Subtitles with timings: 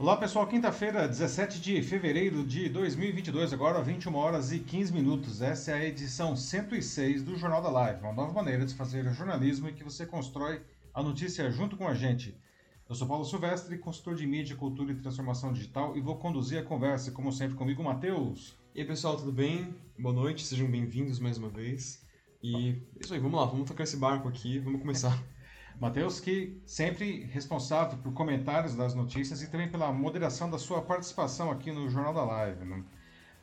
[0.00, 5.42] Olá pessoal, quinta-feira, 17 de fevereiro de 2022, agora 21 horas e 15 minutos.
[5.42, 9.68] Essa é a edição 106 do Jornal da Live, uma nova maneira de fazer jornalismo
[9.68, 10.62] em que você constrói
[10.94, 12.40] a notícia junto com a gente.
[12.88, 16.64] Eu sou Paulo Silvestre, consultor de mídia, cultura e transformação digital e vou conduzir a
[16.64, 18.56] conversa, como sempre, comigo, Matheus.
[18.76, 19.74] E aí pessoal, tudo bem?
[19.98, 22.06] Boa noite, sejam bem-vindos mais uma vez.
[22.40, 25.20] E é isso aí, vamos lá, vamos tocar esse barco aqui, vamos começar.
[25.80, 31.52] Matheus, que sempre responsável por comentários das notícias e também pela moderação da sua participação
[31.52, 32.64] aqui no Jornal da Live.
[32.64, 32.82] Né?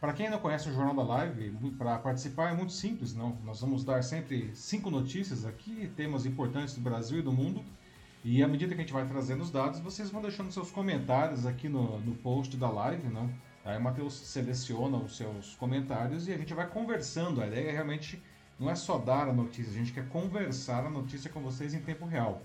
[0.02, 3.38] Para quem não conhece o Jornal da Live, para participar é muito simples, não?
[3.46, 7.64] Nós vamos dar sempre cinco notícias aqui, temas importantes do Brasil e do mundo.
[8.22, 11.46] E à medida que a gente vai trazendo os dados, vocês vão deixando seus comentários
[11.46, 13.32] aqui no, no post da live, não?
[13.64, 17.42] Aí o Matheus seleciona os seus comentários e a gente vai conversando.
[17.42, 18.22] A ideia é realmente
[18.60, 21.82] não é só dar a notícia, a gente quer conversar a notícia com vocês em
[21.82, 22.42] tempo real.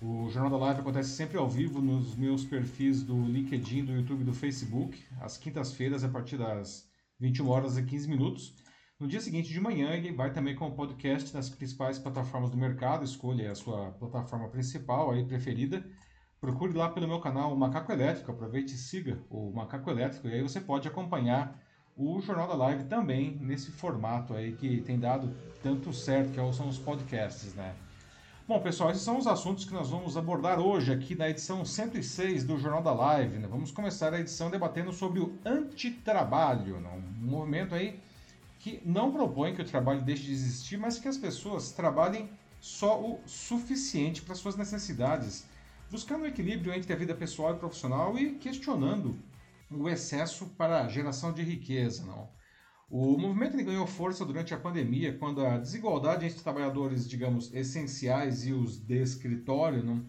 [0.00, 4.22] O Jornal da Live acontece sempre ao vivo nos meus perfis do LinkedIn, do YouTube
[4.22, 6.88] e do Facebook, às quintas-feiras, a partir das
[7.20, 8.54] 21 horas e 15 minutos.
[8.98, 12.56] No dia seguinte de manhã, ele vai também com o podcast nas principais plataformas do
[12.56, 13.04] mercado.
[13.04, 15.84] Escolha a sua plataforma principal, aí preferida.
[16.40, 20.42] Procure lá pelo meu canal Macaco Elétrico, aproveite e siga o Macaco Elétrico, e aí
[20.42, 21.61] você pode acompanhar
[21.96, 26.52] o Jornal da Live também nesse formato aí que tem dado tanto certo, que é
[26.52, 27.74] são os podcasts, né?
[28.48, 32.44] Bom, pessoal, esses são os assuntos que nós vamos abordar hoje aqui na edição 106
[32.44, 33.38] do Jornal da Live.
[33.38, 33.46] Né?
[33.48, 36.90] Vamos começar a edição debatendo sobre o antitrabalho, né?
[37.22, 38.00] um movimento aí
[38.58, 42.28] que não propõe que o trabalho deixe de existir, mas que as pessoas trabalhem
[42.60, 45.46] só o suficiente para suas necessidades,
[45.90, 49.16] buscando um equilíbrio entre a vida pessoal e profissional e questionando
[49.74, 52.30] o excesso para a geração de riqueza, não.
[52.90, 58.52] O movimento ganhou força durante a pandemia, quando a desigualdade entre trabalhadores, digamos, essenciais e
[58.52, 60.06] os de escritório não,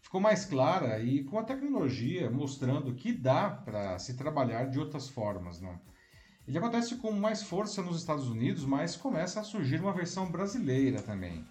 [0.00, 5.08] ficou mais clara e com a tecnologia mostrando que dá para se trabalhar de outras
[5.08, 5.60] formas.
[5.60, 5.78] Não.
[6.48, 11.02] Ele acontece com mais força nos Estados Unidos, mas começa a surgir uma versão brasileira
[11.02, 11.44] também.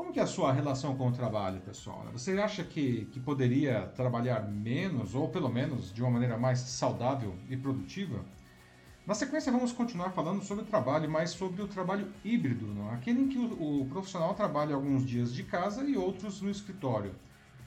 [0.00, 2.06] Como que é a sua relação com o trabalho, pessoal?
[2.14, 7.34] Você acha que, que poderia trabalhar menos, ou pelo menos de uma maneira mais saudável
[7.50, 8.24] e produtiva?
[9.06, 12.90] Na sequência, vamos continuar falando sobre o trabalho, mas sobre o trabalho híbrido, não?
[12.90, 12.94] É?
[12.94, 17.14] aquele em que o, o profissional trabalha alguns dias de casa e outros no escritório.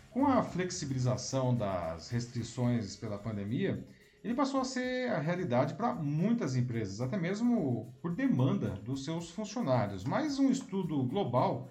[0.10, 3.86] Com a flexibilização das restrições pela pandemia,
[4.24, 9.30] ele passou a ser a realidade para muitas empresas, até mesmo por demanda dos seus
[9.30, 10.04] funcionários.
[10.04, 11.70] Mas um estudo global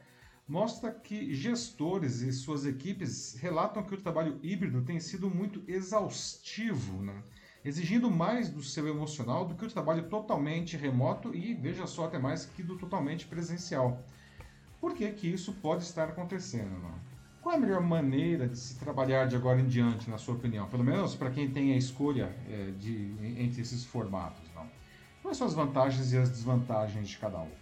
[0.49, 7.03] mostra que gestores e suas equipes relatam que o trabalho híbrido tem sido muito exaustivo,
[7.03, 7.23] né?
[7.65, 12.19] exigindo mais do seu emocional do que o trabalho totalmente remoto e, veja só, até
[12.19, 14.03] mais que do totalmente presencial.
[14.81, 16.77] Por que, que isso pode estar acontecendo?
[16.79, 16.93] Né?
[17.41, 20.69] Qual é a melhor maneira de se trabalhar de agora em diante, na sua opinião?
[20.69, 24.49] Pelo menos para quem tem a escolha é, de, entre esses formatos.
[24.55, 24.69] Não?
[25.23, 27.62] Quais são as vantagens e as desvantagens de cada um?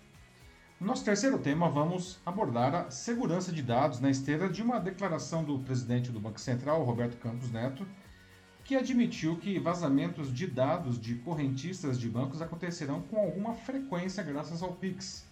[0.80, 5.44] No nosso terceiro tema, vamos abordar a segurança de dados na esteira de uma declaração
[5.44, 7.86] do presidente do Banco Central, Roberto Campos Neto,
[8.64, 14.62] que admitiu que vazamentos de dados de correntistas de bancos acontecerão com alguma frequência graças
[14.62, 15.26] ao Pix.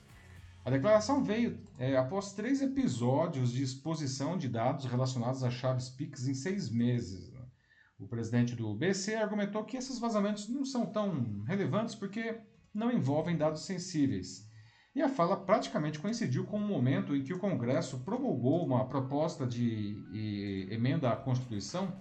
[0.66, 6.28] A declaração veio é, após três episódios de exposição de dados relacionados a chaves Pix
[6.28, 7.32] em seis meses.
[7.32, 7.40] Né?
[7.98, 12.38] O presidente do BC argumentou que esses vazamentos não são tão relevantes porque
[12.74, 14.46] não envolvem dados sensíveis
[14.94, 19.46] e a fala praticamente coincidiu com o momento em que o Congresso promulgou uma proposta
[19.46, 21.92] de emenda à Constituição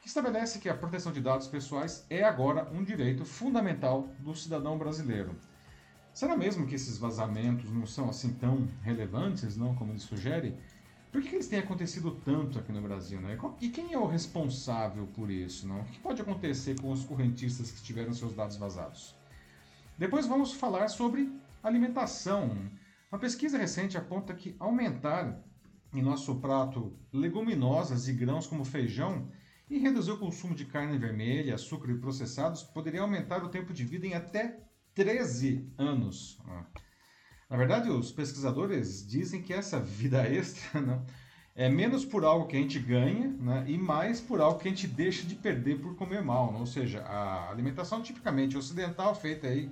[0.00, 4.76] que estabelece que a proteção de dados pessoais é agora um direito fundamental do cidadão
[4.76, 5.36] brasileiro.
[6.12, 10.56] Será mesmo que esses vazamentos não são assim tão relevantes, não, como ele sugere?
[11.12, 13.20] Por que eles têm acontecido tanto aqui no Brasil?
[13.20, 13.38] Né?
[13.60, 15.68] E quem é o responsável por isso?
[15.68, 15.82] Não?
[15.82, 19.14] O que pode acontecer com os correntistas que tiveram seus dados vazados?
[19.96, 21.30] Depois vamos falar sobre
[21.62, 22.70] Alimentação.
[23.10, 25.40] Uma pesquisa recente aponta que aumentar
[25.94, 29.30] em nosso prato leguminosas e grãos como feijão
[29.70, 33.84] e reduzir o consumo de carne vermelha, açúcar e processados poderia aumentar o tempo de
[33.84, 34.58] vida em até
[34.94, 36.38] 13 anos.
[37.48, 41.00] Na verdade, os pesquisadores dizem que essa vida extra né,
[41.54, 44.70] é menos por algo que a gente ganha né, e mais por algo que a
[44.70, 46.52] gente deixa de perder por comer mal.
[46.52, 46.58] Né?
[46.58, 49.70] Ou seja, a alimentação tipicamente ocidental, feita aí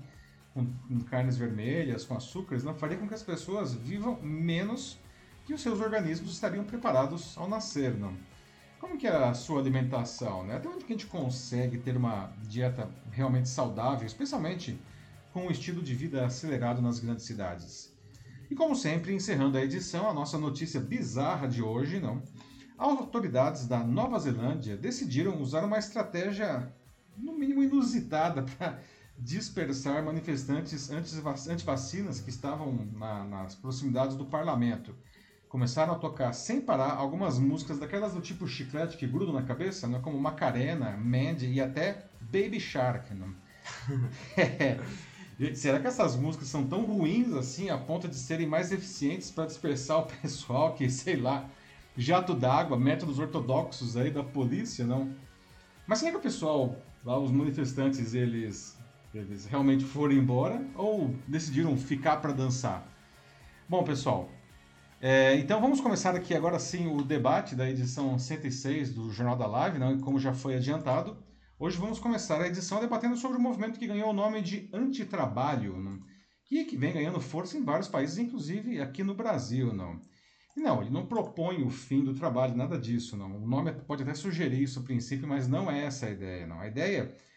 [0.55, 4.99] com, com carnes vermelhas, com açúcares, não faria com que as pessoas vivam menos
[5.45, 8.15] que os seus organismos estariam preparados ao nascer, não?
[8.79, 10.57] Como que é a sua alimentação, né?
[10.57, 14.81] Até onde que a gente consegue ter uma dieta realmente saudável, especialmente
[15.33, 17.93] com um estilo de vida acelerado nas grandes cidades?
[18.51, 22.23] E como sempre, encerrando a edição, a nossa notícia bizarra de hoje, não?
[22.81, 26.73] autoridades da Nova Zelândia decidiram usar uma estratégia,
[27.17, 28.81] no mínimo inusitada, para
[29.21, 34.95] dispersar manifestantes anti-vacinas que estavam na, nas proximidades do parlamento.
[35.49, 39.87] Começaram a tocar sem parar algumas músicas daquelas do tipo chiclete que grudam na cabeça,
[39.87, 40.01] né?
[40.03, 43.13] como Macarena, Mandy e até Baby Shark.
[43.13, 43.29] Né?
[44.39, 44.81] é.
[45.55, 49.47] Será que essas músicas são tão ruins assim a ponto de serem mais eficientes para
[49.47, 51.49] dispersar o pessoal que, sei lá,
[51.97, 55.15] jato d'água, métodos ortodoxos aí da polícia, não?
[55.87, 58.80] Mas será que o pessoal, lá, os manifestantes, eles
[59.15, 62.87] eles realmente foram embora ou decidiram ficar para dançar?
[63.69, 64.31] Bom, pessoal,
[65.01, 69.47] é, então vamos começar aqui agora sim o debate da edição 106 do Jornal da
[69.47, 71.17] Live, né, como já foi adiantado.
[71.59, 75.77] Hoje vamos começar a edição debatendo sobre o movimento que ganhou o nome de antitrabalho,
[75.77, 75.99] né,
[76.45, 79.73] que, que vem ganhando força em vários países, inclusive aqui no Brasil.
[79.73, 80.01] Não.
[80.57, 83.17] E não, ele não propõe o fim do trabalho, nada disso.
[83.17, 83.37] Não.
[83.37, 86.47] O nome pode até sugerir isso a princípio, mas não é essa a ideia.
[86.47, 86.61] Não.
[86.61, 87.30] A ideia é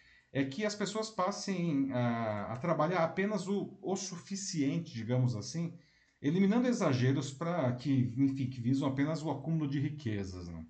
[0.44, 5.78] que as pessoas passem a, a trabalhar apenas o, o suficiente, digamos assim,
[6.20, 10.48] eliminando exageros para que, enfim, que visam apenas o acúmulo de riquezas.
[10.48, 10.66] Né?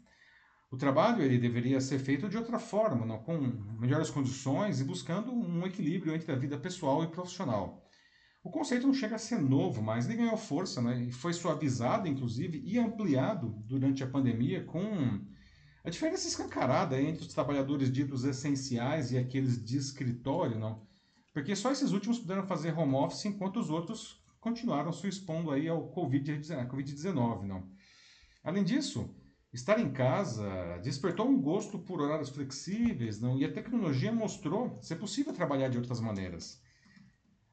[0.70, 3.20] O trabalho ele deveria ser feito de outra forma, não?
[3.20, 3.38] com
[3.80, 7.88] melhores condições e buscando um equilíbrio entre a vida pessoal e profissional.
[8.44, 11.04] O conceito não chega a ser novo, mas ele ganhou força né?
[11.04, 15.22] e foi suavizado, inclusive, e ampliado durante a pandemia com
[15.84, 20.88] a diferença escancarada entre os trabalhadores ditos essenciais e aqueles de escritório, não?
[21.34, 25.68] Porque só esses últimos puderam fazer home office enquanto os outros continuaram se expondo aí
[25.68, 27.70] ao Covid-19, não?
[28.44, 29.14] Além disso,
[29.52, 33.38] estar em casa despertou um gosto por horários flexíveis, não?
[33.38, 36.62] E a tecnologia mostrou ser possível trabalhar de outras maneiras.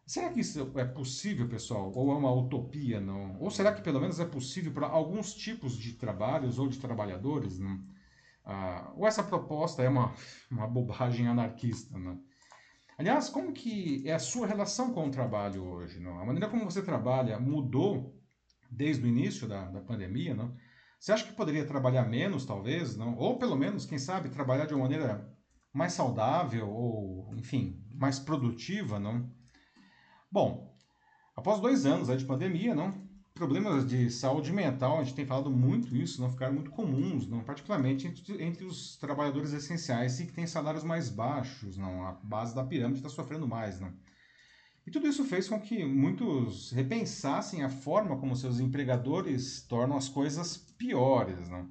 [0.06, 1.93] Será que isso é possível, pessoal?
[1.94, 3.41] Ou é uma utopia, não?
[3.41, 7.59] Ou será que pelo menos é possível para alguns tipos de trabalhos ou de trabalhadores,
[7.59, 7.81] não?
[8.44, 10.14] Ah, ou essa proposta é uma,
[10.50, 12.19] uma bobagem anarquista, né?
[12.98, 15.98] Aliás, como que é a sua relação com o trabalho hoje?
[16.00, 16.19] Não?
[16.20, 18.14] A maneira como você trabalha mudou
[18.70, 20.54] desde o início da, da pandemia, não?
[20.98, 23.16] Você acha que poderia trabalhar menos, talvez, não?
[23.16, 25.34] Ou pelo menos, quem sabe, trabalhar de uma maneira
[25.72, 29.31] mais saudável ou, enfim, mais produtiva, não?
[30.31, 30.76] Bom,
[31.34, 33.09] após dois anos de pandemia, não?
[33.35, 37.43] Problemas de saúde mental, a gente tem falado muito isso, não ficaram muito comuns, não
[37.43, 42.55] particularmente entre, entre os trabalhadores essenciais e que têm salários mais baixos, não a base
[42.55, 43.93] da pirâmide está sofrendo mais, não.
[44.87, 50.09] E tudo isso fez com que muitos repensassem a forma como seus empregadores tornam as
[50.09, 51.71] coisas piores, não.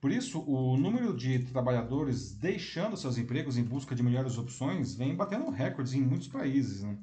[0.00, 5.14] Por isso, o número de trabalhadores deixando seus empregos em busca de melhores opções vem
[5.14, 6.98] batendo recordes em muitos países, não.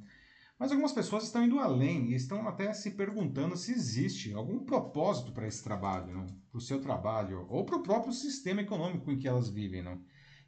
[0.60, 5.32] Mas algumas pessoas estão indo além e estão até se perguntando se existe algum propósito
[5.32, 9.28] para esse trabalho, para o seu trabalho, ou para o próprio sistema econômico em que
[9.28, 9.86] elas vivem.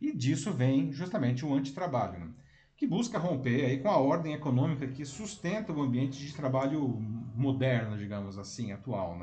[0.02, 2.34] E disso vem justamente o antitrabalho, não?
[2.80, 6.98] que busca romper aí com a ordem econômica que sustenta o ambiente de trabalho
[7.36, 9.20] moderno, digamos assim, atual.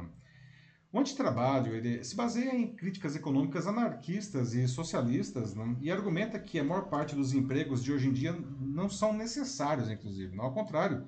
[0.97, 6.59] O antitrabalho ele se baseia em críticas econômicas anarquistas e socialistas né, e argumenta que
[6.59, 10.35] a maior parte dos empregos de hoje em dia não são necessários, inclusive.
[10.35, 11.07] Não, ao contrário,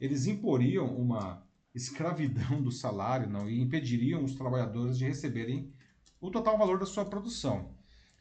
[0.00, 1.42] eles imporiam uma
[1.74, 5.70] escravidão do salário não, e impediriam os trabalhadores de receberem
[6.18, 7.74] o total valor da sua produção.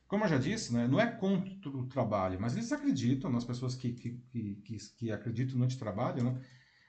[0.09, 3.73] Como eu já disse, né, não é contra o trabalho, mas eles acreditam, nas pessoas
[3.73, 4.19] que, que,
[4.65, 6.41] que, que acreditam no antitrabalho, né,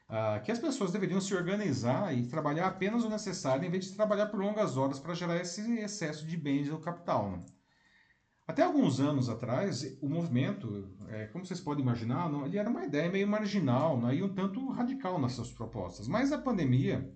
[0.08, 3.96] Uh, que as pessoas deveriam se organizar e trabalhar apenas o necessário em vez de
[3.96, 7.28] trabalhar por longas horas para gerar esse excesso de bens do capital.
[7.32, 7.44] Né?
[8.46, 12.84] Até alguns anos atrás, o movimento, é, como vocês podem imaginar, não, ele era uma
[12.84, 16.06] ideia meio marginal né, e um tanto radical nas suas propostas.
[16.06, 17.12] Mas a pandemia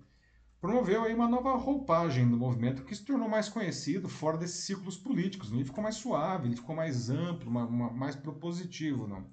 [0.59, 4.97] promoveu aí uma nova roupagem do movimento que se tornou mais conhecido fora desses círculos
[4.97, 5.49] políticos.
[5.49, 5.59] Né?
[5.59, 9.07] Ele ficou mais suave, ele ficou mais amplo, uma, uma, mais propositivo.
[9.07, 9.25] Não?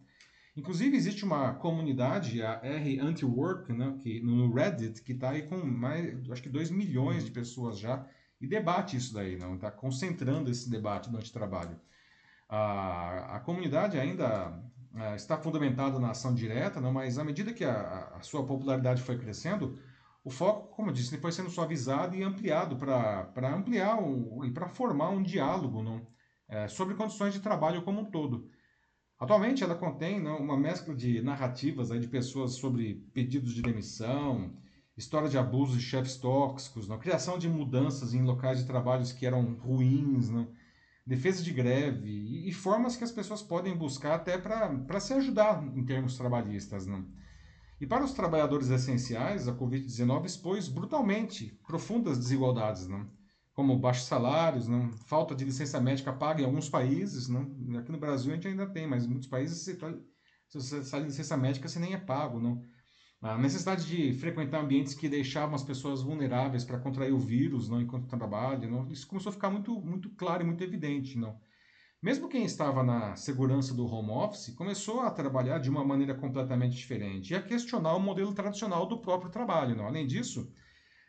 [0.58, 5.56] Inclusive, existe uma comunidade, a R Anti-Work, né, que, no Reddit, que está aí com
[5.64, 8.04] mais, acho que 2 milhões de pessoas já,
[8.40, 11.78] e debate isso daí, não está concentrando esse debate do antitrabalho.
[12.48, 14.60] A, a comunidade ainda
[14.96, 19.00] a, está fundamentada na ação direta, não, mas à medida que a, a sua popularidade
[19.00, 19.78] foi crescendo,
[20.24, 24.66] o foco, como eu disse, foi sendo suavizado e ampliado para ampliar o, e para
[24.66, 26.04] formar um diálogo não,
[26.48, 28.50] é, sobre condições de trabalho como um todo.
[29.18, 34.56] Atualmente ela contém né, uma mescla de narrativas aí, de pessoas sobre pedidos de demissão,
[34.96, 39.26] história de abusos de chefes tóxicos, né, criação de mudanças em locais de trabalhos que
[39.26, 40.46] eram ruins, né,
[41.04, 45.84] defesa de greve e, formas que as pessoas podem buscar até para se ajudar em
[45.84, 46.86] termos trabalhistas.
[46.86, 47.02] Né.
[47.80, 52.86] E para os trabalhadores essenciais, a Covid-19 expôs brutalmente profundas desigualdades.
[52.88, 53.06] Né
[53.58, 57.42] como baixos salários, não, falta de licença médica paga em alguns países, não,
[57.76, 59.92] aqui no Brasil a gente ainda tem, mas em muitos países tá,
[60.46, 62.62] se você sai de licença médica você nem é pago, não.
[63.20, 67.82] A necessidade de frequentar ambientes que deixavam as pessoas vulneráveis para contrair o vírus, não
[67.82, 71.36] enquanto trabalham, não, isso começou a ficar muito muito claro e muito evidente, não.
[72.00, 76.76] Mesmo quem estava na segurança do home office começou a trabalhar de uma maneira completamente
[76.76, 79.74] diferente e a questionar o modelo tradicional do próprio trabalho.
[79.74, 79.84] Não?
[79.88, 80.48] Além disso,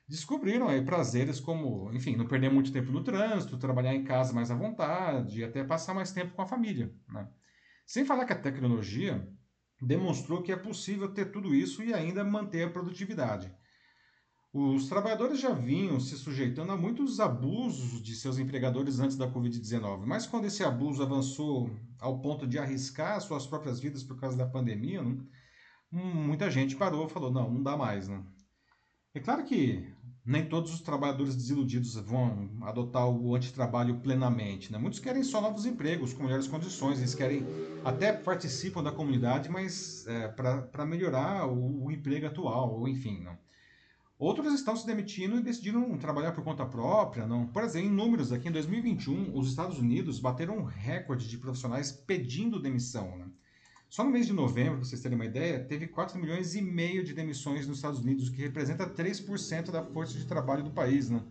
[0.09, 4.49] descobriram aí prazeres como, enfim, não perder muito tempo no trânsito, trabalhar em casa mais
[4.49, 6.91] à vontade, até passar mais tempo com a família.
[7.07, 7.29] Né?
[7.85, 9.27] Sem falar que a tecnologia
[9.79, 13.53] demonstrou que é possível ter tudo isso e ainda manter a produtividade.
[14.51, 20.07] Os trabalhadores já vinham se sujeitando a muitos abusos de seus empregadores antes da Covid-19,
[20.07, 24.47] mas quando esse abuso avançou ao ponto de arriscar suas próprias vidas por causa da
[24.47, 25.19] pandemia, né,
[25.91, 28.07] muita gente parou e falou: não, não dá mais.
[28.07, 28.23] Né?
[29.13, 29.91] É claro que
[30.29, 34.71] nem todos os trabalhadores desiludidos vão adotar o antitrabalho plenamente.
[34.71, 34.77] Né?
[34.77, 37.47] Muitos querem só novos empregos, com melhores condições, eles querem
[37.83, 43.21] até participam da comunidade, mas é, para melhorar o, o, emprego atual, ou enfim.
[43.23, 43.35] Não.
[44.19, 47.25] Outros estão se demitindo e decidiram trabalhar por conta própria.
[47.25, 47.47] Não.
[47.47, 51.91] Por exemplo, em números aqui, em 2021, os Estados Unidos bateram um recorde de profissionais
[51.91, 53.17] pedindo demissão.
[53.17, 53.25] Né?
[53.89, 57.03] Só no mês de novembro, para vocês terem uma ideia, teve 4 milhões e meio
[57.03, 61.09] de demissões nos Estados Unidos, o que representa 3% da força de trabalho do país.
[61.09, 61.21] Né?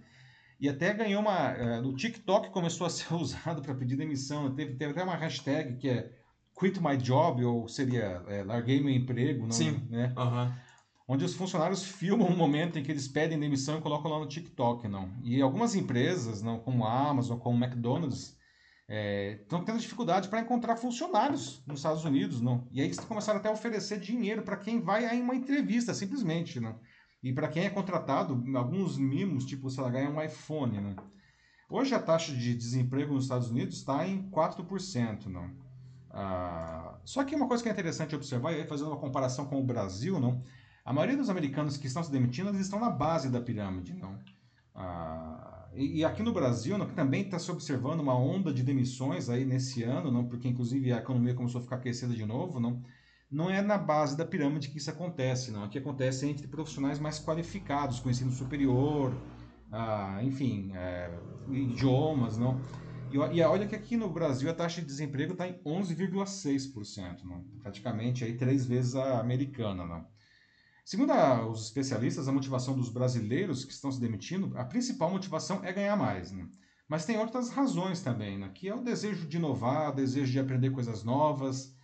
[0.61, 1.53] E até ganhou uma.
[1.55, 4.53] Uh, o TikTok começou a ser usado para pedir demissão.
[4.55, 6.13] Teve, teve até uma hashtag que é
[6.59, 9.45] Quit My Job, ou seria é, Larguei Meu Emprego.
[9.45, 9.87] Não, Sim.
[9.89, 10.13] Né?
[10.17, 10.69] Uhum
[11.09, 14.29] onde os funcionários filmam o momento em que eles pedem demissão e colocam lá no
[14.29, 15.11] TikTok, não.
[15.25, 18.37] E algumas empresas, não, como a Amazon, como o McDonald's,
[18.89, 22.67] estão é, tendo dificuldade para encontrar funcionários nos Estados Unidos, não.
[22.71, 26.59] E aí eles começaram até a oferecer dinheiro para quem vai a uma entrevista, simplesmente,
[26.59, 26.79] não.
[27.23, 30.97] E para quem é contratado, alguns mimos, tipo, sei lá, ganha um iPhone, né?
[31.69, 35.51] Hoje a taxa de desemprego nos Estados Unidos está em 4%, não.
[36.11, 39.61] Ah, só que uma coisa que é interessante observar, e aí fazendo uma comparação com
[39.61, 40.43] o Brasil, não,
[40.83, 43.93] a maioria dos americanos que estão se demitindo, eles estão na base da pirâmide.
[43.93, 44.19] Não?
[44.75, 49.45] Ah, e, aqui no Brasil, que também está se observando uma onda de demissões aí
[49.45, 52.83] nesse ano, não, porque inclusive a economia começou a ficar aquecida de novo, não,
[53.31, 55.65] não é na base da pirâmide que isso acontece, não.
[55.65, 59.15] Aqui acontece entre profissionais mais qualificados, com ensino superior,
[59.71, 61.11] ah, enfim, é,
[61.49, 62.61] idiomas, não.
[63.11, 67.45] E, e, olha que aqui no Brasil a taxa de desemprego está em 11,6%, não?
[67.63, 70.07] praticamente aí três vezes a americana, não.
[70.89, 75.63] Segundo a, os especialistas, a motivação dos brasileiros que estão se demitindo, a principal motivação
[75.63, 76.33] é ganhar mais.
[76.33, 76.49] Né?
[76.89, 78.51] Mas tem outras razões também, né?
[78.55, 81.77] que é o desejo de inovar, o desejo de aprender coisas novas,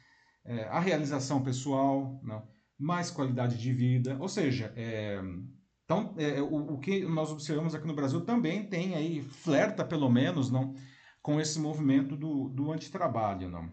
[0.42, 2.42] é, a realização pessoal, né?
[2.78, 4.16] mais qualidade de vida.
[4.18, 5.20] Ou seja, é,
[5.84, 10.08] então, é, o, o, que nós observamos aqui no Brasil também tem aí, flerta pelo
[10.08, 10.75] menos, não,
[11.20, 13.50] com esse movimento do, do antitrabalho.
[13.50, 13.70] Não?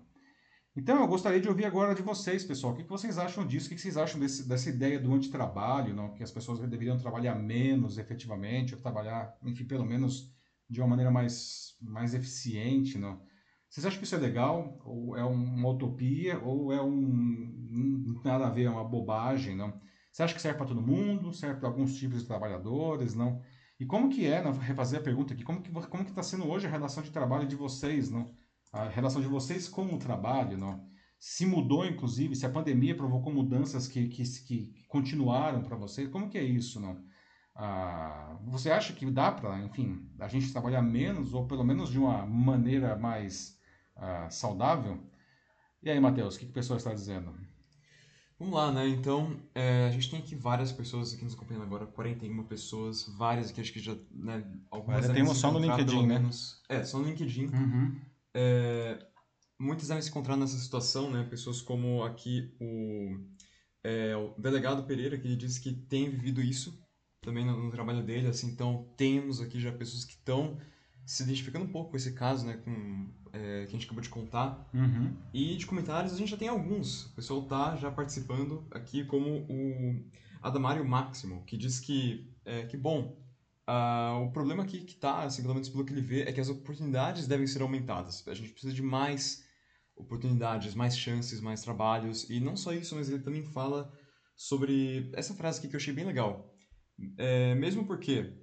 [0.73, 2.71] Então, eu gostaria de ouvir agora de vocês, pessoal.
[2.73, 3.67] O que vocês acham disso?
[3.67, 6.13] O que vocês acham desse, dessa ideia do antitrabalho, não?
[6.13, 10.33] que as pessoas deveriam trabalhar menos efetivamente, ou trabalhar, enfim, pelo menos
[10.69, 12.97] de uma maneira mais, mais eficiente?
[12.97, 13.21] Não?
[13.69, 14.79] Vocês acham que isso é legal?
[14.85, 16.39] Ou é uma utopia?
[16.39, 18.21] Ou é um.
[18.23, 19.55] nada a ver, é uma bobagem?
[19.55, 19.77] Não?
[20.09, 21.33] Você acha que serve para todo mundo?
[21.33, 23.13] Serve para alguns tipos de trabalhadores?
[23.13, 23.41] Não?
[23.77, 24.53] E como que é, não?
[24.53, 27.55] refazer a pergunta aqui, como que como está sendo hoje a relação de trabalho de
[27.55, 28.09] vocês?
[28.09, 28.33] Não?
[28.71, 30.91] A relação de vocês com o trabalho, não?
[31.21, 36.27] se mudou, inclusive, se a pandemia provocou mudanças que, que, que continuaram para vocês, como
[36.27, 36.99] que é isso, não?
[37.55, 41.99] Ah, você acha que dá para, enfim, a gente trabalhar menos ou pelo menos de
[41.99, 43.55] uma maneira mais
[43.95, 44.99] ah, saudável?
[45.83, 47.35] E aí, Matheus, o que, que o pessoal está dizendo?
[48.39, 48.87] Vamos lá, né?
[48.87, 53.51] Então, é, a gente tem aqui várias pessoas aqui nos acompanhando agora, 41 pessoas, várias
[53.51, 55.07] aqui, acho que já, né, algumas...
[55.07, 56.17] Tem só no LinkedIn, né?
[56.17, 57.45] Menos, é, só no LinkedIn.
[57.45, 58.01] Uhum.
[58.33, 58.97] É,
[59.59, 61.23] muitas devem se encontrar nessa situação, né?
[61.29, 63.17] Pessoas como aqui o,
[63.83, 66.79] é, o delegado Pereira, que diz que tem vivido isso
[67.21, 70.57] também no, no, trabalho dele, assim, então temos aqui já pessoas que estão
[71.05, 74.09] se identificando um pouco com esse caso, né, com é, que a gente acabou de
[74.09, 74.67] contar.
[74.73, 75.15] Uhum.
[75.33, 77.07] E de comentários a gente já tem alguns.
[77.07, 80.03] O pessoal tá já participando aqui, como o
[80.41, 83.15] Adamário Máximo, que diz que é, que bom,
[83.71, 86.41] Uh, o problema aqui que está, assim, pelo menos pelo que ele vê, é que
[86.41, 88.27] as oportunidades devem ser aumentadas.
[88.27, 89.45] A gente precisa de mais
[89.95, 92.29] oportunidades, mais chances, mais trabalhos.
[92.29, 93.89] E não só isso, mas ele também fala
[94.35, 96.53] sobre essa frase aqui que eu achei bem legal.
[97.17, 98.33] É, mesmo porque,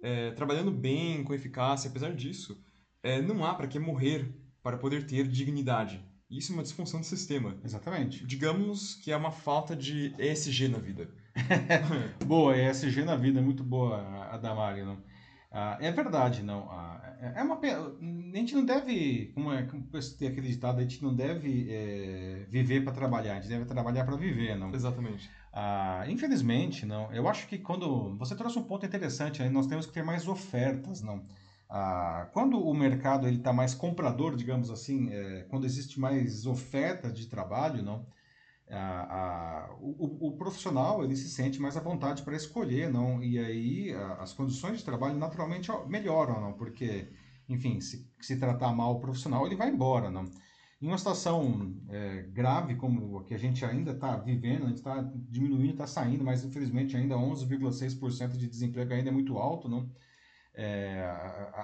[0.00, 2.62] é, trabalhando bem, com eficácia, apesar disso,
[3.02, 4.32] é, não há para que morrer
[4.62, 6.04] para poder ter dignidade.
[6.30, 7.58] Isso é uma disfunção do sistema.
[7.64, 8.24] Exatamente.
[8.24, 11.10] Digamos que é uma falta de ESG na vida.
[12.24, 14.82] boa, ESG na vida, muito boa a Damari.
[14.82, 14.98] Não?
[15.50, 16.70] Ah, é verdade, não.
[16.70, 19.82] Ah, é, é uma a gente não deve, como é como
[20.18, 24.04] tem aquele ditado, a gente não deve é, viver para trabalhar, a gente deve trabalhar
[24.04, 24.72] para viver, não.
[24.74, 25.30] Exatamente.
[25.52, 27.12] Ah, infelizmente, não.
[27.12, 30.28] Eu acho que quando você trouxe um ponto interessante, aí nós temos que ter mais
[30.28, 31.24] ofertas, não.
[31.70, 37.10] Ah, quando o mercado ele está mais comprador, digamos assim, é, quando existe mais oferta
[37.10, 38.06] de trabalho, não
[38.70, 43.22] a, a, o, o, profissional ele se sente mais à vontade para escolher, não?
[43.22, 46.52] E aí a, as condições de trabalho naturalmente melhoram, não?
[46.52, 47.08] Porque,
[47.48, 50.24] enfim, se, se tratar mal o profissional, ele vai embora, não?
[50.80, 54.78] Em uma situação é, grave como a que a gente ainda está vivendo, a gente
[54.78, 59.90] está diminuindo, está saindo, mas infelizmente ainda 11,6% de desemprego ainda é muito alto, não?
[60.54, 61.04] É,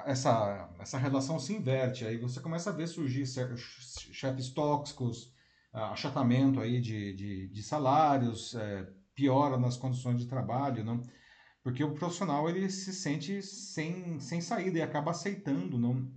[0.06, 5.32] essa, essa relação se inverte, aí você começa a ver surgir chefes tóxicos,
[5.80, 11.02] achatamento aí de, de, de salários, é, piora nas condições de trabalho, não?
[11.62, 16.08] porque o profissional ele se sente sem, sem saída e acaba aceitando não?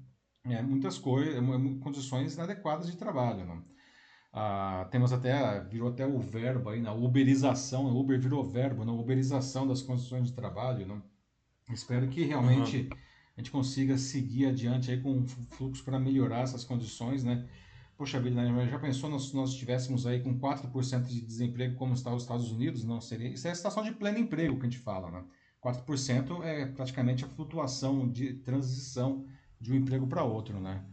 [0.45, 1.35] É, muitas coisas,
[1.81, 3.45] condições inadequadas de trabalho.
[3.45, 3.63] Não?
[4.31, 9.67] Ah, temos até, virou até o verbo aí, na uberização, Uber virou verbo, na uberização
[9.67, 10.85] das condições de trabalho.
[10.85, 11.03] Não?
[11.71, 12.97] Espero que realmente uhum.
[13.35, 17.47] a gente consiga seguir adiante aí com fluxo para melhorar essas condições, né?
[17.97, 18.69] Poxa vida, né?
[18.69, 22.83] já pensou se nós estivéssemos aí com 4% de desemprego como está os Estados Unidos?
[22.83, 25.23] Não, seria, isso é a situação de pleno emprego que a gente fala, né?
[25.63, 29.25] 4% é praticamente a flutuação de transição
[29.59, 30.85] de um emprego para outro, né?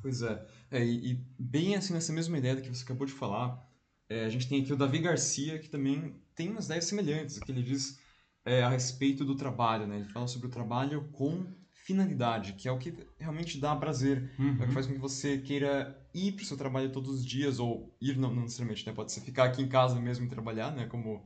[0.00, 0.46] Pois é.
[0.70, 3.60] é e, e, bem assim nessa mesma ideia que você acabou de falar,
[4.08, 7.50] é, a gente tem aqui o Davi Garcia, que também tem umas ideias semelhantes, que
[7.50, 7.98] ele diz
[8.44, 9.96] é, a respeito do trabalho, né?
[9.96, 11.44] Ele fala sobre o trabalho com
[11.88, 14.48] finalidade, que é o que realmente dá prazer, uhum.
[14.48, 14.72] é o que uhum.
[14.72, 18.18] faz com que você queira ir para o seu trabalho todos os dias, ou ir
[18.18, 18.92] não, não necessariamente, né?
[18.92, 20.84] Pode ser ficar aqui em casa mesmo e trabalhar, né?
[20.84, 21.24] Como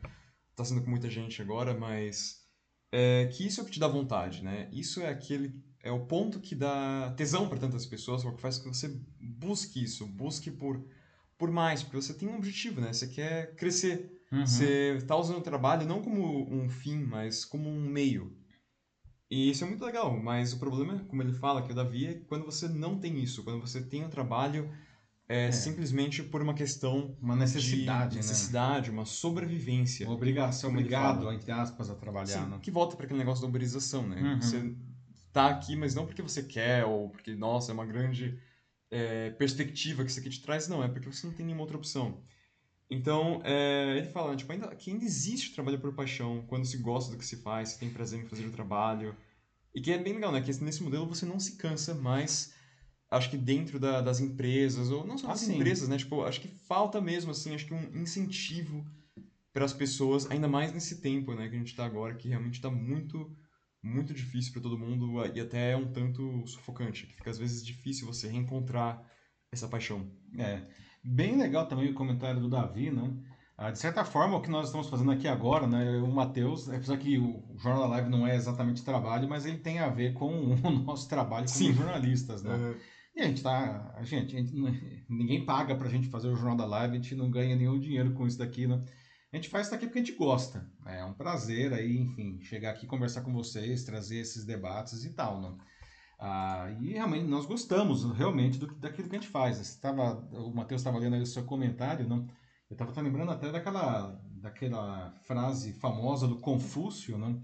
[0.53, 2.43] está sendo com muita gente agora, mas
[2.93, 4.69] é, que isso é o que te dá vontade, né?
[4.73, 8.41] Isso é aquele é o ponto que dá tesão para tantas pessoas, é o que
[8.41, 10.81] faz com que você busque isso, busque por
[11.37, 12.93] por mais, porque você tem um objetivo, né?
[12.93, 14.17] Você quer crescer.
[14.31, 14.47] Uhum.
[14.47, 18.41] Você está usando o trabalho não como um fim, mas como um meio.
[19.33, 22.15] E isso é muito legal, mas o problema, como ele fala, que o Davi, é
[22.29, 24.71] quando você não tem isso, quando você tem um trabalho
[25.27, 25.51] é, é.
[25.51, 28.95] simplesmente por uma questão uma necessidade, de necessidade, né?
[28.95, 30.07] uma sobrevivência.
[30.07, 32.27] Uma obrigação, obrigado, entre aspas, a trabalhar.
[32.27, 32.59] Sim, né?
[32.61, 34.21] que volta para aquele negócio da uberização, né?
[34.21, 34.43] Uhum.
[34.43, 34.77] Você
[35.33, 38.39] tá aqui, mas não porque você quer, ou porque, nossa, é uma grande
[38.91, 41.79] é, perspectiva que isso aqui te traz, não, é porque você não tem nenhuma outra
[41.79, 42.23] opção.
[42.93, 46.77] Então, é, ele fala, tipo, ainda, que ainda existe o trabalho por paixão, quando se
[46.77, 49.17] gosta do que se faz, se tem prazer em fazer o trabalho.
[49.75, 50.43] E que é bem legal, né?
[50.43, 52.53] Que nesse modelo você não se cansa, mas
[53.11, 55.97] acho que dentro da, das empresas, ou não só das ah, empresas, né?
[55.97, 58.85] Tipo, acho que falta mesmo, assim, acho que um incentivo
[59.55, 62.55] para as pessoas, ainda mais nesse tempo, né, que a gente está agora, que realmente
[62.55, 63.35] está muito,
[63.83, 67.65] muito difícil para todo mundo e até é um tanto sufocante, que fica às vezes
[67.65, 69.03] difícil você reencontrar
[69.51, 70.11] essa paixão.
[70.39, 70.67] É.
[71.03, 73.13] Bem legal também o comentário do Davi, né?
[73.57, 76.97] Ah, de certa forma, o que nós estamos fazendo aqui agora, né, o Matheus, apesar
[76.97, 80.33] que o Jornal da Live não é exatamente trabalho, mas ele tem a ver com
[80.65, 81.73] o nosso trabalho como Sim.
[81.73, 82.57] jornalistas, né?
[82.57, 82.93] É.
[83.15, 84.55] E a gente tá, a gente, a gente,
[85.09, 88.15] ninguém paga pra gente fazer o Jornal da Live, a gente não ganha nenhum dinheiro
[88.15, 88.83] com isso daqui, né?
[89.33, 90.67] A gente faz isso daqui porque a gente gosta.
[90.85, 91.01] Né?
[91.01, 95.41] É um prazer aí, enfim, chegar aqui conversar com vocês, trazer esses debates e tal,
[95.41, 95.55] né?
[96.25, 99.59] Ah, e realmente nós gostamos realmente do, daquilo que a gente faz.
[99.59, 102.29] Estava, o Matheus estava lendo aí o seu comentário, não?
[102.71, 107.43] eu estava lembrando até daquela, daquela frase famosa do Confúcio, não?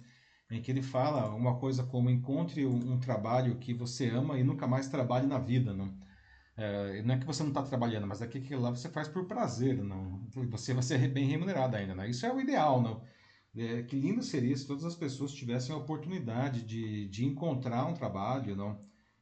[0.49, 4.45] em que ele fala uma coisa como encontre um, um trabalho que você ama e
[4.45, 5.75] nunca mais trabalhe na vida.
[5.75, 5.93] Não,
[6.57, 9.27] é, não é que você não está trabalhando, mas é que lá você faz por
[9.27, 9.83] prazer.
[9.83, 10.25] Não?
[10.51, 11.97] Você vai ser bem remunerado ainda.
[11.97, 12.05] Não?
[12.07, 12.81] Isso é o ideal.
[12.81, 13.03] Não?
[13.57, 17.95] É, que lindo seria se todas as pessoas tivessem a oportunidade de, de encontrar um
[17.95, 18.79] trabalho não,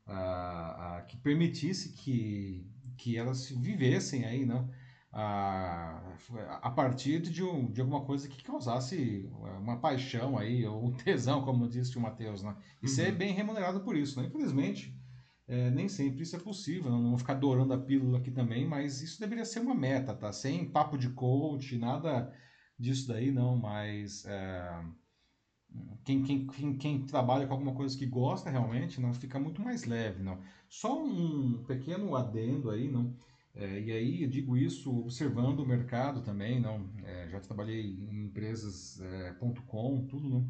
[0.07, 4.69] ah, ah, que permitisse que, que elas vivessem aí não,
[5.19, 6.13] a,
[6.61, 9.27] a partir de, um, de alguma coisa que causasse
[9.59, 12.43] uma paixão aí, ou um tesão, como disse o Matheus.
[12.43, 12.55] Né?
[12.83, 12.93] E uhum.
[12.93, 14.21] ser bem remunerado por isso.
[14.21, 14.27] Né?
[14.27, 14.95] Infelizmente,
[15.49, 16.91] é, nem sempre isso é possível.
[16.91, 20.31] Não vou ficar adorando a pílula aqui também, mas isso deveria ser uma meta, tá?
[20.33, 22.31] Sem papo de coach, nada
[22.79, 24.85] disso daí, não, mas é,
[26.05, 29.85] quem, quem, quem, quem, trabalha com alguma coisa que gosta realmente, não fica muito mais
[29.85, 30.41] leve, não.
[30.69, 33.15] Só um pequeno adendo aí, não.
[33.55, 36.91] É, e aí eu digo isso observando o mercado também, não.
[37.05, 40.49] É, já trabalhei em empresas.com, é, tudo, não.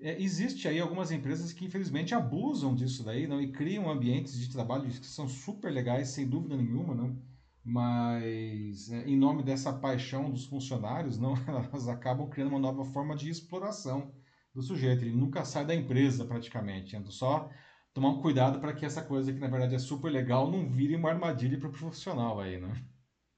[0.00, 4.50] É, existe aí algumas empresas que infelizmente abusam disso daí, não, e criam ambientes de
[4.50, 7.16] trabalho que são super legais, sem dúvida nenhuma, não
[7.64, 13.14] mas é, em nome dessa paixão dos funcionários, não, elas acabam criando uma nova forma
[13.14, 14.12] de exploração
[14.54, 15.04] do sujeito.
[15.04, 16.96] Ele nunca sai da empresa praticamente.
[16.96, 17.50] Então, só
[17.94, 20.96] tomar um cuidado para que essa coisa que na verdade é super legal não vire
[20.96, 22.84] uma armadilha para o profissional aí, né?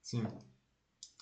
[0.03, 0.25] Sim.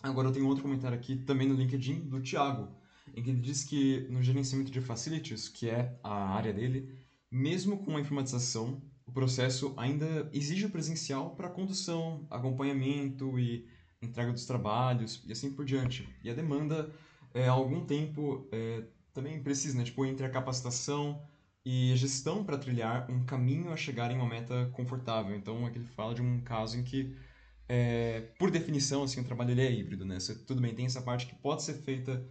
[0.03, 2.77] Agora eu tenho outro comentário aqui também no LinkedIn do Thiago,
[3.15, 6.99] em que ele diz que no gerenciamento de facilities, que é a área dele,
[7.31, 13.69] mesmo com a informatização, o processo ainda exige o presencial para condução, acompanhamento e
[14.01, 16.09] entrega dos trabalhos e assim por diante.
[16.25, 16.91] E a demanda,
[17.35, 19.85] é, algum tempo, é, também precisa, né?
[19.85, 21.23] Tipo, entre a capacitação
[21.63, 25.37] e a gestão para trilhar um caminho a chegar em uma meta confortável.
[25.37, 27.15] Então, aqui ele fala de um caso em que,
[27.69, 30.19] é, por definição, assim, o trabalho ele é híbrido, né?
[30.19, 32.27] Você, tudo bem, tem essa parte que pode ser feita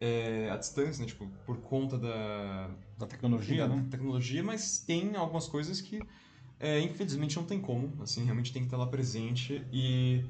[0.00, 1.06] é, à distância, né?
[1.06, 2.70] Tipo, por conta da...
[2.98, 3.86] Da tecnologia, da né?
[3.90, 6.00] tecnologia, mas tem algumas coisas que,
[6.58, 8.02] é, infelizmente, não tem como.
[8.02, 10.24] Assim, realmente tem que estar lá presente e...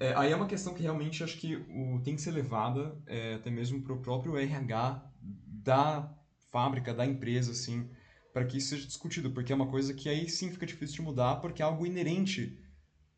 [0.00, 3.34] É, aí é uma questão que realmente acho que o, tem que ser levada é,
[3.34, 5.08] até mesmo para o próprio RH
[5.46, 6.12] da
[6.50, 7.88] fábrica, da empresa, assim,
[8.32, 11.02] para que isso seja discutido, porque é uma coisa que aí sim fica difícil de
[11.02, 12.58] mudar, porque é algo inerente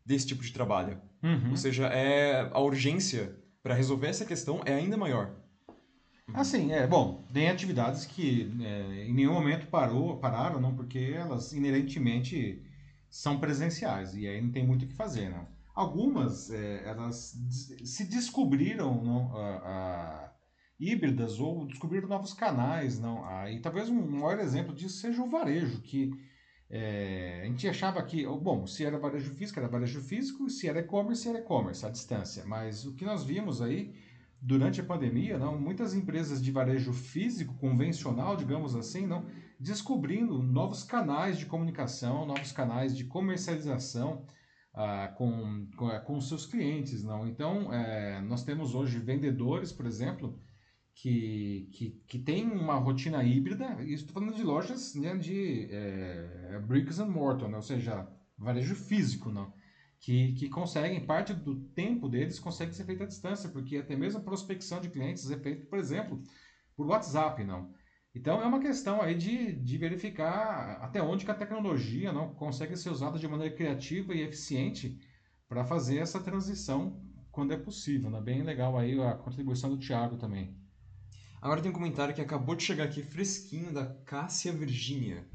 [0.04, 1.00] desse tipo de trabalho.
[1.22, 1.50] Uhum.
[1.50, 5.34] Ou seja, é a urgência para resolver essa questão é ainda maior.
[6.34, 11.52] Assim, é, bom, tem atividades que é, em nenhum momento parou, pararam, não, porque elas
[11.52, 12.62] inerentemente
[13.08, 15.46] são presenciais, e aí não tem muito o que fazer, não.
[15.74, 17.34] Algumas, é, elas
[17.84, 20.32] se descobriram não, a, a,
[20.80, 22.98] híbridas ou descobriram novos canais.
[22.98, 26.10] não Aí talvez um maior exemplo disso seja o varejo, que
[26.68, 30.80] é, a gente achava que, bom, se era varejo físico, era varejo físico, se era
[30.80, 32.44] e-commerce, era e-commerce, à distância.
[32.46, 33.94] Mas o que nós vimos aí
[34.46, 39.26] durante a pandemia, não, muitas empresas de varejo físico, convencional, digamos assim, não,
[39.58, 44.24] descobrindo novos canais de comunicação, novos canais de comercialização,
[44.72, 47.02] ah, com, com, é, com seus clientes.
[47.02, 50.40] não Então, é, nós temos hoje vendedores, por exemplo,
[50.94, 56.62] que, que, que tem uma rotina híbrida, e estou falando de lojas né, de é,
[56.64, 58.06] bricks and mortar, né, ou seja,
[58.38, 59.52] varejo físico, não,
[60.00, 64.20] que, que conseguem, parte do tempo deles consegue ser feita à distância, porque até mesmo
[64.20, 66.22] a prospecção de clientes é feita, por exemplo,
[66.76, 67.72] por WhatsApp, não.
[68.14, 72.76] Então é uma questão aí de, de verificar até onde que a tecnologia não consegue
[72.76, 74.98] ser usada de maneira criativa e eficiente
[75.46, 76.98] para fazer essa transição
[77.30, 78.08] quando é possível.
[78.08, 78.20] Né?
[78.20, 80.56] Bem legal aí a contribuição do Thiago também.
[81.42, 85.28] Agora tem um comentário que acabou de chegar aqui fresquinho da Cássia Virgínia.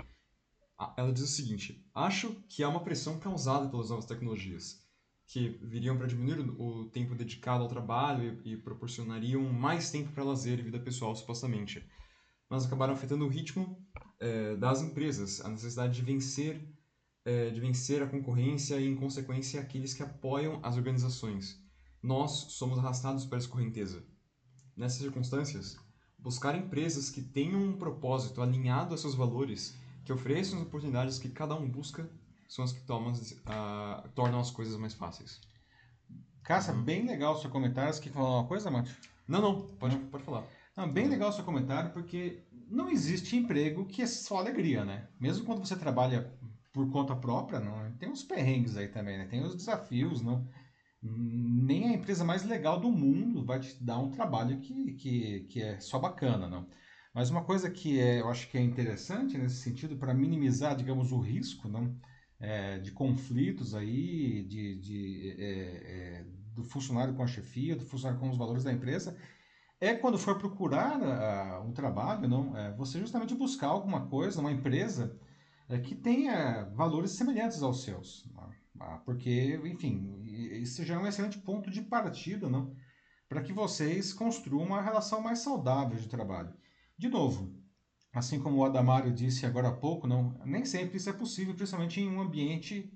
[0.97, 4.79] Ela diz o seguinte: Acho que há uma pressão causada pelas novas tecnologias,
[5.27, 10.23] que viriam para diminuir o tempo dedicado ao trabalho e, e proporcionariam mais tempo para
[10.23, 11.85] lazer e vida pessoal, supostamente
[12.51, 13.81] mas acabaram afetando o ritmo
[14.19, 16.61] é, das empresas, a necessidade de vencer,
[17.23, 21.57] é, de vencer a concorrência e, em consequência, aqueles que apoiam as organizações.
[22.03, 24.03] Nós somos arrastados para essa correnteza.
[24.75, 25.77] Nessas circunstâncias,
[26.19, 31.29] buscar empresas que tenham um propósito alinhado a seus valores, que ofereçam as oportunidades que
[31.29, 32.09] cada um busca,
[32.47, 35.39] são as que tomam, uh, tornam as coisas mais fáceis.
[36.43, 37.93] Cássia, bem legal o seu comentário.
[37.93, 38.95] Você quer falar uma coisa, Márcio?
[39.27, 40.07] Não, não, pode, não.
[40.07, 40.43] pode falar.
[40.75, 45.07] Não, bem legal o seu comentário, porque não existe emprego que é só alegria, né?
[45.19, 46.33] Mesmo quando você trabalha
[46.73, 49.27] por conta própria, não, tem uns perrengues aí também, né?
[49.27, 50.47] Tem os desafios, não?
[51.01, 55.61] Nem a empresa mais legal do mundo vai te dar um trabalho que, que, que
[55.61, 56.67] é só bacana, não?
[57.13, 61.11] Mas uma coisa que é, eu acho que é interessante nesse sentido, para minimizar, digamos,
[61.11, 61.95] o risco, não?
[62.39, 68.19] É, de conflitos aí, de, de é, é, do funcionário com a chefia, do funcionário
[68.19, 69.17] com os valores da empresa,
[69.79, 74.51] é quando for procurar uh, um trabalho, não, é, você justamente buscar alguma coisa, uma
[74.51, 75.19] empresa
[75.67, 80.21] é, que tenha valores semelhantes aos seus, uh, porque, enfim,
[80.61, 82.75] isso já é um excelente ponto de partida, não,
[83.27, 86.53] para que vocês construam uma relação mais saudável de trabalho.
[86.97, 87.53] De novo,
[88.13, 91.99] assim como o Adamário disse agora há pouco, não, nem sempre isso é possível, principalmente
[91.99, 92.91] em um ambiente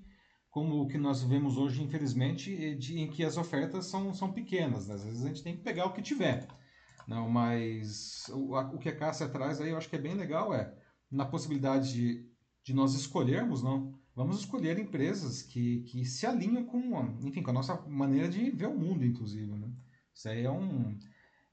[0.50, 4.88] como o que nós vivemos hoje, infelizmente, de, em que as ofertas são, são pequenas.
[4.88, 4.94] Né?
[4.94, 6.48] Às vezes a gente tem que pegar o que tiver.
[7.06, 10.14] Não, mas o, a, o que a Cássia traz aí eu acho que é bem
[10.14, 10.74] legal é
[11.10, 12.26] na possibilidade de,
[12.64, 13.94] de nós escolhermos, não?
[14.14, 16.80] Vamos escolher empresas que, que se alinham com,
[17.22, 19.70] enfim, com a nossa maneira de ver o mundo, inclusive, né?
[20.14, 20.98] Isso aí é um,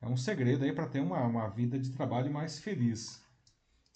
[0.03, 3.23] é um segredo aí para ter uma, uma vida de trabalho mais feliz.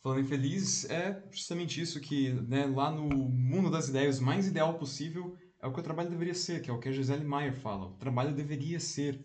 [0.01, 4.47] Falando em feliz, é justamente isso que, né, lá no mundo das ideias, o mais
[4.47, 7.25] ideal possível é o que o trabalho deveria ser, que é o que a Gisele
[7.25, 7.87] Maier fala.
[7.87, 9.21] O trabalho deveria ser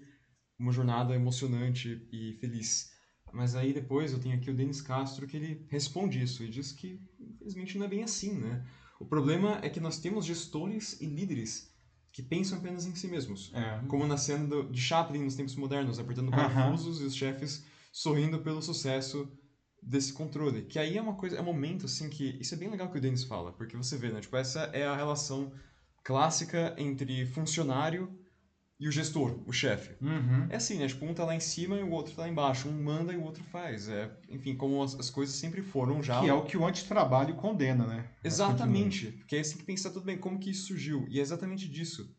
[0.58, 2.90] uma jornada emocionante e feliz.
[3.32, 6.72] Mas aí depois eu tenho aqui o Denis Castro que ele responde isso e diz
[6.72, 8.66] que infelizmente não é bem assim, né?
[8.98, 11.71] O problema é que nós temos gestores e líderes
[12.12, 13.50] que pensam apenas em si mesmos.
[13.54, 13.80] É.
[13.88, 17.04] Como na cena de Chaplin nos tempos modernos, apertando parafusos uh -huh.
[17.04, 19.28] e os chefes sorrindo pelo sucesso
[19.82, 20.62] desse controle.
[20.62, 22.36] Que aí é uma coisa, é um momento assim que.
[22.40, 24.20] Isso é bem legal que o Denis fala, porque você vê, né?
[24.20, 25.52] Tipo, essa é a relação
[26.04, 28.21] clássica entre funcionário
[28.82, 29.94] e o gestor, o chefe.
[30.04, 30.48] Uhum.
[30.50, 30.88] É assim, né?
[30.88, 32.68] Tipo, um tá lá em cima e o outro tá lá embaixo.
[32.68, 33.88] Um manda e o outro faz.
[33.88, 36.20] É, enfim, como as, as coisas sempre foram já.
[36.20, 38.10] Que é o que o antitrabalho condena, né?
[38.24, 39.12] Exatamente.
[39.12, 41.06] Porque aí você tem que pensar tudo bem, como que isso surgiu?
[41.08, 42.12] E é exatamente disso.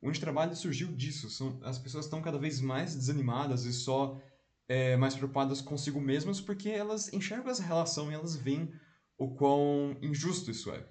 [0.00, 1.28] O antitrabalho surgiu disso.
[1.28, 4.16] São, as pessoas estão cada vez mais desanimadas e só
[4.68, 8.70] é, mais preocupadas consigo mesmas porque elas enxergam essa relação e elas veem
[9.18, 10.86] o quão injusto isso é.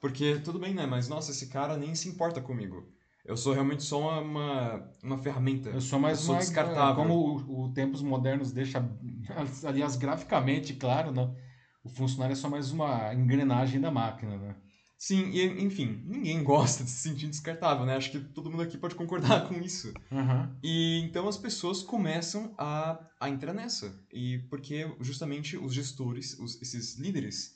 [0.00, 0.84] Porque, tudo bem, né?
[0.84, 2.92] Mas, nossa, esse cara nem se importa comigo.
[3.24, 5.70] Eu sou realmente só uma, uma, uma ferramenta.
[5.70, 6.94] Eu sou mais eu sou uma, descartável.
[6.94, 8.86] Como o, o Tempos Modernos deixa,
[9.64, 11.34] aliás, graficamente claro, né?
[11.82, 14.56] O funcionário é só mais uma engrenagem da máquina, né?
[14.96, 17.96] Sim, e, enfim, ninguém gosta de se sentir descartável, né?
[17.96, 19.92] Acho que todo mundo aqui pode concordar com isso.
[20.10, 20.56] Uhum.
[20.62, 23.94] E então as pessoas começam a, a entrar nessa.
[24.12, 27.54] E porque justamente os gestores, os, esses líderes,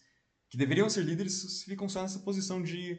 [0.50, 2.98] que deveriam ser líderes, ficam só nessa posição de,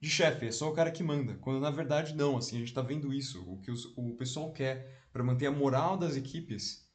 [0.00, 1.34] de chefe, é só o cara que manda.
[1.34, 3.42] Quando na verdade não, assim, a gente está vendo isso.
[3.50, 6.86] O que os, o pessoal quer para manter a moral das equipes,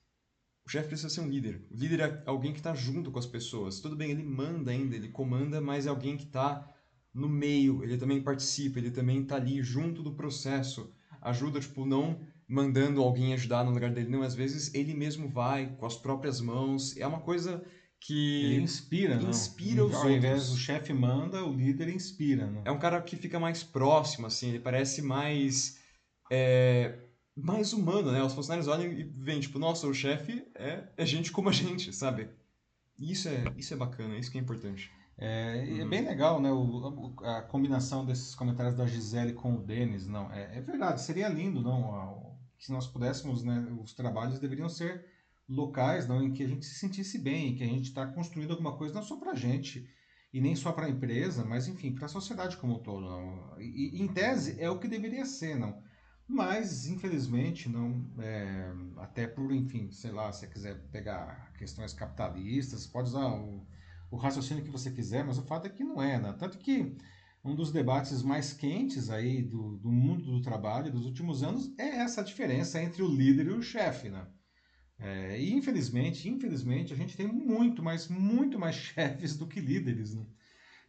[0.66, 1.66] o chefe precisa ser um líder.
[1.72, 3.80] O líder é alguém que está junto com as pessoas.
[3.80, 6.72] Tudo bem, ele manda ainda, ele comanda, mas é alguém que está
[7.14, 10.94] no meio, ele também participa, ele também está ali junto do processo.
[11.22, 14.22] Ajuda, tipo, não mandando alguém ajudar no lugar dele, não.
[14.22, 16.96] Às vezes ele mesmo vai com as próprias mãos.
[16.98, 17.64] É uma coisa
[18.04, 19.30] que Ele inspira, não?
[19.30, 20.52] inspira os Ao invés outros.
[20.52, 22.64] do chefe manda, o líder inspira, né?
[22.66, 25.80] É um cara que fica mais próximo, assim, ele parece mais.
[26.32, 26.98] é,
[27.38, 28.22] mais humano, né?
[28.24, 31.94] Os funcionários olham e veem, tipo, nossa, o chefe é, é gente como a gente,
[31.94, 32.28] sabe?
[33.00, 34.92] Isso é, isso é bacana, isso que é importante.
[35.18, 35.90] É, é Uhum.
[35.90, 36.52] bem legal, né?
[36.52, 40.32] O, a combinação desses comentários da Gisele com o Denis, não.
[40.32, 42.36] É, é verdade, seria lindo, não?
[42.60, 43.68] Se nós pudéssemos, né?
[43.82, 45.06] Os trabalhos deveriam ser
[45.52, 46.24] locais, não?
[46.24, 48.94] Em que a gente se sentisse bem, em que a gente está construindo alguma coisa
[48.94, 49.88] não só para a gente
[50.34, 53.60] e nem só para a empresa, mas enfim, para a sociedade como um todo, não?
[53.60, 55.82] E, em tese é o que deveria ser, não?
[56.28, 62.88] Mas, infelizmente, não, é, até por, enfim, sei lá, se você quiser pegar questões capitalistas,
[62.88, 63.68] pode usar o,
[64.10, 66.34] o raciocínio que você quiser, mas o fato é que não é, né?
[66.40, 66.96] Tanto que
[67.44, 71.98] um dos debates mais quentes aí do, do mundo do trabalho dos últimos anos é
[71.98, 74.26] essa diferença entre o líder e o chefe, né?
[75.02, 80.14] É, e infelizmente, infelizmente, a gente tem muito mais, muito mais chefes do que líderes,
[80.14, 80.26] né?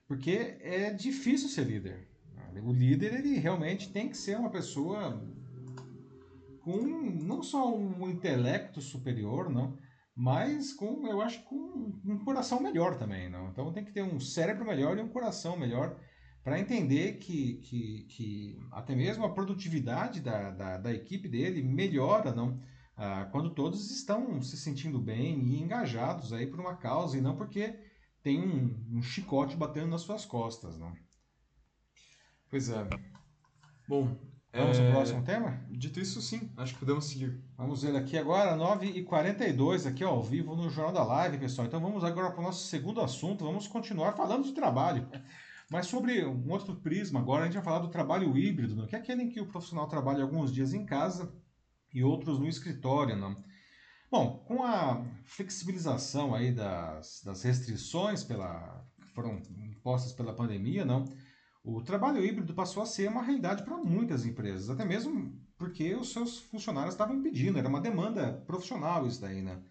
[0.07, 2.09] Porque é difícil ser líder.
[2.35, 2.61] né?
[2.63, 5.27] O líder, ele realmente tem que ser uma pessoa
[6.61, 9.77] com não só um intelecto superior, não,
[10.15, 13.49] mas com, eu acho, com um coração melhor também, não?
[13.49, 15.99] Então tem que ter um cérebro melhor e um coração melhor
[16.45, 22.33] para entender que, que, que até mesmo a produtividade da, da, da equipe dele melhora,
[22.33, 22.61] não?
[23.05, 27.35] Ah, quando todos estão se sentindo bem e engajados aí por uma causa e não
[27.35, 27.77] porque
[28.23, 30.95] tem um, um chicote batendo nas suas costas, não?
[32.49, 32.89] Pois é.
[33.89, 34.17] Bom.
[34.53, 35.67] Vamos é, ao próximo tema?
[35.69, 37.43] Dito isso, sim, acho que podemos seguir.
[37.57, 41.67] Vamos ver aqui agora, 9h42, aqui ao vivo no Jornal da Live, pessoal.
[41.67, 45.09] Então vamos agora para o nosso segundo assunto, vamos continuar falando de trabalho.
[45.69, 48.87] Mas sobre um outro prisma agora, a gente vai falar do trabalho híbrido, né?
[48.87, 51.35] que é aquele em que o profissional trabalha alguns dias em casa
[51.93, 53.17] e outros no escritório.
[53.17, 53.37] Né?
[54.11, 61.05] Bom, com a flexibilização aí das, das restrições pela, que foram impostas pela pandemia, não?
[61.65, 66.13] o trabalho híbrido passou a ser uma realidade para muitas empresas, até mesmo porque os
[66.13, 69.63] seus funcionários estavam pedindo, era uma demanda profissional isso daí, né?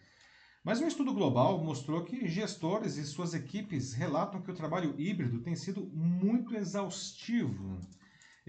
[0.63, 5.41] Mas um estudo global mostrou que gestores e suas equipes relatam que o trabalho híbrido
[5.41, 7.79] tem sido muito exaustivo,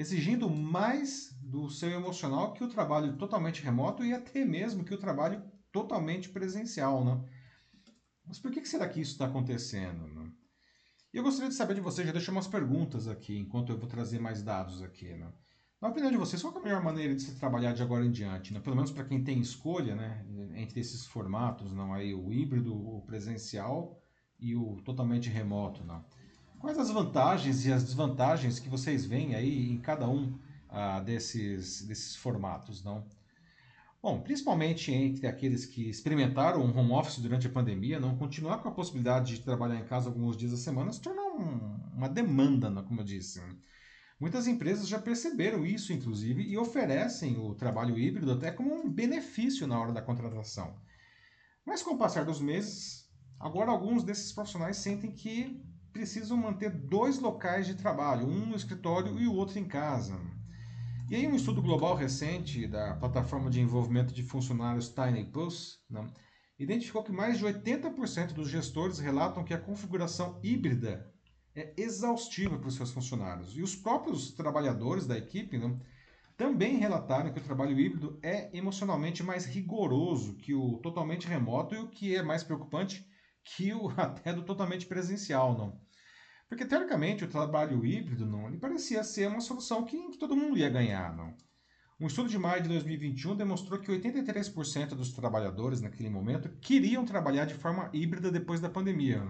[0.02, 4.98] exigindo mais do seu emocional que o trabalho totalmente remoto e até mesmo que o
[4.98, 7.24] trabalho totalmente presencial, né?
[8.26, 10.06] Mas por que será que isso está acontecendo?
[10.08, 10.30] Né?
[11.12, 13.88] E eu gostaria de saber de vocês, já deixei umas perguntas aqui, enquanto eu vou
[13.88, 15.32] trazer mais dados aqui, né?
[15.80, 18.10] Na opinião de vocês, qual é a melhor maneira de se trabalhar de agora em
[18.10, 18.54] diante?
[18.54, 18.60] Né?
[18.60, 20.24] Pelo menos para quem tem escolha, né?
[20.54, 24.00] Entre esses formatos, não aí o híbrido, o presencial
[24.38, 26.04] e o totalmente remoto, não?
[26.62, 31.82] Quais as vantagens e as desvantagens que vocês veem aí em cada um ah, desses,
[31.82, 33.04] desses formatos, não?
[34.00, 38.68] Bom, principalmente entre aqueles que experimentaram um home office durante a pandemia, não continuar com
[38.68, 42.70] a possibilidade de trabalhar em casa alguns dias da semana se tornou um, uma demanda,
[42.70, 43.42] né, como eu disse.
[44.20, 49.66] Muitas empresas já perceberam isso, inclusive, e oferecem o trabalho híbrido até como um benefício
[49.66, 50.76] na hora da contratação.
[51.66, 55.60] Mas com o passar dos meses, agora alguns desses profissionais sentem que
[55.92, 60.18] precisam manter dois locais de trabalho, um no escritório e o outro em casa.
[61.10, 66.10] E aí um estudo global recente da plataforma de envolvimento de funcionários Tiny Pulse né,
[66.58, 71.12] identificou que mais de 80% dos gestores relatam que a configuração híbrida
[71.54, 73.54] é exaustiva para os seus funcionários.
[73.56, 75.78] E os próprios trabalhadores da equipe né,
[76.36, 81.78] também relataram que o trabalho híbrido é emocionalmente mais rigoroso que o totalmente remoto e
[81.78, 83.06] o que é mais preocupante
[83.44, 85.80] que o até do totalmente presencial, não.
[86.48, 90.58] Porque teoricamente o trabalho híbrido não, ele parecia ser uma solução que, que todo mundo
[90.58, 91.34] ia ganhar, não.
[91.98, 97.44] Um estudo de maio de 2021 demonstrou que 83% dos trabalhadores naquele momento queriam trabalhar
[97.44, 99.22] de forma híbrida depois da pandemia.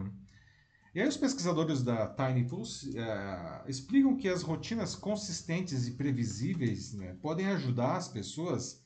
[0.94, 6.92] E aí os pesquisadores da Tiny Tools uh, explicam que as rotinas consistentes e previsíveis
[6.92, 8.81] né, podem ajudar as pessoas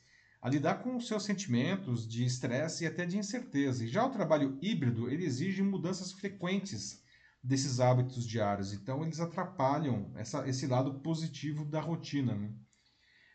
[0.47, 3.83] a lidar com seus sentimentos de estresse e até de incerteza.
[3.83, 7.03] E já o trabalho híbrido, ele exige mudanças frequentes
[7.43, 12.33] desses hábitos diários, então eles atrapalham essa, esse lado positivo da rotina.
[12.33, 12.49] Né?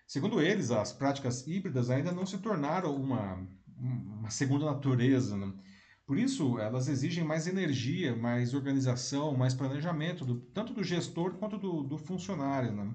[0.06, 3.46] Segundo eles, as práticas híbridas ainda não se tornaram uma,
[3.76, 5.36] uma segunda natureza.
[5.36, 5.52] Né?
[6.06, 11.58] Por isso, elas exigem mais energia, mais organização, mais planejamento, do, tanto do gestor quanto
[11.58, 12.72] do, do funcionário.
[12.72, 12.90] Né?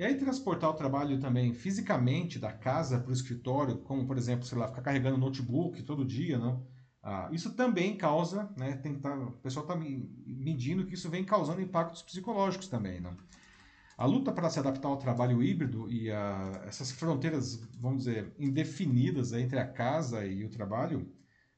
[0.00, 4.46] E aí, transportar o trabalho também fisicamente da casa para o escritório, como, por exemplo,
[4.46, 6.66] sei lá, ficar carregando notebook todo dia, não?
[7.02, 11.60] Ah, isso também causa, né, tem tá, o pessoal está medindo que isso vem causando
[11.60, 12.98] impactos psicológicos também.
[12.98, 13.14] Não?
[13.98, 19.34] A luta para se adaptar ao trabalho híbrido e a, essas fronteiras, vamos dizer, indefinidas
[19.34, 21.12] entre a casa e o trabalho,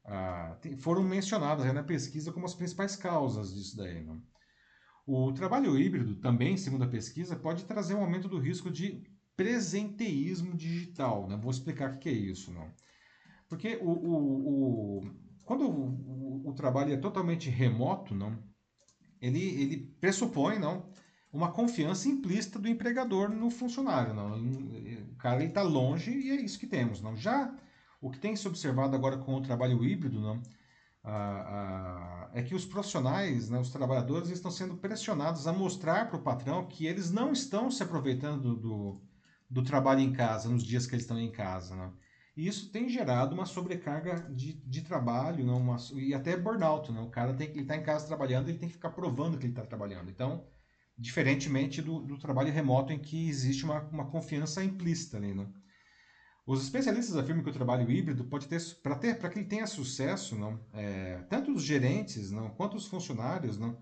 [0.05, 4.03] ah, tem, foram mencionadas na pesquisa como as principais causas disso daí.
[4.03, 4.21] Não?
[5.05, 9.03] O trabalho híbrido, também, segundo a pesquisa, pode trazer um aumento do risco de
[9.37, 11.29] presenteísmo digital.
[11.29, 11.37] Né?
[11.37, 12.53] Vou explicar o que é isso.
[12.53, 12.71] Não?
[13.49, 15.11] Porque o, o, o
[15.45, 18.39] quando o, o, trabalho é totalmente remoto, não,
[19.21, 20.89] ele, ele pressupõe não,
[21.33, 24.15] uma confiança implícita do empregador no funcionário.
[24.15, 24.41] Não?
[25.11, 27.03] O cara está longe e é isso que temos.
[27.03, 27.17] Não?
[27.17, 27.55] Já
[28.01, 30.43] o que tem se observado agora com o trabalho híbrido, não,
[32.33, 36.67] é que os profissionais, né, os trabalhadores, estão sendo pressionados a mostrar para o patrão
[36.67, 39.03] que eles não estão se aproveitando do,
[39.51, 41.75] do, trabalho em casa, nos dias que eles estão em casa.
[41.75, 41.93] Né?
[42.37, 46.93] E isso tem gerado uma sobrecarga de, de trabalho não, uma, e até burnout.
[46.93, 47.01] Né?
[47.01, 49.45] O cara tem que estar tá em casa trabalhando, ele tem que ficar provando que
[49.45, 50.09] ele está trabalhando.
[50.09, 50.47] Então,
[50.97, 55.35] diferentemente do, do, trabalho remoto em que existe uma, uma confiança implícita ali.
[55.35, 55.47] Né?
[56.45, 59.67] Os especialistas afirmam que o trabalho híbrido pode ter, para ter, para que ele tenha
[59.67, 63.81] sucesso, não, é, tanto os gerentes, não, quanto os funcionários, não,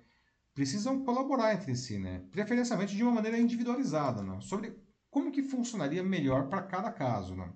[0.54, 4.76] precisam colaborar entre si, né, preferencialmente de uma maneira individualizada, não, sobre
[5.10, 7.50] como que funcionaria melhor para cada caso, não.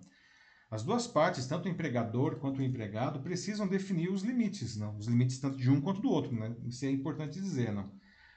[0.71, 5.07] As duas partes, tanto o empregador quanto o empregado, precisam definir os limites, não, os
[5.07, 7.93] limites tanto de um quanto do outro, né, isso é importante dizer, não.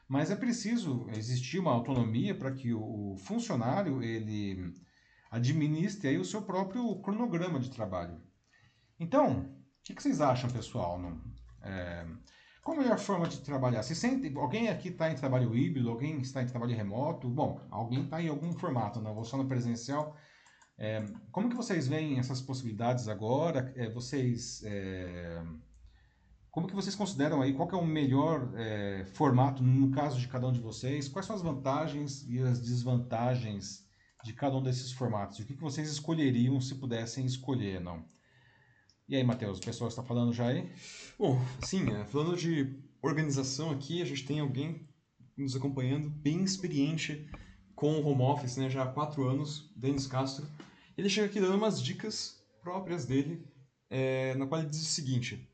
[0.06, 4.73] Mas é preciso existir uma autonomia para que o funcionário ele
[5.31, 8.21] administre aí o seu próprio cronograma de trabalho.
[8.99, 10.99] Então, o que, que vocês acham, pessoal?
[10.99, 11.21] Não?
[11.61, 12.05] É,
[12.67, 13.81] qual a melhor forma de trabalhar?
[13.81, 17.29] Se sente, alguém aqui está em trabalho híbrido, alguém está em trabalho remoto?
[17.29, 20.17] Bom, alguém está em algum formato, não vou só no presencial.
[20.77, 23.71] É, como que vocês veem essas possibilidades agora?
[23.75, 25.41] É, vocês, é,
[26.51, 27.53] como que vocês consideram aí?
[27.53, 31.07] Qual é o melhor é, formato no caso de cada um de vocês?
[31.07, 33.87] Quais são as vantagens e as desvantagens
[34.27, 35.39] de cada um desses formatos?
[35.39, 38.05] O que, que vocês escolheriam se pudessem escolher, não?
[39.07, 40.69] E aí, Matheus, o pessoal está falando já aí?
[41.17, 44.85] Bom, sim, é, falando de organização aqui, a gente tem alguém
[45.37, 47.29] nos acompanhando bem experiente
[47.73, 50.45] com o home office, né, já há quatro anos, Denis Castro.
[50.97, 53.47] Ele chega aqui dando umas dicas próprias dele,
[53.89, 55.49] é, na qual ele diz o seguinte: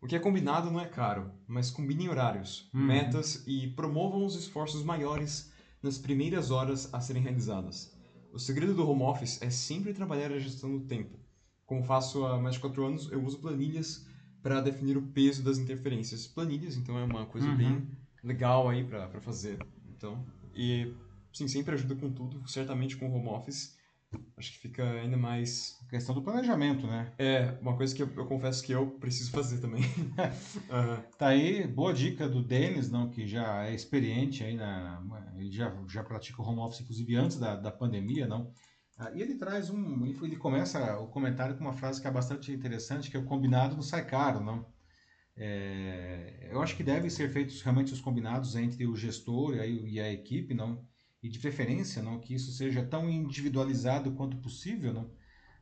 [0.00, 2.80] o que é combinado não é caro, mas combinem horários, uhum.
[2.80, 7.89] metas e promovam os esforços maiores nas primeiras horas a serem realizadas.
[8.32, 11.18] O segredo do home office é sempre trabalhar a gestão do tempo.
[11.66, 14.06] Como faço há mais de 4 anos, eu uso planilhas
[14.42, 16.26] para definir o peso das interferências.
[16.26, 17.56] Planilhas, então, é uma coisa uhum.
[17.56, 17.88] bem
[18.22, 19.58] legal aí para fazer.
[19.88, 20.94] Então, e
[21.32, 23.78] sim, sempre ajuda com tudo, certamente com o home office
[24.36, 25.78] acho que fica ainda mais.
[25.90, 27.12] Questão do planejamento, né?
[27.18, 29.82] É, uma coisa que eu, eu confesso que eu preciso fazer também.
[30.70, 31.02] uhum.
[31.18, 35.02] Tá aí, boa dica do Denis, não, que já é experiente aí na.
[35.36, 38.52] Ele já, já pratica o home office, inclusive antes da, da pandemia, não.
[38.96, 40.06] Ah, e ele traz um.
[40.06, 43.74] Ele começa o comentário com uma frase que é bastante interessante, que é o combinado
[43.74, 44.64] não sai caro, não.
[45.36, 49.66] É, eu acho que devem ser feitos realmente os combinados entre o gestor e a,
[49.66, 50.88] e a equipe, não
[51.22, 55.10] e de preferência não que isso seja tão individualizado quanto possível não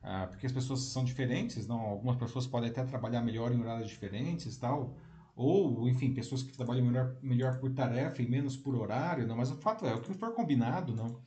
[0.03, 3.89] ah, porque as pessoas são diferentes não algumas pessoas podem até trabalhar melhor em horários
[3.89, 4.97] diferentes tal
[5.37, 9.51] ou enfim pessoas que trabalham melhor melhor por tarefa e menos por horário não mas
[9.51, 11.21] o fato é o que for combinado não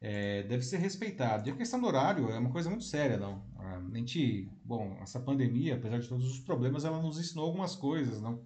[0.00, 1.48] é, deve ser respeitado.
[1.48, 3.44] E a questão do horário é uma coisa muito séria, não.
[3.56, 8.20] A gente, bom, essa pandemia, apesar de todos os problemas, ela nos ensinou algumas coisas,
[8.20, 8.44] não,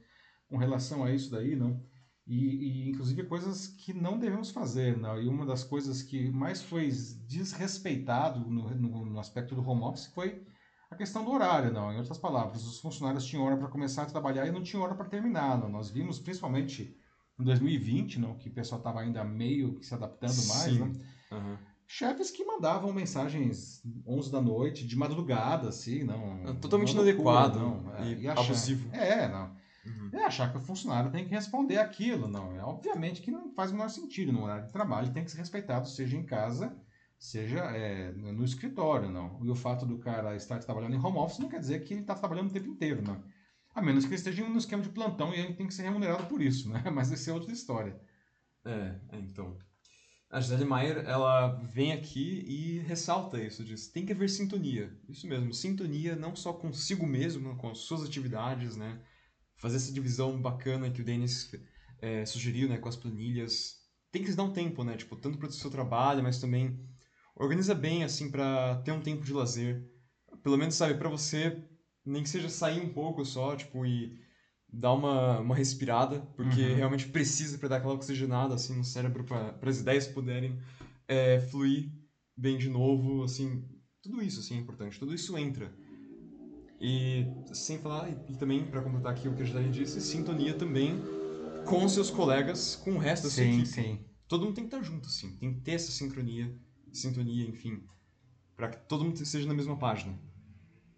[0.48, 1.82] com relação a isso daí, não.
[2.26, 5.20] E, e, inclusive coisas que não devemos fazer, não.
[5.20, 6.88] E uma das coisas que mais foi
[7.26, 10.46] desrespeitado no, no, no aspecto do home office foi
[10.90, 11.92] a questão do horário, não.
[11.92, 14.94] Em outras palavras, os funcionários tinham hora para começar a trabalhar e não tinham hora
[14.94, 15.58] para terminar.
[15.58, 15.68] Não.
[15.68, 16.96] Nós vimos, principalmente
[17.38, 20.78] em 2020, não, que o pessoal estava ainda meio que se adaptando mais.
[20.78, 21.56] Uhum.
[21.86, 26.48] Chefes que mandavam mensagens 11 da noite, de madrugada, assim, não.
[26.48, 28.88] É totalmente inadequado não, é, e, abusivo.
[28.94, 29.50] É, não.
[29.84, 30.10] Uhum.
[30.12, 32.54] É achar que o funcionário tem que responder aquilo, não.
[32.54, 34.32] É obviamente que não faz o menor sentido.
[34.32, 36.76] No horário de trabalho tem que ser respeitado, seja em casa,
[37.18, 39.40] seja é, no escritório, não.
[39.44, 42.02] E o fato do cara estar trabalhando em home office não quer dizer que ele
[42.02, 43.22] está trabalhando o tempo inteiro, não.
[43.74, 46.26] A menos que ele esteja no esquema de plantão e ele tem que ser remunerado
[46.26, 46.82] por isso, né?
[46.92, 47.98] Mas essa é outra história.
[48.64, 49.58] É, é então.
[50.30, 54.96] A Gisele Maier, ela vem aqui e ressalta isso, diz, tem que haver sintonia.
[55.06, 58.98] Isso mesmo, sintonia não só consigo mesmo, com as suas atividades, né?
[59.62, 61.48] Fazer essa divisão bacana que o Denis
[62.00, 63.76] é, sugeriu, né, com as planilhas.
[64.10, 64.96] Tem que se dar um tempo, né?
[64.96, 66.84] Tipo, tanto para o seu trabalho, mas também
[67.36, 69.88] organiza bem, assim, para ter um tempo de lazer.
[70.42, 71.62] Pelo menos, sabe, para você,
[72.04, 74.18] nem que seja sair um pouco só, tipo, e
[74.68, 76.74] dar uma, uma respirada, porque uhum.
[76.74, 80.58] realmente precisa para dar aquela oxigenada assim no cérebro para as ideias puderem
[81.06, 81.92] é, fluir
[82.36, 83.64] bem de novo, assim,
[84.02, 85.72] tudo isso assim é importante, tudo isso entra.
[86.84, 91.00] E sem falar, e, também para completar aqui o que a Gisele disse, sintonia também
[91.64, 93.68] com seus colegas, com o resto da sua sim, equipe.
[93.68, 94.00] Sim.
[94.26, 96.52] Todo mundo tem que estar junto, assim, tem que ter essa sincronia,
[96.92, 97.84] sintonia, enfim,
[98.56, 100.18] para que todo mundo esteja na mesma página.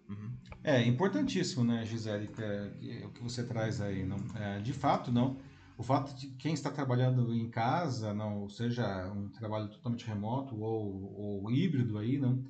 [0.08, 0.32] Uhum.
[0.62, 4.06] É importantíssimo, né, Gisele, é, é o que você traz aí.
[4.06, 5.36] Não, é, de fato, não.
[5.76, 10.58] O fato de quem está trabalhando em casa, não, ou seja, um trabalho totalmente remoto
[10.58, 12.42] ou, ou híbrido aí, não,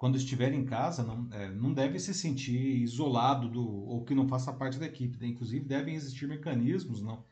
[0.00, 4.26] quando estiver em casa, não, é, não deve se sentir isolado do ou que não
[4.26, 5.20] faça parte da equipe.
[5.20, 5.26] Né?
[5.26, 7.22] Inclusive, devem existir mecanismos, não,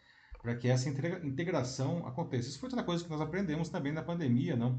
[0.43, 2.51] para que essa integração aconteça.
[2.51, 4.79] Isso foi outra coisa que nós aprendemos também na pandemia, não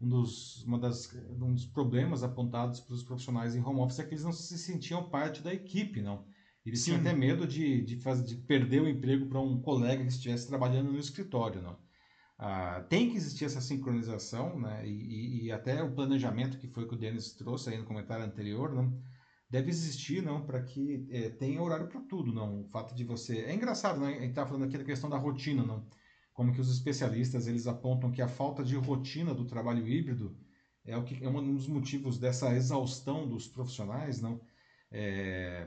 [0.00, 4.04] um dos, uma das, um dos problemas apontados para os profissionais em home office é
[4.04, 6.24] que eles não se sentiam parte da equipe, não.
[6.64, 6.92] Eles Sim.
[6.92, 10.46] tinham até medo de, de, faz, de perder o emprego para um colega que estivesse
[10.46, 11.76] trabalhando no escritório, não.
[12.38, 14.86] Ah, tem que existir essa sincronização, né?
[14.86, 18.24] E, e, e, até o planejamento que foi que o Denis trouxe aí no comentário
[18.24, 19.02] anterior, não
[19.50, 22.60] deve existir, não, para que é, tenha horário para tudo, não.
[22.62, 24.08] O fato de você é engraçado, né?
[24.08, 25.84] A gente está falando aqui da questão da rotina, não
[26.38, 30.38] como que os especialistas eles apontam que a falta de rotina do trabalho híbrido
[30.84, 34.40] é o que é um dos motivos dessa exaustão dos profissionais, não?
[34.88, 35.66] É,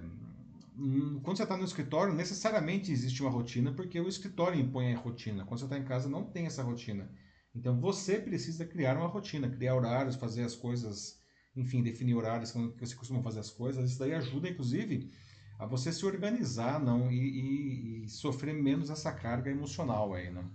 [1.24, 5.46] quando você está no escritório, necessariamente existe uma rotina, porque o escritório impõe a rotina.
[5.46, 7.12] Quando você está em casa, não tem essa rotina.
[7.54, 11.20] Então você precisa criar uma rotina, criar horários, fazer as coisas,
[11.56, 13.90] enfim, definir horários que você costuma fazer as coisas.
[13.90, 15.12] Isso daí ajuda, inclusive,
[15.60, 20.50] a você se organizar, não, e, e, e sofrer menos essa carga emocional aí, não.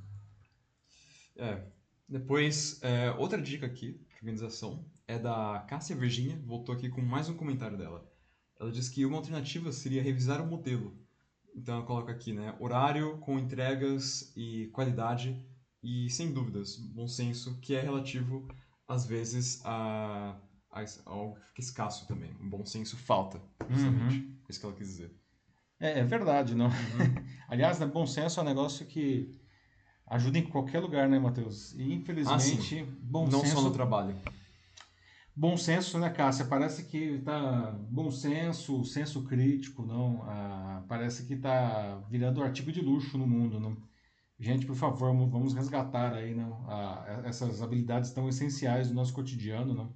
[1.37, 1.63] É.
[2.09, 7.29] Depois, é, outra dica aqui de organização é da Cássia Virginia, voltou aqui com mais
[7.29, 8.11] um comentário dela.
[8.59, 10.97] Ela diz que uma alternativa seria revisar o modelo.
[11.55, 12.55] Então ela coloca aqui, né?
[12.59, 15.43] Horário com entregas e qualidade
[15.83, 18.49] e, sem dúvidas, bom senso, que é relativo,
[18.89, 20.37] às vezes, a,
[20.71, 22.33] a algo que fica escasso também.
[22.41, 23.41] Bom senso falta,
[23.71, 24.19] justamente.
[24.19, 24.37] Uhum.
[24.49, 25.17] É isso que ela quis dizer.
[25.79, 26.67] É, é verdade, não?
[26.67, 26.73] Uhum.
[27.49, 29.39] Aliás, né, bom senso é um negócio que
[30.07, 31.73] ajuda em qualquer lugar, né, Matheus?
[31.75, 33.55] E infelizmente, ah, bom não senso.
[33.55, 34.17] Não só no trabalho.
[35.39, 36.47] Bom senso, né, Cássia?
[36.47, 40.23] Parece que tá bom senso, senso crítico, não?
[40.23, 43.77] Ah, parece que tá virando artigo de luxo no mundo, não?
[44.39, 46.65] Gente, por favor, vamos resgatar aí, não?
[46.69, 49.95] Ah, essas habilidades tão essenciais do nosso cotidiano, não?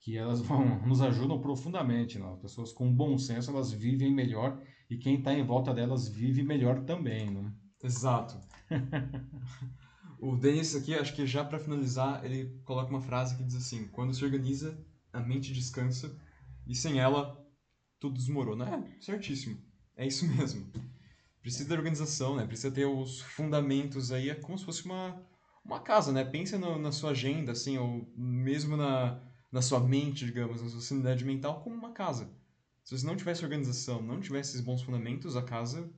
[0.00, 2.38] Que elas vão nos ajudam profundamente, não?
[2.38, 6.84] Pessoas com bom senso elas vivem melhor e quem está em volta delas vive melhor
[6.84, 7.52] também, não?
[7.82, 8.40] Exato.
[10.18, 13.88] o Denis aqui, acho que já para finalizar, ele coloca uma frase que diz assim:
[13.88, 14.78] quando se organiza,
[15.12, 16.18] a mente descansa
[16.66, 17.44] e sem ela
[17.98, 18.68] tudo desmorona.
[18.68, 19.60] É, certíssimo.
[19.96, 20.70] É isso mesmo.
[21.40, 22.46] Precisa da organização, né?
[22.46, 25.22] Precisa ter os fundamentos aí, é como se fosse uma,
[25.64, 26.24] uma casa, né?
[26.24, 30.80] Pensa no, na sua agenda, assim, ou mesmo na, na sua mente, digamos, na sua
[30.80, 32.30] sanidade mental, como uma casa.
[32.84, 35.90] Se você não tivesse organização, não tivesse esses bons fundamentos, a casa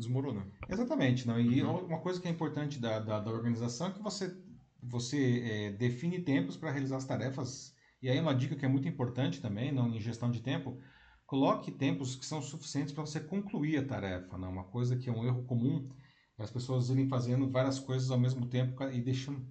[0.00, 0.46] desmorona.
[0.68, 1.26] Exatamente.
[1.26, 1.38] Não?
[1.38, 1.86] E uhum.
[1.86, 4.36] uma coisa que é importante da, da, da organização é que você,
[4.82, 7.74] você é, define tempos para realizar as tarefas.
[8.02, 10.78] E aí uma dica que é muito importante também não, em gestão de tempo,
[11.26, 14.36] coloque tempos que são suficientes para você concluir a tarefa.
[14.36, 14.50] Não?
[14.50, 15.88] Uma coisa que é um erro comum
[16.42, 19.46] as pessoas irem fazendo várias coisas ao mesmo tempo e deixando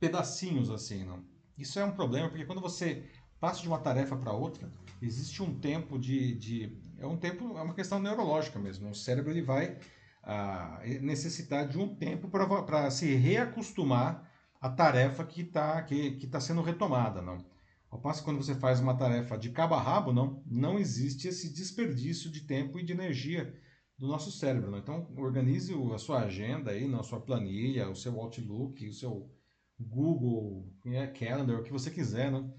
[0.00, 1.04] pedacinhos assim.
[1.04, 1.24] Não?
[1.56, 3.08] Isso é um problema, porque quando você
[3.40, 4.70] passa de uma tarefa para outra,
[5.00, 8.90] existe um tempo de, de, É um tempo, é uma questão neurológica mesmo.
[8.90, 9.78] O cérebro ele vai
[10.22, 14.30] ah, necessitar de um tempo para se reacostumar
[14.60, 17.20] à tarefa que está que, que tá sendo retomada.
[17.20, 17.44] Não?
[17.90, 21.28] Ao passo que quando você faz uma tarefa de cabo a rabo, não, não existe
[21.28, 23.54] esse desperdício de tempo e de energia
[23.98, 24.70] do nosso cérebro.
[24.70, 24.78] Não?
[24.78, 29.30] Então, organize a sua agenda aí, na sua planilha, o seu Outlook, o seu
[29.78, 32.54] Google é, Calendar, o que você quiser, não?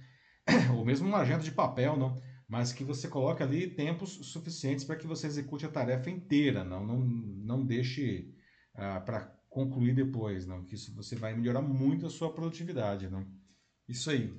[0.75, 2.15] ou mesmo uma agenda de papel, não?
[2.47, 6.85] Mas que você coloque ali tempos suficientes para que você execute a tarefa inteira, não,
[6.85, 8.33] não, não deixe
[8.75, 13.25] ah, para concluir depois, não, que isso você vai melhorar muito a sua produtividade, não.
[13.87, 14.33] Isso aí.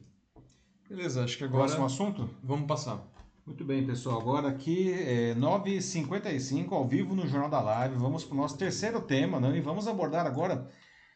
[0.89, 1.65] Beleza, acho que agora.
[1.65, 2.31] Próximo assunto?
[2.43, 3.07] Vamos passar.
[3.47, 4.21] Muito bem, pessoal.
[4.21, 7.97] Agora aqui é 9h55, ao vivo no Jornal da Live.
[7.97, 9.55] Vamos para o nosso terceiro tema, não?
[9.55, 10.69] E vamos abordar agora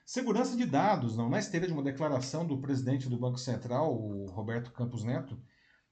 [0.06, 1.28] segurança de dados, não?
[1.28, 5.36] Na esteira de uma declaração do presidente do Banco Central, o Roberto Campos Neto,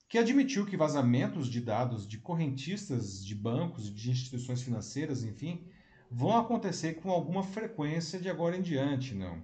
[0.09, 5.67] que admitiu que vazamentos de dados de correntistas de bancos e de instituições financeiras, enfim,
[6.11, 9.43] vão acontecer com alguma frequência de agora em diante, não?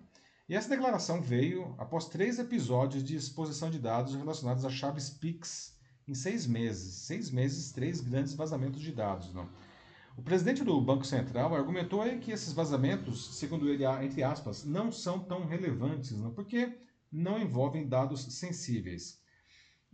[0.49, 5.75] E essa declaração veio após três episódios de exposição de dados relacionados a chaves PIX
[6.07, 6.95] em seis meses.
[6.95, 9.33] Seis meses, três grandes vazamentos de dados.
[9.33, 9.49] Não?
[10.17, 14.93] O presidente do Banco Central argumentou aí que esses vazamentos, segundo ele, entre aspas, não
[14.93, 16.31] são tão relevantes, não?
[16.31, 16.79] porque
[17.11, 19.24] não envolvem dados sensíveis.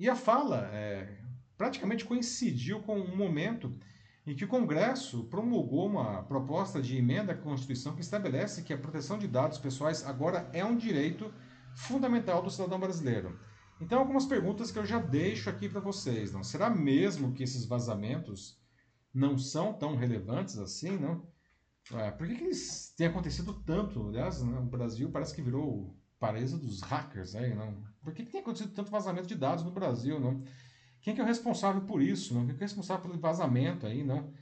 [0.01, 1.15] E a fala é,
[1.59, 3.79] praticamente coincidiu com um momento
[4.27, 8.79] em que o Congresso promulgou uma proposta de emenda à Constituição que estabelece que a
[8.79, 11.31] proteção de dados pessoais agora é um direito
[11.75, 13.39] fundamental do cidadão brasileiro.
[13.79, 16.33] Então, algumas perguntas que eu já deixo aqui para vocês.
[16.33, 16.43] Não?
[16.43, 18.59] Será mesmo que esses vazamentos
[19.13, 20.97] não são tão relevantes assim?
[20.97, 21.29] Não?
[21.93, 24.09] É, por que, que eles têm acontecido tanto?
[24.09, 27.35] Aliás, né, o Brasil parece que virou paraíso dos hackers.
[27.35, 27.83] Aí, não?
[28.05, 30.21] Por que, que tem acontecido tanto vazamento de dados no Brasil?
[30.21, 30.45] Não?
[31.01, 32.35] Quem que é o responsável por isso?
[32.35, 32.47] Não?
[32.47, 34.33] Quem que é responsável pelo vazamento aí, não?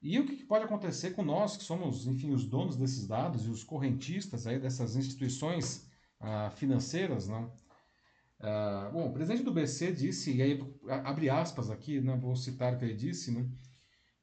[0.00, 3.48] E o que pode acontecer com nós, que somos, enfim, os donos desses dados e
[3.48, 7.52] os correntistas aí dessas instituições ah, financeiras, não?
[8.38, 12.74] Ah, bom, o presidente do BC disse, e aí abre aspas aqui, né, vou citar
[12.74, 13.48] o que ele disse, né?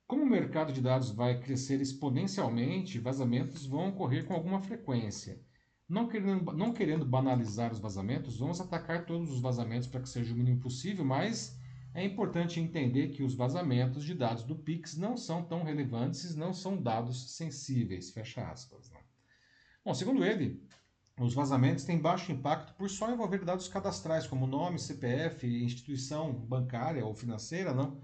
[0.06, 5.42] Como o mercado de dados vai crescer exponencialmente, vazamentos vão ocorrer com alguma frequência.
[5.92, 10.34] Não querendo, não querendo banalizar os vazamentos, vamos atacar todos os vazamentos para que seja
[10.34, 11.60] o mínimo possível, mas
[11.94, 16.54] é importante entender que os vazamentos de dados do Pix não são tão relevantes, não
[16.54, 18.90] são dados sensíveis, fecha aspas.
[18.90, 19.02] Né?
[19.84, 20.66] Bom, segundo ele,
[21.20, 27.06] os vazamentos têm baixo impacto por só envolver dados cadastrais, como nome, CPF, instituição bancária
[27.06, 28.00] ou financeira, não,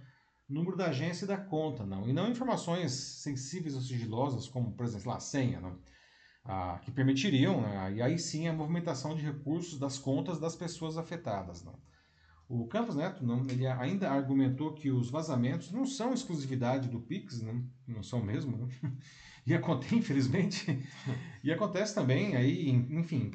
[0.49, 4.85] número da agência e da conta, não, e não informações sensíveis ou sigilosas, como, por
[4.85, 5.79] exemplo, a senha, não,
[6.47, 10.97] ah, que permitiriam, né, e aí sim, a movimentação de recursos das contas das pessoas
[10.97, 11.61] afetadas.
[11.63, 11.77] Não.
[12.49, 17.41] O Campos Neto não, ele ainda argumentou que os vazamentos não são exclusividade do Pix,
[17.41, 18.69] não, não são mesmo, não?
[19.45, 20.87] e acontece, infelizmente,
[21.43, 23.29] e acontece também aí, enfim,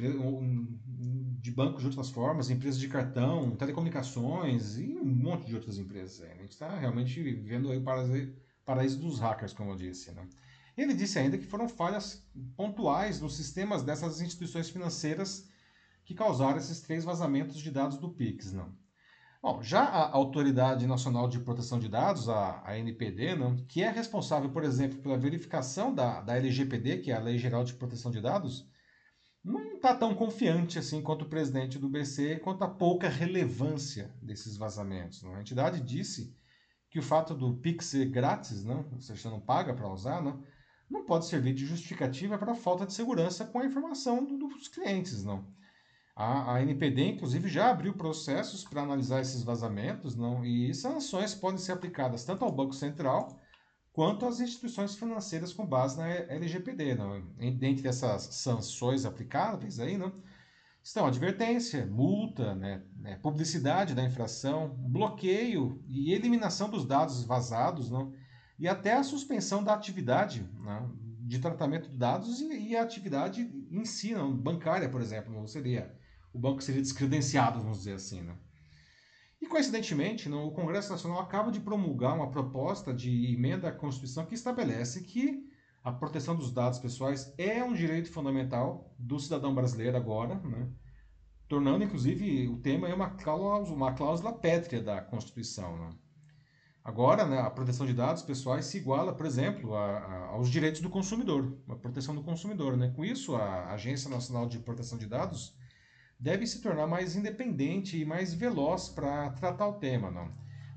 [1.39, 6.23] de bancos de outras formas, empresas de cartão, telecomunicações e um monte de outras empresas.
[6.23, 8.33] A gente está realmente vivendo aí o paraíso,
[8.65, 10.11] paraíso dos hackers, como eu disse.
[10.13, 10.27] Né?
[10.77, 15.49] Ele disse ainda que foram falhas pontuais nos sistemas dessas instituições financeiras
[16.05, 18.53] que causaram esses três vazamentos de dados do Pix.
[18.53, 18.73] Não?
[19.43, 23.91] Bom, já a Autoridade Nacional de Proteção de Dados, a, a NPD, né, que é
[23.91, 28.13] responsável, por exemplo, pela verificação da, da LGPD, que é a Lei Geral de Proteção
[28.13, 28.71] de Dados,
[29.45, 34.57] não está tão confiante assim quanto o presidente do BC quanto a pouca relevância desses
[34.57, 35.25] vazamentos.
[35.25, 35.35] Né?
[35.35, 36.33] A entidade disse
[36.89, 40.23] que o fato do Pix ser grátis, não, ou seja, você não paga para usar,
[40.23, 40.41] não,
[40.93, 44.69] não pode servir de justificativa para a falta de segurança com a informação do, dos
[44.69, 45.25] clientes.
[45.25, 45.45] Não.
[46.15, 50.45] A, a NPD, inclusive, já abriu processos para analisar esses vazamentos, não?
[50.45, 53.41] e sanções podem ser aplicadas tanto ao Banco Central
[53.93, 56.95] quanto às instituições financeiras com base na LGPD.
[56.95, 57.21] Não?
[57.59, 60.13] Dentre essas sanções aplicáveis aí, não?
[60.83, 68.13] estão advertência, multa, né, né, publicidade da infração, bloqueio e eliminação dos dados vazados, não?
[68.63, 70.97] E até a suspensão da atividade não?
[71.19, 73.43] de tratamento de dados e, e a atividade
[73.73, 74.33] em si, não?
[74.33, 75.93] bancária, por exemplo, não seria
[76.33, 78.23] o banco seria descredenciado, vamos dizer assim.
[78.23, 78.37] Né?
[79.41, 84.37] E, coincidentemente, o Congresso Nacional acaba de promulgar uma proposta de emenda à Constituição que
[84.37, 85.45] estabelece que
[85.83, 90.69] a proteção dos dados pessoais é um direito fundamental do cidadão brasileiro agora, né?
[91.49, 95.77] tornando, inclusive, o tema é uma cláusula, uma cláusula pétrea da Constituição.
[95.77, 95.91] Né?
[96.85, 100.81] Agora, né, a proteção de dados pessoais se iguala, por exemplo, a, a, aos direitos
[100.81, 102.77] do consumidor, a proteção do consumidor.
[102.77, 102.93] Né?
[102.95, 105.55] Com isso, a Agência Nacional de Proteção de Dados
[106.19, 110.31] deve se tornar mais independente e mais veloz para tratar o tema, não?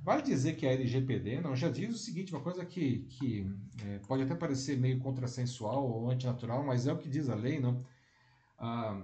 [0.04, 3.52] Vale dizer que a LGPD não já diz o seguinte, uma coisa que, que
[3.84, 7.60] é, pode até parecer meio contrassensual ou antinatural, mas é o que diz a lei,
[7.60, 7.84] não?
[8.60, 9.02] Ah,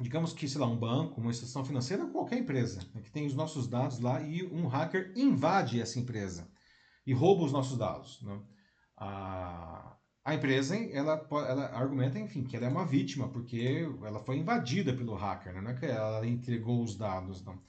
[0.00, 3.34] digamos que, sei lá, um banco, uma instituição financeira, qualquer empresa, né, que tem os
[3.34, 6.48] nossos dados lá e um hacker invade essa empresa
[7.06, 8.22] e rouba os nossos dados.
[8.22, 8.40] Né?
[8.96, 14.38] A, a empresa, ela, ela argumenta, enfim, que ela é uma vítima, porque ela foi
[14.38, 15.60] invadida pelo hacker, né?
[15.60, 17.60] não é que ela entregou os dados, não.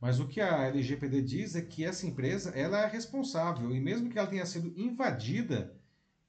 [0.00, 4.10] Mas o que a LGPD diz é que essa empresa, ela é responsável, e mesmo
[4.10, 5.74] que ela tenha sido invadida,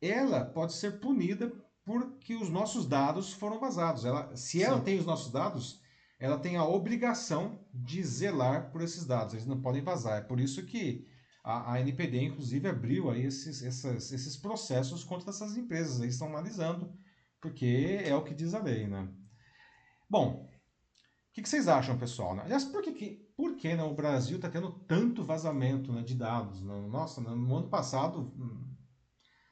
[0.02, 1.52] ela pode ser punida
[1.88, 4.04] porque os nossos dados foram vazados.
[4.04, 4.84] Ela, se ela Sim.
[4.84, 5.82] tem os nossos dados,
[6.20, 9.34] ela tem a obrigação de zelar por esses dados.
[9.34, 10.18] Eles não podem vazar.
[10.18, 11.08] É por isso que
[11.42, 16.02] a, a NPD, inclusive, abriu aí esses, essas, esses processos contra essas empresas.
[16.02, 16.94] Eles estão analisando,
[17.40, 19.08] porque é o que diz a lei, né?
[20.10, 22.36] Bom, o que, que vocês acham, pessoal?
[22.36, 22.42] Né?
[22.44, 26.62] Aliás, por que, por que né, o Brasil está tendo tanto vazamento né, de dados?
[26.62, 26.86] Né?
[26.90, 28.76] Nossa, no ano passado hum,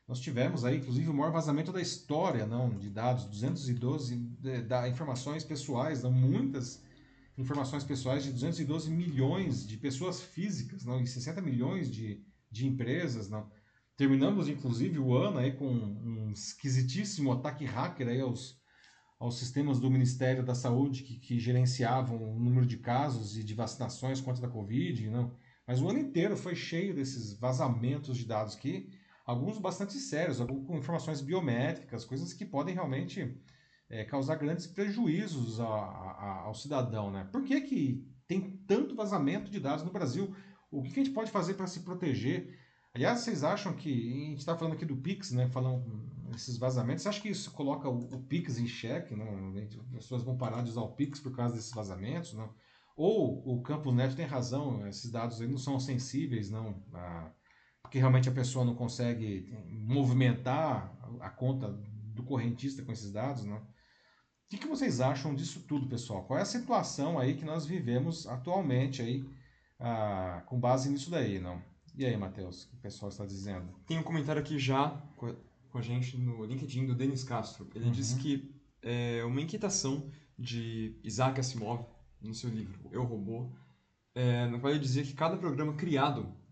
[0.07, 4.87] nós tivemos aí, inclusive, o maior vazamento da história não, de dados, 212 de, da
[4.87, 6.83] informações pessoais, não, muitas
[7.37, 13.29] informações pessoais de 212 milhões de pessoas físicas não, e 60 milhões de, de empresas.
[13.29, 13.49] Não.
[13.97, 18.59] Terminamos, inclusive, o ano aí com um esquisitíssimo ataque hacker aí aos,
[19.19, 23.55] aos sistemas do Ministério da Saúde que, que gerenciavam o número de casos e de
[23.55, 25.09] vacinações contra a Covid.
[25.09, 25.35] Não.
[25.67, 28.87] Mas o ano inteiro foi cheio desses vazamentos de dados que
[29.25, 33.35] alguns bastante sérios, com informações biométricas, coisas que podem realmente
[33.89, 37.11] é, causar grandes prejuízos a, a, ao cidadão.
[37.11, 37.27] Né?
[37.31, 40.33] Por que, que tem tanto vazamento de dados no Brasil?
[40.71, 42.59] O que, a gente pode fazer para se proteger?
[42.93, 43.89] Aliás, vocês acham que.
[43.89, 45.49] A gente está falando aqui do Pix, né?
[45.49, 47.03] Falando esses vazamentos.
[47.03, 49.15] Você acha que isso coloca o, o Pix em xeque?
[49.15, 49.53] Não?
[49.57, 52.33] As pessoas vão parar de usar o Pix por causa desses vazamentos?
[52.33, 52.53] Não?
[52.95, 56.81] Ou o Campos Neto tem razão, esses dados aí não são sensíveis, não.
[57.95, 61.69] Porque realmente a pessoa não consegue movimentar a conta
[62.13, 63.55] do correntista com esses dados, né?
[63.55, 66.25] O que, que vocês acham disso tudo, pessoal?
[66.25, 69.25] Qual é a situação aí que nós vivemos atualmente aí,
[69.79, 71.61] ah, com base nisso daí, não?
[71.95, 73.73] E aí, Matheus, o que o pessoal está dizendo?
[73.87, 77.69] Tem um comentário aqui já com a gente no LinkedIn do Denis Castro.
[77.73, 77.91] Ele uhum.
[77.91, 81.85] diz que é uma inquietação de Isaac Asimov
[82.21, 83.55] no seu livro Eu Robô,
[84.13, 86.43] é, no qual ele dizia que cada programa criado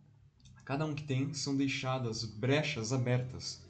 [0.65, 3.61] cada um que tem são deixadas brechas abertas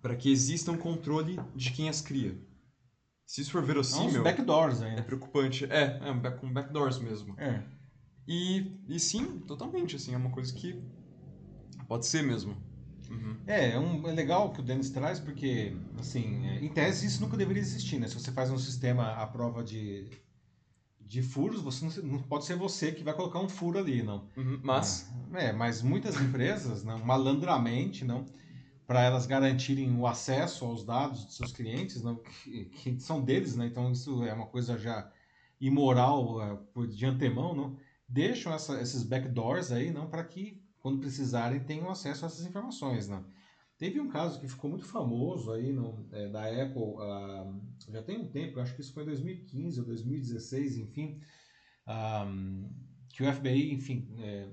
[0.00, 2.36] para que exista um controle de quem as cria.
[3.26, 4.20] Se isso for verossímil...
[4.20, 4.96] É backdoors aí.
[4.96, 5.64] É preocupante.
[5.66, 7.38] É, é um, back, um backdoors mesmo.
[7.38, 7.62] É.
[8.26, 10.82] E, e sim, totalmente, assim, é uma coisa que
[11.86, 12.56] pode ser mesmo.
[13.10, 13.36] Uhum.
[13.46, 17.20] É, é, um, é legal que o Dennis traz, porque, assim, é, em tese isso
[17.20, 18.08] nunca deveria existir, né?
[18.08, 20.08] Se você faz um sistema à prova de
[21.10, 24.28] de furos, você não, não, pode ser você que vai colocar um furo ali, não.
[24.36, 28.24] Uhum, mas é, é, mas muitas empresas, não, malandramente, não,
[28.86, 33.56] para elas garantirem o acesso aos dados de seus clientes, não, que, que, são deles,
[33.56, 33.66] né?
[33.66, 35.10] Então isso é uma coisa já
[35.60, 37.76] imoral por de antemão, não.
[38.08, 43.08] Deixam essa, esses backdoors aí, não, para que quando precisarem tenham acesso a essas informações,
[43.08, 43.24] não.
[43.80, 47.58] Teve um caso que ficou muito famoso aí no, é, da Apple, uh,
[47.88, 51.18] já tem um tempo, acho que isso foi em 2015 ou 2016, enfim,
[51.88, 52.70] um,
[53.08, 54.50] que o FBI, enfim, é,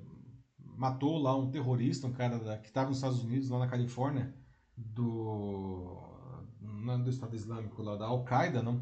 [0.58, 4.34] matou lá um terrorista, um cara da, que estava nos Estados Unidos, lá na Califórnia,
[4.78, 6.02] do,
[6.62, 8.82] não é do Estado Islâmico, lá da Al-Qaeda, não?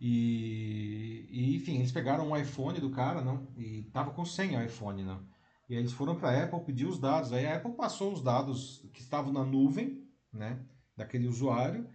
[0.00, 3.46] E, e, enfim, eles pegaram um iPhone do cara, não?
[3.56, 5.24] E tava com senha o iPhone, não?
[5.68, 7.32] E aí eles foram para a Apple pedir os dados.
[7.32, 10.64] Aí a Apple passou os dados que estavam na nuvem, né,
[10.96, 11.88] daquele usuário.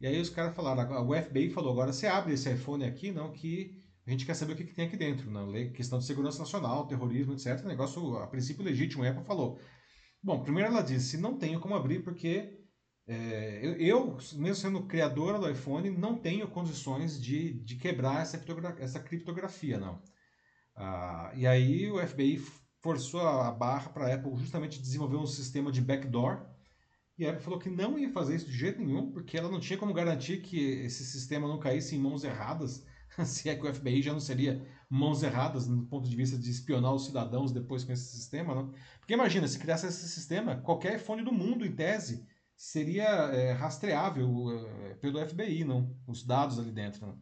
[0.00, 3.32] E aí os caras falaram, o FBI falou, agora você abre esse iPhone aqui, não,
[3.32, 6.38] que a gente quer saber o que, que tem aqui dentro, não, questão de segurança
[6.38, 7.64] nacional, terrorismo, etc.
[7.64, 9.60] Negócio, a princípio legítimo, a Apple falou.
[10.22, 12.60] Bom, primeiro ela disse, não tenho como abrir porque
[13.06, 18.42] é, eu, eu, mesmo sendo criadora do iPhone, não tenho condições de, de quebrar essa,
[18.78, 20.02] essa criptografia, não.
[20.76, 22.40] Ah, e aí o FBI
[22.80, 26.46] forçou a barra para a Apple justamente desenvolver um sistema de backdoor.
[27.18, 29.60] E a Apple falou que não ia fazer isso de jeito nenhum, porque ela não
[29.60, 32.84] tinha como garantir que esse sistema não caísse em mãos erradas,
[33.26, 36.50] se é que o FBI já não seria mãos erradas no ponto de vista de
[36.50, 38.54] espionar os cidadãos depois com esse sistema.
[38.54, 38.72] Não?
[38.98, 42.26] Porque imagina, se criasse esse sistema, qualquer iPhone do mundo, em tese,
[42.56, 45.94] seria é, rastreável é, pelo FBI, não?
[46.06, 47.06] os dados ali dentro.
[47.06, 47.18] Não?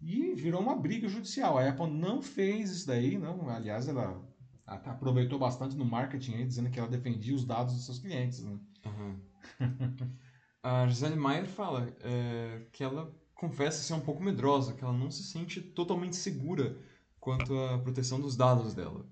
[0.00, 1.58] E virou uma briga judicial.
[1.58, 3.48] A Apple não fez isso daí, não.
[3.48, 4.22] Aliás, ela
[4.66, 8.42] aproveitou bastante no marketing aí, dizendo que ela defendia os dados dos seus clientes.
[8.42, 8.58] Né?
[8.84, 9.20] Uhum.
[10.62, 15.10] a Gisele Maier fala é, que ela confessa ser um pouco medrosa, que ela não
[15.10, 16.76] se sente totalmente segura
[17.20, 19.06] quanto à proteção dos dados dela.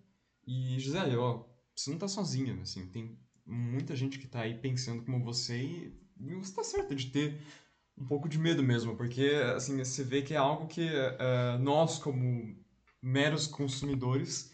[0.47, 1.45] E, Gisele, ó,
[1.75, 6.35] você não tá sozinha, assim, tem muita gente que tá aí pensando como você e
[6.35, 7.41] você tá certa de ter
[7.97, 11.99] um pouco de medo mesmo, porque, assim, você vê que é algo que uh, nós,
[11.99, 12.57] como
[13.01, 14.54] meros consumidores,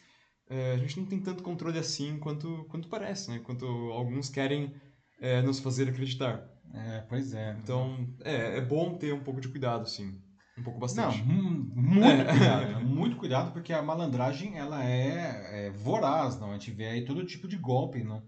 [0.51, 3.39] uh, a gente não tem tanto controle assim quanto, quanto parece, né?
[3.39, 6.49] Quanto alguns querem uh, nos fazer acreditar.
[6.73, 7.57] É, pois é.
[7.63, 10.21] Então, é, é bom ter um pouco de cuidado, sim.
[10.59, 11.23] Um pouco bastante.
[11.25, 12.25] Não, muito é.
[12.25, 12.85] cuidado.
[12.85, 16.51] muito cuidado, porque a malandragem, ela é, é, voraz, não?
[16.51, 18.23] A gente vê aí todo tipo de golpe, não?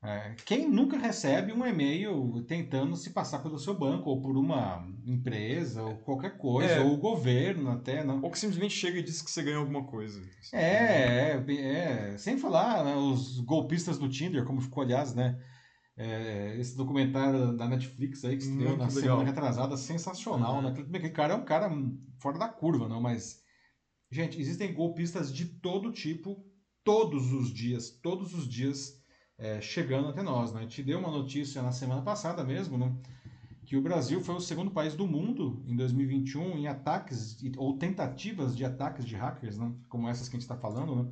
[0.00, 4.86] É, quem nunca recebe um e-mail tentando se passar pelo seu banco, ou por uma
[5.04, 6.80] empresa, ou qualquer coisa, é.
[6.80, 8.22] ou o governo até, não?
[8.22, 10.22] Ou que simplesmente chega e diz que você ganhou alguma coisa.
[10.52, 15.36] É, é, é, sem falar né, os golpistas do Tinder, como ficou, aliás, né?
[15.96, 18.90] É, esse documentário da Netflix aí que estreou na legal.
[18.90, 20.62] semana retrasada, sensacional, uhum.
[20.62, 20.68] né?
[20.70, 21.68] Aquele cara é um cara
[22.20, 23.40] fora da curva, não, mas
[24.08, 26.46] gente, existem golpistas de todo tipo,
[26.84, 28.97] todos os dias, todos os dias
[29.38, 30.62] é, chegando até nós, né?
[30.62, 32.92] Gente deu uma notícia na semana passada mesmo, né?
[33.64, 38.56] Que o Brasil foi o segundo país do mundo em 2021 em ataques ou tentativas
[38.56, 39.72] de ataques de hackers, né?
[39.88, 41.10] Como essas que a gente está falando, né?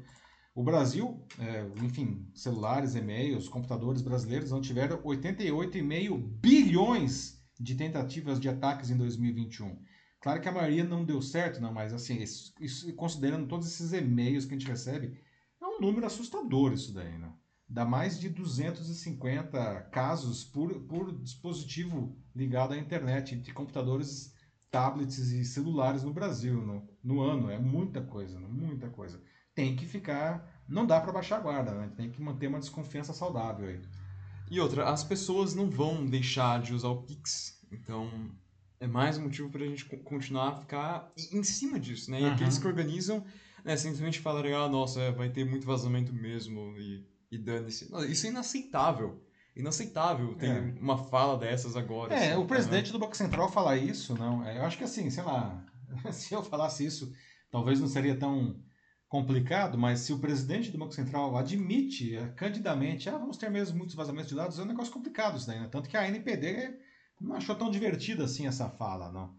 [0.54, 8.48] O Brasil, é, enfim, celulares, e-mails, computadores brasileiros não tiveram 88,5 bilhões de tentativas de
[8.48, 9.78] ataques em 2021.
[10.18, 12.54] Claro que a maioria não deu certo, não, mas assim, isso,
[12.94, 15.20] considerando todos esses e-mails que a gente recebe,
[15.60, 17.30] é um número assustador isso daí, né?
[17.68, 24.32] Dá mais de 250 casos por, por dispositivo ligado à internet, entre computadores,
[24.70, 27.50] tablets e celulares no Brasil, no, no ano.
[27.50, 28.46] É muita coisa, né?
[28.48, 29.20] muita coisa
[29.56, 30.46] tem que ficar.
[30.68, 31.90] Não dá para baixar a guarda, né?
[31.96, 33.80] Tem que manter uma desconfiança saudável aí.
[34.48, 37.58] E outra, as pessoas não vão deixar de usar o Pix.
[37.72, 38.30] Então,
[38.78, 42.20] é mais um motivo para a gente continuar a ficar em cima disso, né?
[42.20, 42.32] E uhum.
[42.32, 43.24] aqueles que organizam,
[43.64, 47.90] né, simplesmente falarem, ah, nossa, é, vai ter muito vazamento mesmo e, e dane-se.
[48.10, 49.22] Isso é inaceitável.
[49.54, 50.60] Inaceitável ter é.
[50.80, 52.14] uma fala dessas agora.
[52.14, 52.92] É, assim, o presidente né?
[52.92, 54.44] do Banco Central falar isso, não.
[54.44, 55.64] É, eu acho que assim, sei lá,
[56.12, 57.10] se eu falasse isso,
[57.50, 58.60] talvez não seria tão
[59.08, 63.78] complicado, mas se o presidente do Banco Central admite é, candidamente, ah, vamos ter mesmo
[63.78, 65.68] muitos vazamentos de dados, é um negócio complicado isso daí, né?
[65.70, 66.76] Tanto que a NPD
[67.20, 69.34] não achou tão divertida assim essa fala, não.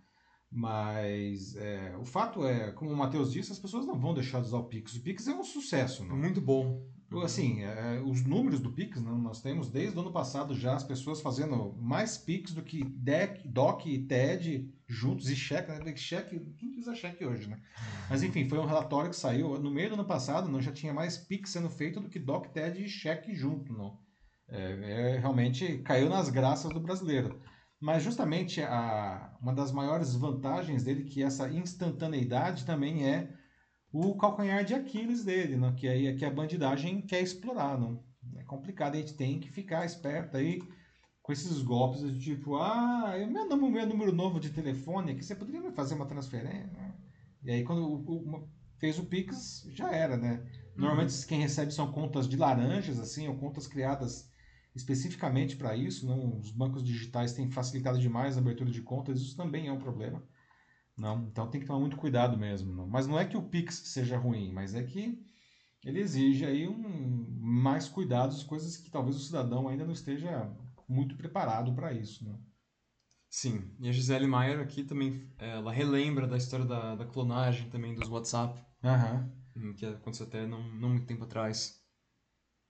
[0.50, 4.48] Mas é, o fato é, como o Matheus disse, as pessoas não vão deixar de
[4.48, 4.96] usar o Pix.
[4.96, 6.16] O Pix é um sucesso, não?
[6.16, 6.82] Muito bom.
[7.24, 10.84] Assim, é, os números do Pix, não, nós temos desde o ano passado já as
[10.84, 15.95] pessoas fazendo mais Pix do que DEC, DOC e TED juntos e cheque, né?
[15.95, 17.62] Cheque, quem usa cheque hoje, né?
[18.10, 20.93] Mas enfim, foi um relatório que saiu no meio do ano passado, não já tinha
[20.93, 23.97] mais Pix sendo feito do que DOC, TED e cheque junto, não.
[24.49, 27.41] É, é, realmente caiu nas graças do brasileiro.
[27.80, 33.37] Mas justamente a, uma das maiores vantagens dele, que essa instantaneidade também é
[34.00, 35.74] o calcanhar de Aquiles dele, né?
[35.76, 37.80] que aí é que a bandidagem quer explorar.
[37.80, 38.04] Não?
[38.36, 40.62] É complicado, a gente tem que ficar esperto aí
[41.24, 45.36] com esses golpes de tipo, ah, meu número, meu número novo de telefone aqui, você
[45.36, 46.95] poderia me fazer uma transferência?
[47.43, 50.45] E aí quando o, o, fez o Pix, já era, né?
[50.76, 51.28] Normalmente uhum.
[51.28, 54.32] quem recebe são contas de laranjas, assim, ou contas criadas
[54.76, 56.06] especificamente para isso.
[56.06, 56.38] Não?
[56.38, 60.24] Os bancos digitais têm facilitado demais a abertura de contas, isso também é um problema.
[60.98, 62.74] Não, então tem que tomar muito cuidado mesmo.
[62.74, 62.88] Não.
[62.88, 65.24] Mas não é que o Pix seja ruim, mas é que
[65.84, 70.52] ele exige aí um, mais cuidados, coisas que talvez o cidadão ainda não esteja
[70.88, 72.28] muito preparado para isso.
[72.28, 72.36] Né?
[73.30, 77.93] Sim, e a Gisele Maier aqui também, ela relembra da história da, da clonagem também
[77.93, 79.74] dos WhatsApp, uhum.
[79.74, 81.80] que aconteceu até não, não muito tempo atrás.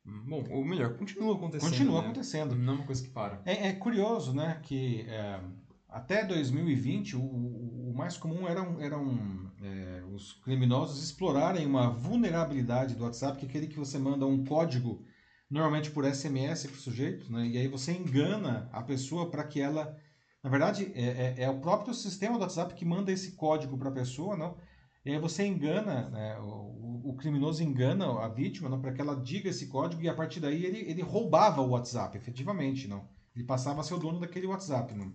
[0.05, 1.69] Hum, bom, ou melhor, continua acontecendo.
[1.69, 2.07] Continua né?
[2.07, 2.55] acontecendo.
[2.55, 3.41] Não é uma coisa que para.
[3.45, 5.41] É, é curioso, né, que é,
[5.89, 13.03] até 2020, o, o, mais comum eram, eram é, os criminosos explorarem uma vulnerabilidade do
[13.03, 15.03] WhatsApp, que é aquele que você manda um código,
[15.49, 19.59] normalmente por SMS para o sujeito, né, e aí você engana a pessoa para que
[19.59, 19.97] ela.
[20.43, 23.89] Na verdade, é, é, é, o próprio sistema do WhatsApp que manda esse código para
[23.89, 24.55] a pessoa, não?
[25.03, 29.49] E aí você engana, né, o, o, criminoso engana a vítima para que ela diga
[29.49, 33.07] esse código e a partir daí ele, ele roubava o WhatsApp, efetivamente, não?
[33.35, 35.11] Ele passava a ser o dono daquele WhatsApp, não?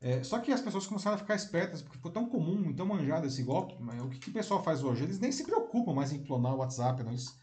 [0.00, 3.26] É, só que as pessoas começaram a ficar espertas, porque foi tão comum, tão manjado
[3.26, 3.74] esse golpe.
[3.80, 5.02] Mas o que, que o pessoal faz hoje?
[5.02, 7.02] Eles nem se preocupam mais em clonar o WhatsApp.
[7.02, 7.10] Não?
[7.10, 7.36] Eles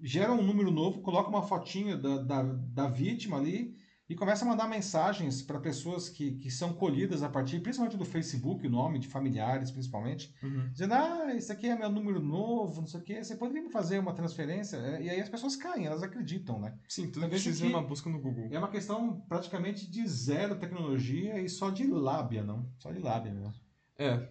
[0.00, 3.76] geram um número novo, colocam uma fotinha da, da, da vítima ali,
[4.08, 8.06] e começa a mandar mensagens para pessoas que, que são colhidas a partir, principalmente do
[8.06, 10.70] Facebook, o nome de familiares, principalmente, Uhum.
[10.72, 13.68] dizendo, ah, esse aqui é meu número novo, não sei o quê, você poderia me
[13.70, 14.78] fazer uma transferência?
[14.78, 16.74] É, E aí as pessoas caem, elas acreditam, né?
[16.88, 18.48] Sim, tudo vejo precisa que- é uma busca no Google.
[18.50, 22.66] É uma questão praticamente de zero tecnologia e só de lábia, não?
[22.78, 23.52] Só de lábia mesmo.
[23.98, 24.26] É.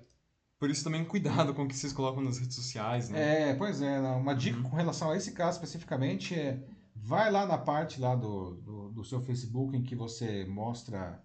[0.60, 3.52] Por isso também cuidado com o que vocês colocam nas redes sociais, né?
[3.52, 4.64] É, pois é, uma dica Uhum.
[4.64, 6.64] com relação a esse caso especificamente é
[7.08, 11.24] vai lá na parte lá do, do, do seu Facebook em que você mostra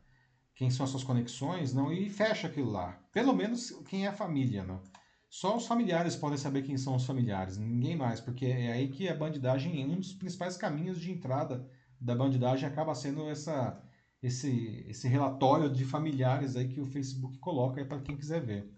[0.55, 2.93] quem são as suas conexões, não, e fecha aquilo lá.
[3.12, 4.80] Pelo menos quem é a família, não.
[5.28, 9.09] Só os familiares podem saber quem são os familiares, ninguém mais, porque é aí que
[9.09, 11.68] a bandidagem, um dos principais caminhos de entrada
[12.01, 13.83] da bandidagem acaba sendo essa
[14.22, 18.72] esse, esse relatório de familiares aí que o Facebook coloca para quem quiser ver.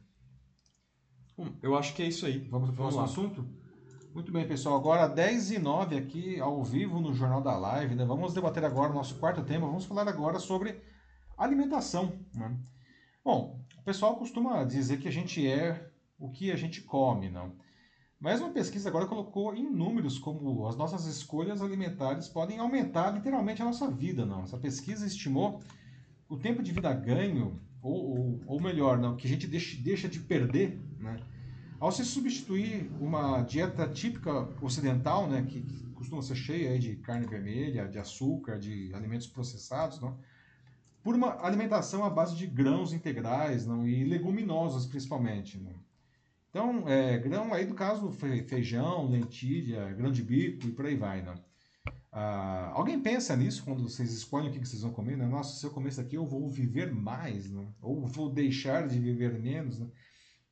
[1.37, 2.39] Bom, eu acho que é isso aí.
[2.49, 3.64] Vamos para o próximo assunto?
[4.15, 4.77] Muito bem, pessoal.
[4.77, 7.97] Agora 10 e 9 aqui, ao vivo no Jornal da Live.
[7.97, 8.05] Né?
[8.05, 9.67] Vamos debater agora o nosso quarto tema.
[9.67, 10.81] Vamos falar agora sobre
[11.37, 12.13] alimentação.
[12.33, 12.57] Né?
[13.25, 17.57] Bom, o pessoal costuma dizer que a gente é o que a gente come, não?
[18.21, 23.63] Mas uma pesquisa agora colocou em números como as nossas escolhas alimentares podem aumentar literalmente
[23.63, 24.45] a nossa vida, não?
[24.45, 25.61] Essa pesquisa estimou
[26.29, 30.09] o tempo de vida ganho, ou, ou, ou melhor, não, que a gente deixa, deixa
[30.09, 31.17] de perder, né?
[31.81, 35.63] Ao se substituir uma dieta típica ocidental, né, que
[35.95, 40.19] costuma ser cheia de carne vermelha, de açúcar, de alimentos processados, não?
[41.03, 43.87] por uma alimentação à base de grãos integrais não?
[43.87, 45.59] e leguminosas principalmente.
[45.59, 45.75] Não?
[46.51, 50.97] Então, é, grão aí do caso fe- feijão, lentilha, grão de bico e por aí
[50.97, 51.21] vai.
[51.23, 51.35] Não?
[52.13, 55.17] Ah, alguém pensa nisso quando vocês escolhem o que que vocês vão comer?
[55.17, 55.27] Né?
[55.27, 57.67] Nossa, se eu comer isso aqui eu vou viver mais, né?
[57.83, 59.81] ou vou deixar de viver menos.
[59.81, 59.89] Né?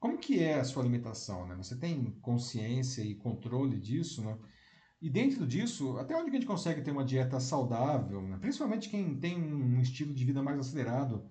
[0.03, 1.46] Como que é a sua alimentação?
[1.46, 1.55] Né?
[1.55, 4.20] Você tem consciência e controle disso?
[4.20, 4.36] Né?
[5.00, 8.20] E dentro disso, até onde a gente consegue ter uma dieta saudável?
[8.20, 8.36] Né?
[8.40, 11.30] Principalmente quem tem um estilo de vida mais acelerado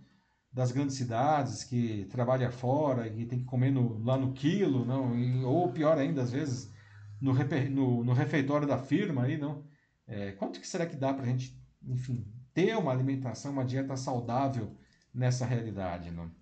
[0.54, 5.18] das grandes cidades, que trabalha fora e tem que comer no- lá no quilo, não?
[5.20, 6.74] E- ou pior ainda, às vezes,
[7.20, 7.34] no,
[7.70, 9.66] no- no refeitório da firma aí, não?
[10.08, 13.98] É, quanto que será que dá para a gente, enfim, ter uma alimentação, uma dieta
[13.98, 14.78] saudável
[15.14, 16.41] nessa realidade, não?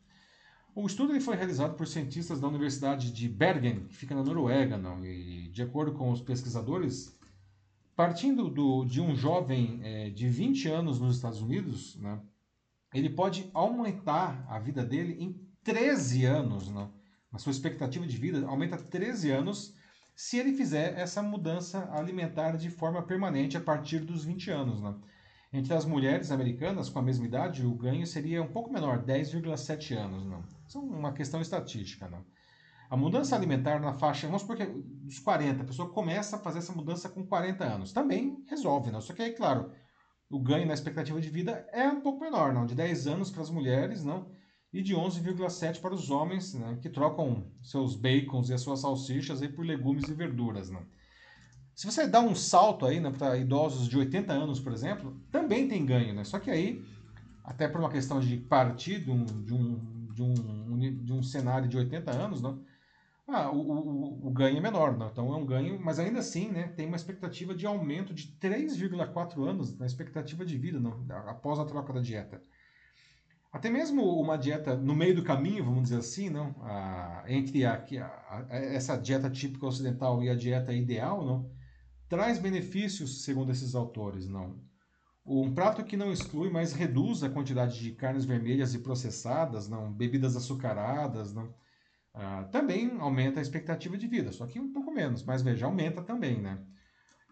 [0.81, 4.77] O estudo ele foi realizado por cientistas da Universidade de Bergen, que fica na Noruega,
[4.77, 5.03] não?
[5.05, 7.19] E de acordo com os pesquisadores,
[7.97, 12.21] partindo do, de um jovem eh, de 20 anos nos Estados Unidos, né?
[12.93, 15.33] Ele pode aumentar a vida dele em
[15.65, 16.89] 13 anos, né?
[17.33, 19.75] A sua expectativa de vida aumenta 13 anos
[20.15, 24.95] se ele fizer essa mudança alimentar de forma permanente a partir dos 20 anos, né?
[25.51, 29.97] Entre as mulheres americanas com a mesma idade, o ganho seria um pouco menor, 10,7
[29.97, 30.25] anos.
[30.25, 30.43] Não.
[30.67, 32.07] Isso é uma questão estatística.
[32.07, 32.23] Não.
[32.89, 36.59] A mudança alimentar na faixa, vamos supor que dos 40, a pessoa começa a fazer
[36.59, 37.91] essa mudança com 40 anos.
[37.91, 39.01] Também resolve, não.
[39.01, 39.71] Só que aí, claro,
[40.29, 42.65] o ganho na expectativa de vida é um pouco menor, não.
[42.65, 44.31] De 10 anos para as mulheres, não.
[44.71, 49.41] E de 11,7 para os homens, né, que trocam seus bacons e as suas salsichas
[49.41, 50.85] aí por legumes e verduras, não.
[51.79, 55.65] Se você dá um salto aí né, para idosos de 80 anos, por exemplo, também
[55.65, 56.25] tem ganho, né?
[56.25, 56.83] Só que aí,
[57.41, 61.69] até por uma questão de partir de um, de um, de um, de um cenário
[61.69, 62.61] de 80 anos, não?
[63.25, 65.07] Ah, o, o, o ganho é menor, não?
[65.07, 69.47] então é um ganho, mas ainda assim, né, tem uma expectativa de aumento de 3,4
[69.47, 72.41] anos na expectativa de vida, não, após a troca da dieta.
[73.53, 76.53] Até mesmo uma dieta no meio do caminho, vamos dizer assim, não,
[77.25, 81.58] entre a, a, essa dieta típica ocidental e a dieta ideal, não,
[82.09, 84.59] traz benefícios, segundo esses autores, não.
[85.25, 89.93] Um prato que não exclui, mas reduz a quantidade de carnes vermelhas e processadas, não,
[89.93, 91.53] bebidas açucaradas, não,
[92.13, 96.01] ah, também aumenta a expectativa de vida, só que um pouco menos, mas veja, aumenta
[96.01, 96.59] também, né?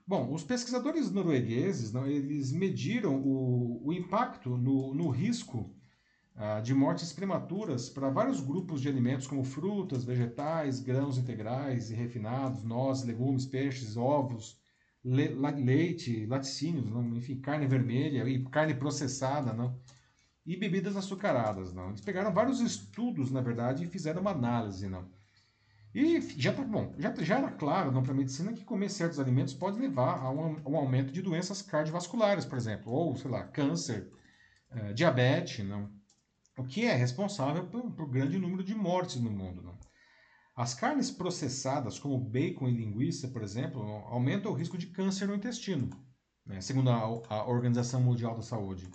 [0.05, 5.75] Bom, os pesquisadores noruegueses, não, eles mediram o, o impacto no, no risco
[6.35, 11.95] ah, de mortes prematuras para vários grupos de alimentos como frutas, vegetais, grãos integrais e
[11.95, 14.57] refinados, nozes, legumes, peixes, ovos,
[15.07, 17.15] leite, laticínios, não?
[17.15, 19.79] enfim, carne vermelha e carne processada, não?
[20.45, 21.73] e bebidas açucaradas.
[21.73, 21.89] Não?
[21.89, 24.87] Eles pegaram vários estudos, na verdade, e fizeram uma análise.
[24.87, 25.05] Não?
[25.93, 29.53] E já tá bom, já, já era claro para a medicina que comer certos alimentos
[29.53, 33.43] pode levar a um, a um, aumento de doenças cardiovasculares, por exemplo, ou, sei lá,
[33.43, 34.09] câncer,
[34.71, 35.89] uh, diabetes, não?
[36.57, 39.61] o que é responsável por, por grande número de mortes no mundo.
[39.61, 39.76] Não?
[40.57, 45.35] As carnes processadas, como bacon e linguiça, por exemplo, aumentam o risco de câncer no
[45.35, 45.87] intestino,
[46.43, 46.59] né?
[46.61, 46.97] segundo a,
[47.29, 48.89] a Organização Mundial da Saúde.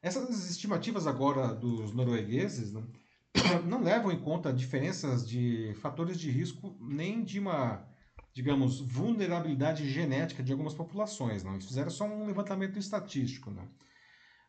[0.00, 2.88] Essas estimativas agora dos noruegueses não,
[3.66, 7.84] não, levam em conta diferenças de fatores de risco nem de uma,
[8.32, 11.42] digamos, vulnerabilidade genética de algumas populações.
[11.42, 11.54] Não.
[11.54, 13.50] Eles fizeram só um levantamento estatístico.
[13.50, 13.68] Não.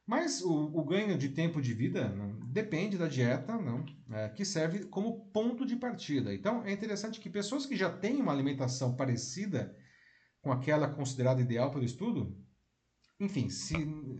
[0.06, 2.14] Mas o, o ganho de tempo de vida
[2.48, 6.34] depende da dieta não, é, que serve como ponto de partida.
[6.34, 9.76] Então é interessante que pessoas que já têm uma alimentação parecida
[10.42, 12.36] com aquela considerada ideal para o estudo,
[13.20, 13.76] enfim, se,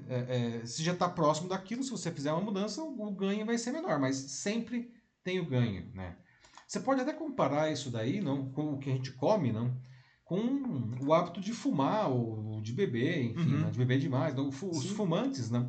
[0.08, 3.58] é, é, se já está próximo daquilo, se você fizer uma mudança, o ganho vai
[3.58, 5.92] ser menor, mas sempre tem o ganho.
[5.94, 6.16] Né?
[6.68, 9.76] Você pode até comparar isso daí não, com o que a gente come, não?
[10.32, 13.60] Com o hábito de fumar ou de beber, enfim, uhum.
[13.66, 14.32] né, de beber demais.
[14.32, 14.96] Então, os Sim.
[14.96, 15.68] fumantes né,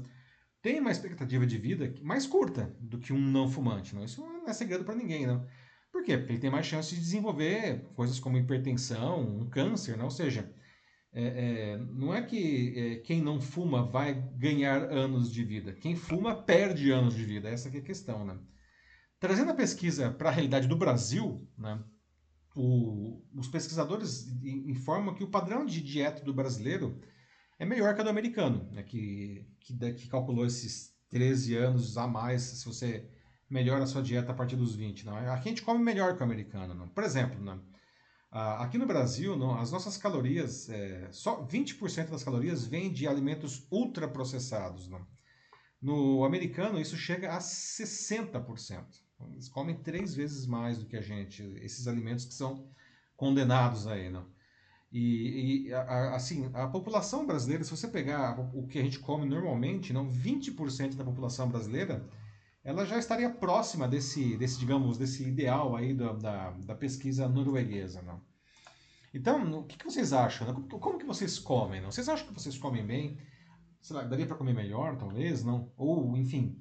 [0.63, 3.93] têm uma expectativa de vida mais curta do que um não fumante.
[3.93, 4.05] Não?
[4.05, 5.27] Isso não é segredo para ninguém.
[5.27, 5.45] Não?
[5.91, 6.17] Por quê?
[6.17, 10.05] Porque ele tem mais chance de desenvolver coisas como hipertensão, um câncer, não?
[10.05, 10.49] ou seja,
[11.13, 15.73] é, é, não é que é, quem não fuma vai ganhar anos de vida.
[15.73, 17.49] Quem fuma perde anos de vida.
[17.49, 18.25] Essa é a questão.
[18.25, 18.39] Né?
[19.19, 21.83] Trazendo a pesquisa para a realidade do Brasil, né,
[22.55, 27.01] o, os pesquisadores informam que o padrão de dieta do brasileiro
[27.59, 32.07] é melhor que a do americano, né, que, que, que calculou esses 13 anos a
[32.07, 33.09] mais se você
[33.49, 35.05] melhora a sua dieta a partir dos 20.
[35.05, 35.17] Não?
[35.17, 36.75] Aqui a gente come melhor que o americano.
[36.75, 36.89] Não?
[36.89, 37.61] Por exemplo, não?
[38.31, 43.67] aqui no Brasil, não, as nossas calorias, é, só 20% das calorias vêm de alimentos
[43.71, 44.89] ultraprocessados.
[44.89, 45.07] Não?
[45.81, 48.85] No americano, isso chega a 60%.
[49.33, 52.67] Eles comem três vezes mais do que a gente, esses alimentos que são
[53.17, 54.27] condenados aí, não?
[54.93, 59.25] E, e a, assim, a população brasileira, se você pegar o que a gente come
[59.25, 62.07] normalmente, não 20% da população brasileira,
[62.63, 68.03] ela já estaria próxima desse, desse digamos, desse ideal aí da, da, da pesquisa norueguesa,
[68.03, 68.21] não?
[69.15, 70.47] Então, o que, que vocês acham?
[70.55, 71.81] Como, como, que vocês comem?
[71.81, 71.91] Não?
[71.91, 73.19] Vocês acham que vocês comem bem?
[73.91, 75.71] Lá, daria para comer melhor, talvez, não?
[75.77, 76.57] Ou, enfim,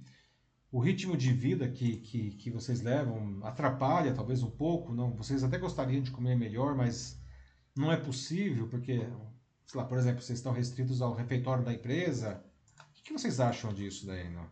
[0.71, 5.13] o ritmo de vida que, que, que vocês levam atrapalha talvez um pouco, não?
[5.15, 7.21] Vocês até gostariam de comer melhor, mas
[7.75, 8.99] não é possível porque,
[9.65, 12.41] sei lá, por exemplo, vocês estão restritos ao refeitório da empresa.
[12.89, 14.49] O que, que vocês acham disso daí, não?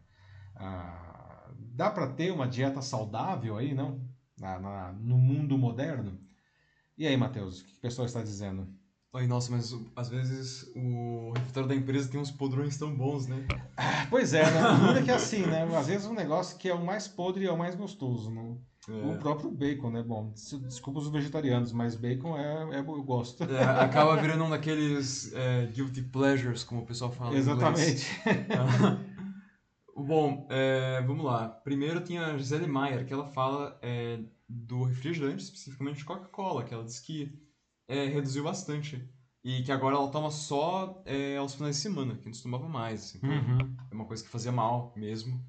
[0.55, 4.05] Ah, dá para ter uma dieta saudável aí, não?
[4.37, 6.19] Na, na, no mundo moderno?
[6.97, 8.67] E aí, Matheus, o que o pessoal está dizendo?
[9.11, 13.43] Ai, nossa, mas às vezes o refeitório da empresa tem uns podrões tão bons, né?
[13.75, 14.61] Ah, pois é, né?
[14.73, 15.63] Muda que é assim, né?
[15.75, 18.55] Às vezes um negócio que é o mais podre é o mais gostoso, né?
[18.87, 18.91] É.
[18.91, 20.03] O próprio bacon, né?
[20.03, 23.43] Bom, desculpa os vegetarianos, mas bacon é, é eu gosto.
[23.43, 27.35] É, acaba virando um daqueles é, guilty pleasures, como o pessoal fala.
[27.35, 28.07] Exatamente.
[29.97, 31.49] Bom, é, vamos lá.
[31.49, 36.85] Primeiro tem a Gisele Maier, que ela fala é, do refrigerante, especificamente Coca-Cola, que ela
[36.85, 37.48] diz que
[37.89, 39.03] é, reduziu bastante.
[39.43, 43.05] E que agora ela toma só é, aos finais de semana, que antes tomava mais.
[43.05, 43.17] Assim.
[43.17, 43.75] Então, uhum.
[43.91, 45.43] é uma coisa que fazia mal mesmo.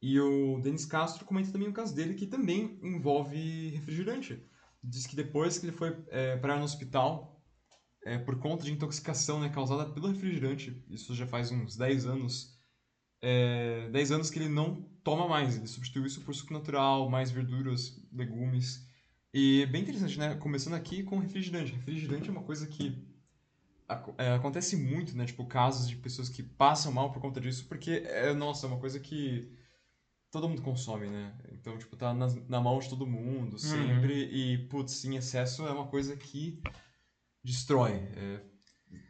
[0.00, 4.42] E o Denis Castro comenta também o caso dele, que também envolve refrigerante.
[4.82, 7.42] Diz que depois que ele foi é, parar no hospital,
[8.04, 12.56] é, por conta de intoxicação né, causada pelo refrigerante, isso já faz uns 10 anos,
[13.20, 15.56] é, 10 anos que ele não toma mais.
[15.56, 18.85] Ele substituiu isso por suco natural, mais verduras, legumes.
[19.32, 20.34] E bem interessante, né?
[20.36, 21.72] Começando aqui com refrigerante.
[21.72, 22.96] Refrigerante é uma coisa que
[24.18, 25.26] é, acontece muito, né?
[25.26, 28.78] Tipo, casos de pessoas que passam mal por conta disso, porque, é, nossa, é uma
[28.78, 29.52] coisa que
[30.30, 31.32] todo mundo consome, né?
[31.52, 33.58] Então, tipo, tá na, na mão de todo mundo, uhum.
[33.58, 34.24] sempre.
[34.24, 34.30] Uhum.
[34.30, 36.60] E, putz, em excesso é uma coisa que
[37.44, 37.92] destrói.
[37.92, 38.56] É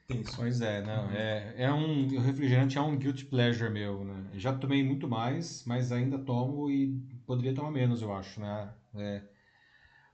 [0.07, 0.37] tenso.
[0.37, 1.07] Pois é, não.
[1.07, 1.13] Uhum.
[1.13, 2.07] É, é um.
[2.07, 4.31] O refrigerante é um guilty pleasure meu, né?
[4.35, 8.73] Já tomei muito mais, mas ainda tomo e poderia tomar menos, eu acho, né?
[8.95, 9.23] É,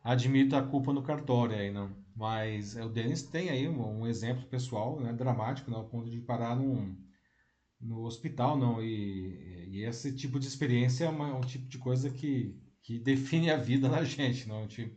[0.02, 1.94] admito a culpa no cartório aí, não.
[2.14, 6.10] Mas é, o Denis tem aí um, um, exemplo pessoal, né, dramático, né, ao ponto
[6.10, 6.96] de parar num,
[7.80, 8.82] no hospital, não.
[8.82, 13.50] E, e esse tipo de experiência é uma, um tipo de coisa que, que define
[13.50, 14.66] a vida da gente, não.
[14.66, 14.94] Tipo,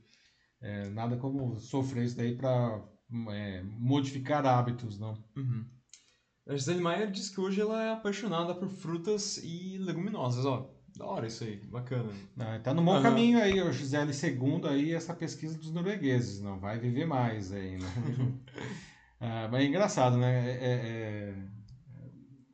[0.62, 2.84] é, nada como sofrer isso daí para
[3.30, 5.24] é, modificar hábitos, não.
[5.36, 5.66] Uhum.
[6.48, 10.75] A Gisele Maier diz que hoje ela é apaixonada por frutas e leguminosas, ó.
[10.96, 12.10] Da hora isso aí, bacana.
[12.38, 13.04] Não, tá no bom uhum.
[13.04, 17.78] caminho aí, o Gisele segundo aí, essa pesquisa dos noruegueses, não vai viver mais aí,
[17.78, 17.88] né?
[19.20, 20.52] ah, mas é engraçado, né?
[20.52, 21.36] É, é,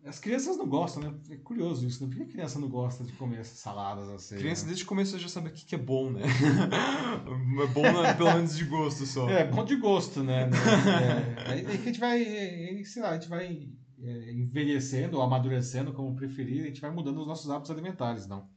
[0.04, 1.14] é, as crianças não gostam, né?
[1.30, 2.10] É curioso isso, né?
[2.10, 4.38] Por que a criança não gosta de comer essas saladas assim?
[4.38, 4.70] Criança né?
[4.70, 6.22] desde o começo já sabe o que é bom, né?
[6.26, 8.14] é bom né?
[8.16, 9.30] pelo menos de gosto só.
[9.30, 10.50] É, bom de gosto, né?
[11.46, 16.16] É, aí, a gente vai, sei lá, a gente vai é, envelhecendo ou amadurecendo, como
[16.16, 18.50] preferir, a gente vai mudando os nossos hábitos alimentares, não.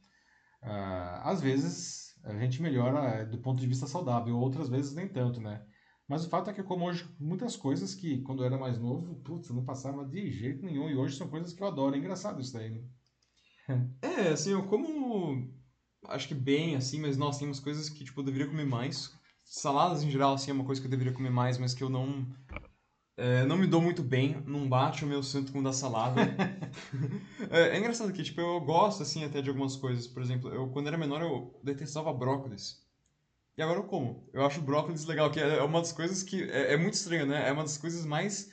[0.61, 5.07] Ah, às vezes a gente melhora é, do ponto de vista saudável, outras vezes nem
[5.07, 5.63] tanto, né?
[6.07, 8.77] Mas o fato é que eu como hoje muitas coisas que quando eu era mais
[8.79, 11.95] novo, putz, não passava de jeito nenhum, e hoje são coisas que eu adoro.
[11.95, 12.83] É engraçado isso daí, né?
[14.01, 15.51] É, assim, eu como
[16.07, 19.11] acho que bem, assim, mas nossa, tem umas coisas que, tipo, eu deveria comer mais.
[19.43, 21.89] Saladas em geral, assim, é uma coisa que eu deveria comer mais, mas que eu
[21.89, 22.25] não
[23.17, 26.21] É, não me dou muito bem, não bate o meu santo com o da salada.
[27.49, 30.05] é, é, engraçado que, tipo, eu gosto, assim, até de algumas coisas.
[30.05, 32.83] Por exemplo, eu, quando era menor, eu detestava brócolis.
[33.57, 34.29] E agora eu como.
[34.33, 36.43] Eu acho brócolis legal, que é uma das coisas que...
[36.43, 37.47] É, é muito estranho, né?
[37.47, 38.51] É uma das coisas mais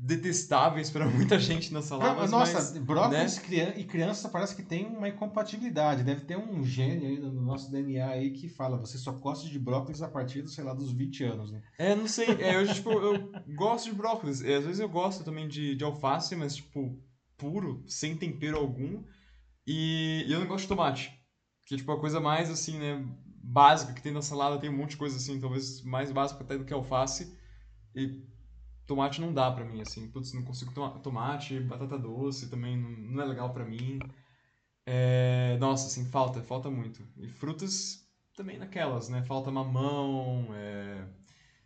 [0.00, 2.26] detestáveis para muita gente na salada.
[2.28, 3.74] Nossa, mas, brócolis né?
[3.76, 6.04] e criança parece que tem uma incompatibilidade.
[6.04, 9.58] Deve ter um gene aí no nosso DNA aí que fala, você só gosta de
[9.58, 11.60] brócolis a partir, sei lá, dos 20 anos, né?
[11.76, 12.28] É, não sei.
[12.38, 14.40] É, eu, tipo, eu gosto de brócolis.
[14.42, 16.96] É, às vezes eu gosto também de, de alface, mas, tipo,
[17.36, 19.02] puro, sem tempero algum.
[19.66, 21.12] E, e eu não gosto de tomate.
[21.66, 23.04] Que é, tipo, a coisa mais, assim, né,
[23.42, 24.60] básica que tem na salada.
[24.60, 27.36] Tem um monte de coisa, assim, talvez mais básica até do que alface.
[27.96, 28.22] E
[28.88, 30.10] tomate não dá pra mim, assim.
[30.10, 34.10] Putz, não consigo tomar tomate, batata doce também não, não é legal pra mim.
[34.86, 37.02] É, nossa, assim, falta, falta muito.
[37.18, 39.22] E frutas também naquelas, né?
[39.24, 41.06] Falta mamão, é,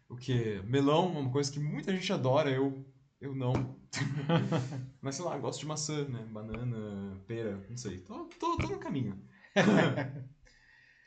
[0.09, 0.61] o que?
[0.67, 2.85] Melão, uma coisa que muita gente adora, eu,
[3.21, 3.53] eu não.
[5.01, 6.25] Mas sei lá, gosto de maçã, né?
[6.31, 8.01] Banana, pera, não sei.
[8.01, 9.23] Tô, tô, tô no caminho.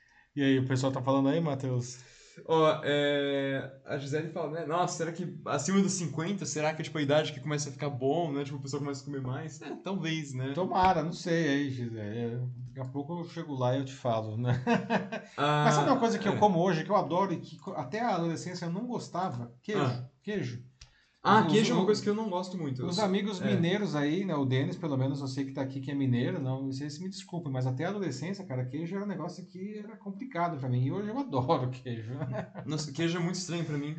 [0.35, 2.14] e aí, o pessoal tá falando aí, Matheus?
[2.45, 4.65] Ó, é, a Gisele fala, né?
[4.65, 7.71] Nossa, será que acima dos 50, será que é tipo a idade que começa a
[7.71, 8.43] ficar bom, né?
[8.43, 9.61] Tipo, a pessoa começa a comer mais?
[9.61, 10.51] É, talvez, né?
[10.53, 12.41] Tomara, não sei aí, Gisele.
[12.67, 14.61] Daqui a pouco eu chego lá e eu te falo, né?
[15.37, 16.31] Ah, Mas sabe uma coisa que é.
[16.31, 19.51] eu como hoje, que eu adoro e que até a adolescência eu não gostava?
[19.61, 19.81] Queijo.
[19.81, 20.05] Ah.
[20.23, 20.63] Queijo.
[21.25, 22.85] Ah, os, queijo é uma coisa que eu não gosto muito.
[22.85, 23.45] Os amigos é.
[23.45, 24.35] mineiros aí, né?
[24.35, 27.01] O Denis, pelo menos, eu sei que tá aqui, que é mineiro, não, sei se
[27.01, 30.69] me desculpe, mas até a adolescência, cara, queijo era um negócio que era complicado para
[30.69, 30.83] mim.
[30.83, 32.13] E hoje eu adoro queijo.
[32.65, 33.95] Nossa, queijo é muito estranho para mim.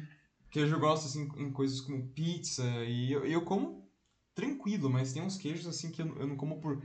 [0.50, 3.84] Queijo eu gosto, assim, em coisas como pizza, e eu, eu como
[4.32, 6.80] tranquilo, mas tem uns queijos, assim, que eu, eu não como por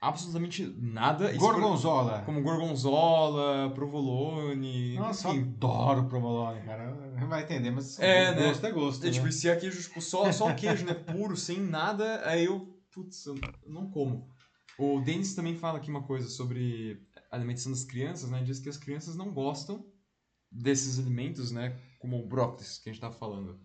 [0.00, 1.32] absolutamente nada.
[1.36, 2.22] Gorgonzola.
[2.26, 4.96] Como gorgonzola, provolone.
[4.96, 5.38] Nossa, enfim.
[5.38, 7.13] eu adoro provolone, cara.
[7.24, 8.48] Não vai entender, mas é, né?
[8.48, 9.06] gosto é gosto.
[9.06, 9.32] É, tipo, né?
[9.32, 10.94] se é queijo tipo, só, só queijo, né?
[10.94, 13.34] Puro, sem nada, aí eu, putz, eu
[13.66, 14.28] não como.
[14.78, 17.00] O Denis também fala aqui uma coisa sobre
[17.30, 18.42] a alimentação das crianças, né?
[18.42, 19.86] Diz que as crianças não gostam
[20.50, 21.76] desses alimentos, né?
[21.98, 23.58] Como o brócolis que a gente tá falando.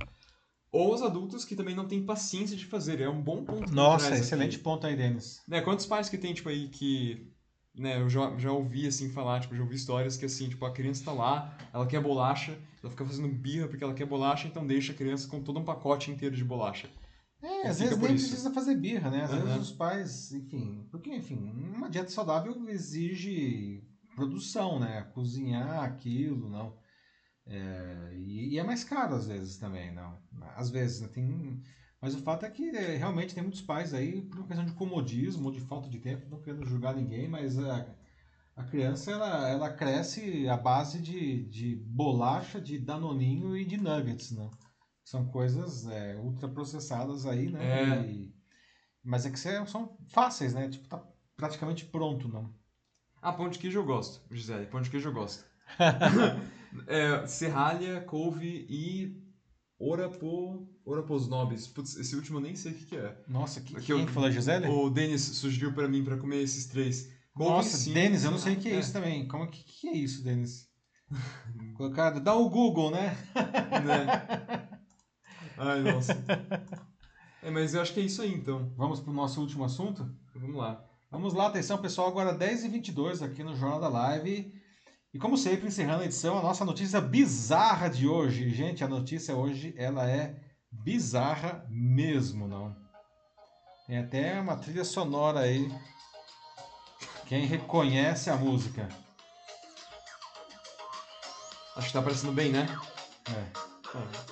[0.71, 3.01] Ou os adultos que também não têm paciência de fazer.
[3.01, 3.73] É um bom ponto.
[3.73, 4.63] Nossa, excelente aqui.
[4.63, 5.41] ponto aí, Denis.
[5.47, 7.33] Né, quantos pais que tem, tipo, aí que.
[7.75, 10.73] Né, eu já, já ouvi assim falar, tipo, já ouvi histórias que assim, tipo, a
[10.73, 14.65] criança tá lá, ela quer bolacha, ela fica fazendo birra porque ela quer bolacha, então
[14.65, 16.89] deixa a criança com todo um pacote inteiro de bolacha.
[17.41, 18.27] É, às vezes nem isso.
[18.27, 19.23] precisa fazer birra, né?
[19.23, 19.41] Às uhum.
[19.43, 21.37] vezes os pais, enfim, porque, enfim,
[21.73, 23.81] uma dieta saudável exige
[24.15, 25.03] produção, né?
[25.13, 26.77] Cozinhar aquilo, não.
[27.45, 30.19] É, e, e, é mais caro às vezes também, não.
[30.55, 31.61] Às vezes, né, tem.
[32.01, 34.71] Mas o fato é que é, realmente tem muitos pais aí, por uma questão de
[34.71, 37.85] comodismo, de falta de tempo, não querendo julgar ninguém, mas a,
[38.55, 44.31] a criança ela, ela cresce à base de, de bolacha, de danoninho e de nuggets,
[44.31, 44.49] né?
[45.03, 47.99] São coisas é, ultraprocessadas aí, né?
[47.99, 48.05] É.
[48.05, 48.33] E,
[49.03, 50.69] mas é que são fáceis, né?
[50.69, 51.03] Tipo, tá
[51.35, 52.53] praticamente pronto, não.
[53.21, 54.67] Ah, pão de queijo eu gosto, Gisele.
[54.67, 55.43] Pão de queijo eu gosto.
[56.87, 59.28] é, serralha, couve e
[59.79, 61.67] orapo, orapos nobis.
[61.67, 63.17] Putz, esse último eu nem sei o que, que é.
[63.27, 64.67] Nossa, que, quem eu, falou, Gisele?
[64.67, 67.09] O Denis sugeriu para mim para comer esses três.
[67.35, 69.27] Nossa, Denis, eu não sei o que é, é, isso também.
[69.27, 70.67] Como que, que é isso, Denis?
[71.77, 73.17] Colocado, dá o Google, né?
[73.85, 74.67] né?
[75.57, 76.13] Ai, nossa.
[77.41, 78.73] É, mas eu acho que é isso aí, então.
[78.75, 80.09] Vamos pro nosso último assunto?
[80.35, 80.85] Vamos lá.
[81.09, 84.53] Vamos lá, atenção pessoal, agora 10h22 aqui no Jornal da Live.
[85.13, 88.49] E como sempre, encerrando a edição, a nossa notícia bizarra de hoje.
[88.51, 90.35] Gente, a notícia hoje, ela é
[90.71, 92.75] bizarra mesmo, não?
[93.87, 95.67] Tem até uma trilha sonora aí.
[97.25, 98.87] Quem reconhece a música.
[101.75, 102.67] Acho que tá parecendo bem, né?
[103.27, 103.97] É.
[103.97, 104.29] é.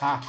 [0.00, 0.20] Ha!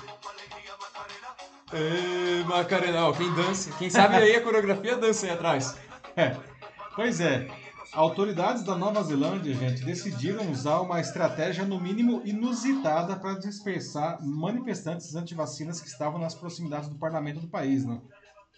[1.74, 5.85] Ei, Macarena, quem dança, quem sabe aí a coreografia dança aí atrás.
[6.16, 6.36] É.
[6.96, 7.46] Pois é.
[7.92, 15.14] Autoridades da Nova Zelândia, gente, decidiram usar uma estratégia no mínimo inusitada para dispersar manifestantes
[15.14, 18.00] anti-vacinas que estavam nas proximidades do parlamento do país, né?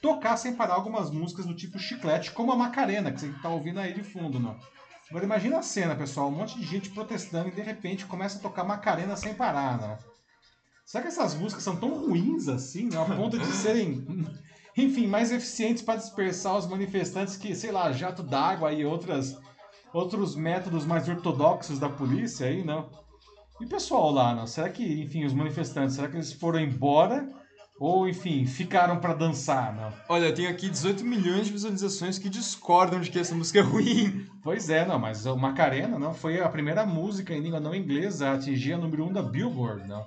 [0.01, 3.79] Tocar sem parar algumas músicas do tipo chiclete, como a Macarena, que você está ouvindo
[3.79, 4.55] aí de fundo, né?
[5.09, 8.41] Agora imagina a cena, pessoal, um monte de gente protestando e de repente começa a
[8.41, 9.97] tocar Macarena sem parar, né?
[10.85, 13.01] Será que essas músicas são tão ruins assim, né?
[13.01, 14.05] A ponto de serem
[14.77, 19.35] enfim, mais eficientes para dispersar os manifestantes que, sei lá, jato d'água e outras,
[19.93, 22.89] outros métodos mais ortodoxos da polícia aí, não?
[23.59, 24.45] E o pessoal lá, não?
[24.45, 27.27] Será que, enfim, os manifestantes, será que eles foram embora
[27.79, 29.93] Ou, enfim, ficaram para dançar, não?
[30.09, 33.61] Olha, eu tenho aqui 18 milhões de visualizações que discordam de que essa música é
[33.61, 34.25] ruim.
[34.43, 38.29] Pois é, não, mas o Macarena não foi a primeira música em língua não inglesa
[38.29, 40.03] a atingir a número 1 um da Billboard, não.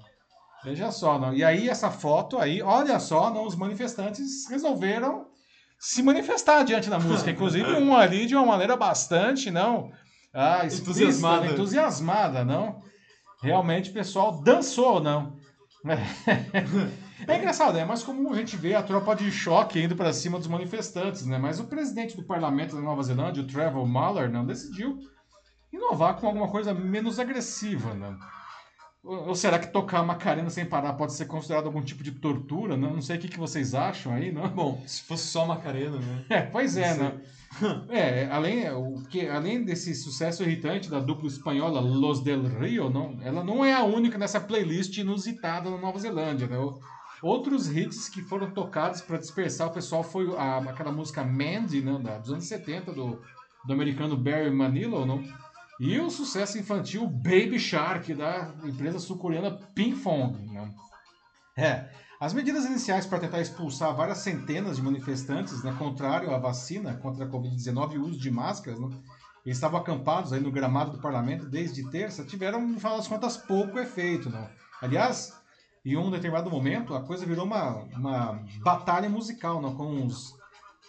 [0.63, 1.33] Veja só, não.
[1.33, 5.27] E aí essa foto aí, olha só, não, os manifestantes resolveram
[5.79, 9.91] se manifestar diante da música, inclusive um ali de uma maneira bastante, não,
[10.33, 12.83] ah, entusiasmada, entusiasmada, não.
[13.43, 15.39] Realmente o pessoal dançou, não.
[17.27, 17.85] É engraçado, né?
[17.85, 21.39] Mas como a gente vê a tropa de choque indo para cima dos manifestantes, né?
[21.39, 24.99] Mas o presidente do parlamento da Nova Zelândia, o Trevor Muller, não decidiu
[25.73, 28.17] inovar com alguma coisa menos agressiva, né?
[29.03, 32.77] Ou será que tocar Macarena sem parar pode ser considerado algum tipo de tortura?
[32.77, 34.47] Não, não sei o que, que vocês acham aí, não?
[34.51, 36.25] Bom, se fosse só Macarena, né?
[36.29, 37.21] É, pois é, né?
[37.89, 43.19] é, além, o que, além desse sucesso irritante da dupla espanhola Los del Rio, não,
[43.23, 46.57] ela não é a única nessa playlist inusitada na Nova Zelândia, né?
[47.23, 52.19] Outros hits que foram tocados para dispersar o pessoal foi a, aquela música Mandy, né,
[52.19, 53.21] dos anos 70, do,
[53.67, 55.23] do americano Barry Manilow, não?
[55.81, 60.37] E o sucesso infantil Baby Shark, da empresa sul-coreana Pinkfong.
[60.53, 60.75] Né?
[61.57, 61.89] É,
[62.21, 67.25] as medidas iniciais para tentar expulsar várias centenas de manifestantes, né, contrário à vacina contra
[67.25, 68.91] a Covid-19 e o uso de máscaras, né,
[69.47, 73.39] eles estavam acampados aí no gramado do parlamento desde terça, tiveram, no final das contas,
[73.39, 74.29] pouco efeito.
[74.29, 74.51] Né?
[74.83, 75.33] Aliás,
[75.83, 80.39] em um determinado momento, a coisa virou uma, uma batalha musical, né, com os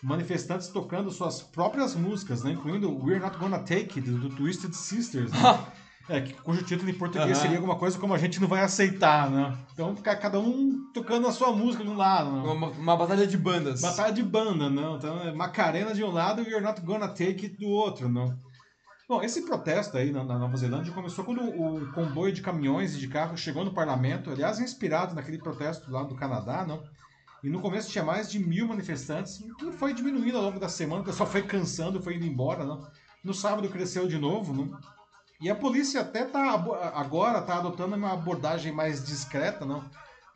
[0.01, 2.51] manifestantes tocando suas próprias músicas, né?
[2.51, 5.65] incluindo We're Not Gonna Take It, do, Twisted Sisters, né?
[6.09, 9.55] é, cujo título em português seria alguma coisa como A Gente Não Vai Aceitar, né?
[9.73, 12.31] Então ficar cada um tocando a sua música de um lado.
[12.31, 12.51] Né?
[12.51, 13.81] Uma, uma, batalha de bandas.
[13.81, 14.97] Batalha de banda, não.
[14.97, 18.35] Então é Macarena de um lado e We're Not Gonna Take It do outro, não.
[19.07, 22.97] Bom, esse protesto aí na, na, Nova Zelândia começou quando o comboio de caminhões e
[22.97, 26.81] de carros chegou no parlamento, aliás, inspirado naquele protesto lá do Canadá, não?
[27.43, 31.01] E no começo tinha mais de mil manifestantes, que foi diminuindo ao longo da semana,
[31.01, 32.63] o pessoal foi cansando, foi indo embora.
[32.63, 32.87] Não?
[33.23, 34.53] No sábado cresceu de novo.
[34.53, 34.79] Não?
[35.41, 36.53] E a polícia até tá,
[36.93, 39.89] agora está adotando uma abordagem mais discreta, não?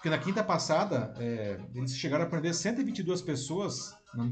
[0.06, 3.96] porque na quinta passada é, eles chegaram a prender 122 pessoas.
[4.14, 4.32] Não?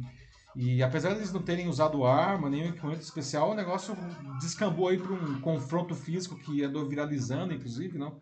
[0.56, 3.98] E apesar de eles não terem usado arma, nenhum equipamento especial, o negócio
[4.40, 8.22] descambou aí para um confronto físico que andou viralizando, inclusive, não?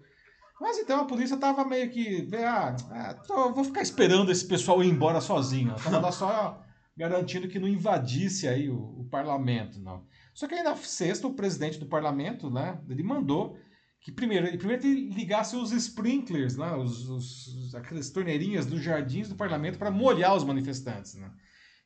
[0.62, 2.30] Mas então a polícia tava meio que.
[2.36, 5.74] Ah, é, tô, vou ficar esperando esse pessoal ir embora sozinho.
[5.84, 6.64] Tava só
[6.96, 10.06] garantindo que não invadisse aí o, o, parlamento, não.
[10.36, 13.58] Só que aí na sexta, o presidente do parlamento, né, ele mandou
[14.00, 19.36] que primeiro, ele primeiro ligasse os sprinklers, né, os, os, aquelas torneirinhas dos jardins do
[19.36, 21.32] parlamento para molhar os manifestantes, né.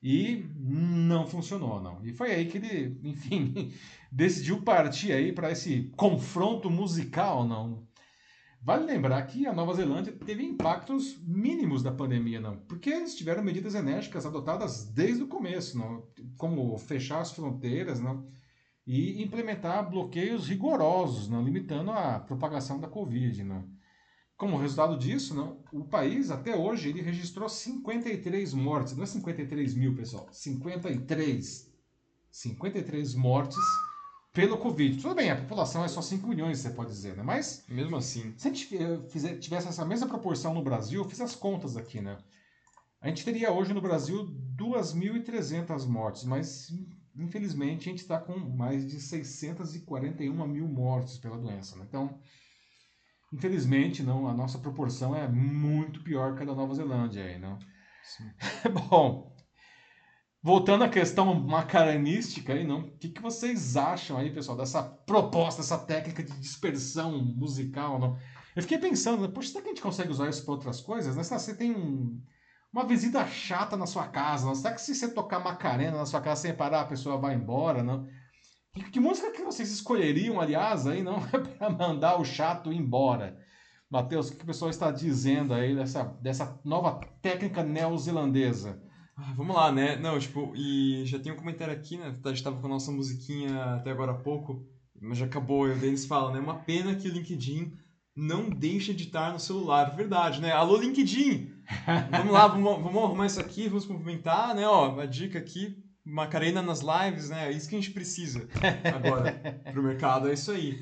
[0.03, 2.05] E não funcionou, não.
[2.05, 3.71] E foi aí que ele, enfim,
[4.11, 7.87] decidiu partir aí para esse confronto musical, não
[8.65, 13.43] Vale lembrar que a Nova Zelândia teve impactos mínimos da pandemia, não, porque eles tiveram
[13.43, 16.03] medidas enérgicas adotadas desde o começo, não,
[16.35, 18.25] como fechar as fronteiras, não,
[18.83, 23.69] e implementar bloqueios rigorosos, não, limitando a propagação da Covid, não.
[24.35, 29.75] Como resultado disso, não, o país até hoje ele registrou 53 mortes, não é 53
[29.75, 31.71] mil, pessoal, 53,
[32.31, 33.63] 53 mortes
[34.35, 35.01] pelo Covid.
[35.01, 37.23] Tudo bem, a população é só 5 milhões, você pode dizer, né?
[37.23, 37.65] Mas.
[37.69, 38.35] Mesmo assim.
[38.37, 38.67] Se a gente
[39.09, 42.17] fizer, tivesse essa mesma proporção no Brasil, eu fiz as contas aqui, né?
[43.01, 46.67] A gente teria hoje no Brasil 2.300 mortes, mas
[47.15, 51.85] infelizmente a gente está com mais de 641 mil mortes pela doença, né?
[51.87, 52.19] Então,
[53.33, 57.57] infelizmente, não, a nossa proporção é muito pior que a da Nova Zelândia aí, não?
[58.89, 59.34] Bom,
[60.45, 62.81] Voltando à questão macaranística aí, não?
[62.81, 68.15] O que, que vocês acham aí, pessoal, dessa proposta, dessa técnica de dispersão musical, não?
[68.55, 71.15] Eu fiquei pensando, né, poxa, será que a gente consegue usar isso para outras coisas?
[71.15, 71.23] Né?
[71.23, 72.21] Se você tem um,
[72.71, 74.53] uma visita chata na sua casa, não?
[74.53, 77.81] será que se você tocar Macarena na sua casa sem parar, a pessoa vai embora,
[77.81, 78.07] não?
[78.71, 81.21] Que, que música que vocês escolheriam, aliás, aí, não?
[81.57, 83.35] para mandar o chato embora?
[83.89, 88.79] Matheus, o que o pessoal está dizendo aí dessa, dessa nova técnica neozelandesa?
[89.17, 89.95] Ah, vamos lá, né?
[89.95, 92.17] Não, tipo, e já tem um comentário aqui, né?
[92.23, 94.67] A gente tava com a nossa musiquinha até agora há pouco,
[95.01, 95.67] mas já acabou.
[95.67, 96.39] E o Denis fala, né?
[96.39, 97.71] Uma pena que o LinkedIn
[98.15, 99.95] não deixa de estar no celular.
[99.95, 100.51] Verdade, né?
[100.51, 101.49] Alô, LinkedIn!
[102.11, 104.67] vamos lá, vamos, vamos arrumar isso aqui, vamos cumprimentar, né?
[104.67, 107.47] Ó, uma dica aqui, Macarena nas lives, né?
[107.47, 108.47] É isso que a gente precisa
[108.93, 109.31] agora
[109.71, 110.77] pro mercado, é isso aí.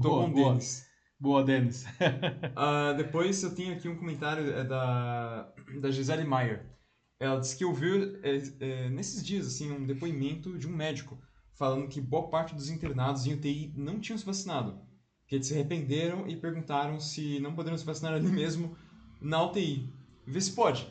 [0.00, 0.48] Tô boa, com boa.
[0.50, 0.86] Denis.
[1.18, 1.84] Boa, Denis.
[1.84, 6.66] uh, depois eu tenho aqui um comentário é da, da Gisele Maier.
[7.22, 11.16] Ela disse que ouviu é, é, nesses dias assim um depoimento de um médico
[11.54, 14.80] falando que boa parte dos internados em UTI não tinham se vacinado,
[15.28, 18.76] que eles se arrependeram e perguntaram se não poderiam se vacinar ali mesmo
[19.20, 19.94] na UTI.
[20.26, 20.84] Vê se pode.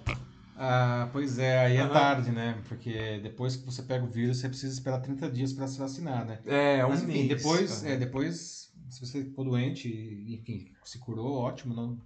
[0.55, 2.61] Ah, pois é, aí é tarde, né?
[2.65, 6.25] Porque depois que você pega o vírus, você precisa esperar 30 dias para se vacinar,
[6.25, 6.39] né?
[6.45, 7.27] É, um Mas enfim, mês.
[7.27, 11.99] depois, é, depois, se você ficou doente, e, enfim, se curou, ótimo, não.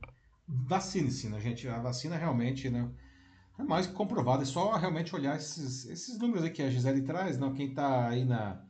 [0.47, 1.67] Vacine-se, né, gente?
[1.67, 2.89] A vacina realmente, né?
[3.57, 7.01] É mais que comprovado, é só realmente olhar esses, esses números aí que a Gisele
[7.01, 7.53] traz, não?
[7.53, 8.61] Quem tá aí na,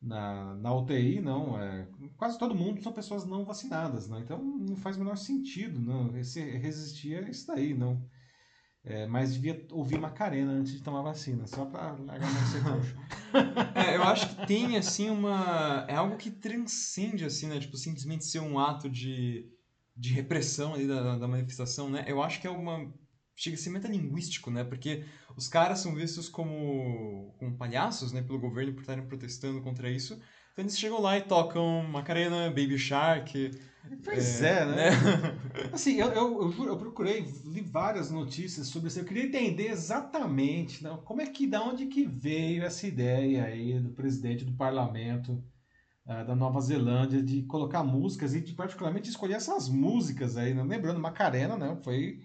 [0.00, 4.20] na, na UTI, não, é, quase todo mundo são pessoas não vacinadas, né?
[4.20, 8.06] Então não faz o menor sentido, não, esse, resistir a isso daí, não.
[8.84, 12.48] É, mas devia ouvir Macarena antes de tomar vacina, só pra largar mais.
[13.74, 15.84] É, eu acho que tem, assim, uma...
[15.86, 17.60] É algo que transcende, assim, né?
[17.60, 19.46] Tipo, simplesmente ser um ato de,
[19.94, 22.04] de repressão ali da, da manifestação, né?
[22.08, 22.90] Eu acho que é uma...
[23.40, 24.64] Chega a ser metalinguístico, né?
[24.64, 25.04] Porque
[25.36, 28.20] os caras são vistos como, como palhaços, né?
[28.20, 30.14] Pelo governo por estarem protestando contra isso.
[30.52, 33.52] Então eles chegam lá e tocam Macarena, Baby Shark...
[34.04, 34.90] Pois é, né?
[35.72, 38.98] Assim, eu, eu, eu, procurei, li várias notícias sobre isso.
[38.98, 43.80] Eu queria entender exatamente não, como é que, da onde que veio essa ideia aí
[43.80, 45.42] do presidente do parlamento
[46.06, 50.62] ah, da Nova Zelândia de colocar músicas e de particularmente escolher essas músicas aí, né?
[50.62, 51.78] lembrando Macarena, né?
[51.82, 52.20] Foi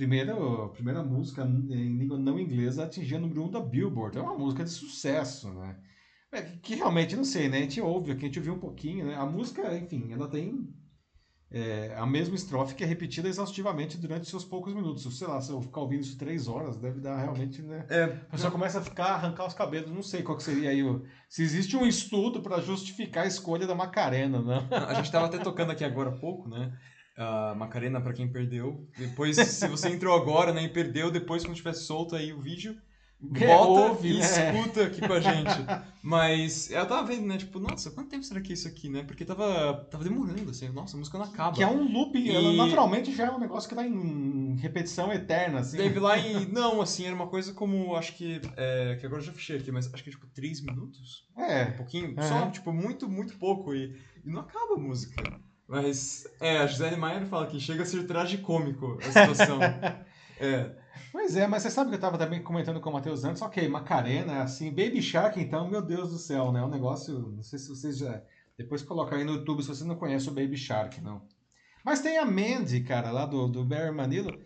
[0.00, 0.34] primeira,
[0.72, 4.16] primeira música em língua não inglesa a atingir o número 1 um da Billboard.
[4.16, 5.76] É uma música de sucesso, né?
[6.32, 7.58] É, que realmente, não sei, né?
[7.58, 9.14] A gente ouve a gente ouviu um pouquinho, né?
[9.14, 10.72] A música, enfim, ela tem
[11.50, 15.18] é, a mesma estrofe que é repetida exaustivamente durante seus poucos minutos.
[15.18, 17.84] Sei lá, se eu ficar ouvindo isso três horas, deve dar realmente, né?
[17.90, 20.82] É, A pessoa começa a ficar, arrancar os cabelos, não sei qual que seria aí
[20.82, 21.04] o...
[21.28, 24.66] Se existe um estudo para justificar a escolha da Macarena, né?
[24.70, 26.72] A gente tava até tocando aqui agora há pouco, né?
[27.22, 28.88] A Macarena, pra quem perdeu.
[28.96, 32.74] Depois, se você entrou agora, né, e perdeu, depois, quando tiver solto aí o vídeo,
[33.34, 34.52] É, volta ouve, e né?
[34.52, 35.60] escuta aqui com a gente.
[36.02, 39.02] Mas eu tava vendo, né, tipo, nossa, quanto tempo será que é isso aqui, né?
[39.02, 41.54] Porque tava, tava demorando, assim, nossa, a música não acaba.
[41.54, 45.12] Que é um looping, E- ela naturalmente já é um negócio que tá em repetição
[45.12, 45.76] eterna, assim.
[45.76, 46.46] Teve lá e.
[46.46, 47.94] Não, assim, era uma coisa como.
[47.94, 48.40] Acho que.
[48.56, 51.26] É, que agora eu já fechei aqui, mas acho que tipo 3 minutos.
[51.36, 52.14] Um É, pouquinho.
[52.16, 52.26] Aham.
[52.26, 53.74] Só, tipo, muito, muito pouco.
[53.74, 53.94] E,
[54.24, 55.22] e não acaba a música.
[55.70, 56.26] Mas.
[56.40, 59.60] É, a Gisele Maier fala que chega a ser tragicômico a situação.
[60.40, 60.74] é.
[61.12, 63.68] Pois é, mas você sabe que eu tava também comentando com o Matheus antes, ok,
[63.68, 66.62] Macarena, assim, Baby Shark, então, meu Deus do céu, né?
[66.62, 68.20] Um negócio, não sei se vocês já.
[68.58, 71.22] Depois coloca aí no YouTube se você não conhece o Baby Shark, não.
[71.84, 74.38] Mas tem a Mandy, cara, lá do, do Barry Manilow.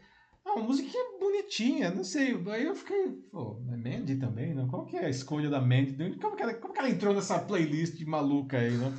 [0.45, 2.39] Ah, uma musiquinha bonitinha, não sei.
[2.51, 4.69] Aí eu fiquei, pô, é Mandy também, não?
[4.69, 6.17] Qual que é a escolha da Mandy?
[6.21, 8.93] Como que ela, como que ela entrou nessa playlist maluca aí, né?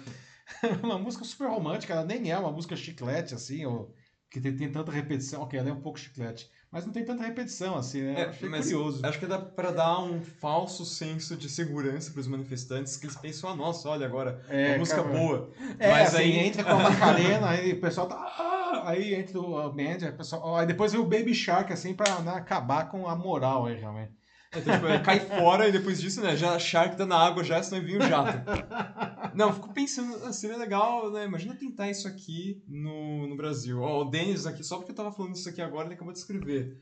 [0.84, 3.94] uma música super romântica, ela nem é uma música chiclete, assim, ou
[4.30, 5.42] que tem, tem tanta repetição.
[5.44, 8.22] Ok, ela é um pouco chiclete, mas não tem tanta repetição, assim, né?
[8.22, 9.06] É, achei curioso.
[9.06, 13.50] Acho que dá pra dar um falso senso de segurança pros manifestantes que eles pensam,
[13.50, 15.52] ah, nossa, olha agora, É, uma música cara, boa.
[15.80, 18.16] É, Mas assim, aí- entra com a Macarena, aí o pessoal tá.
[18.16, 20.58] ah, aí entra o Mandy, aí o pessoal.
[20.58, 24.12] Aí depois vem o Baby Shark, assim, pra né, acabar com a moral aí, realmente.
[24.56, 26.36] Então, tipo, é, cai fora e depois disso, né?
[26.36, 28.40] Já Shark tá na água já, senão vinha o jato.
[29.34, 31.26] Não, fico pensando, ah, seria legal, né?
[31.26, 33.82] Imagina tentar isso aqui no, no Brasil.
[33.82, 36.20] Ó, o Denis aqui, só porque eu tava falando isso aqui agora, ele acabou de
[36.20, 36.78] escrever.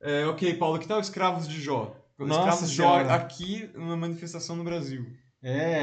[0.00, 1.94] É, ok, Paulo, que tal Escravos de Jó?
[2.18, 3.14] Nossa Escravos de Jó Senhora.
[3.14, 5.06] aqui numa manifestação no Brasil.
[5.42, 5.82] É,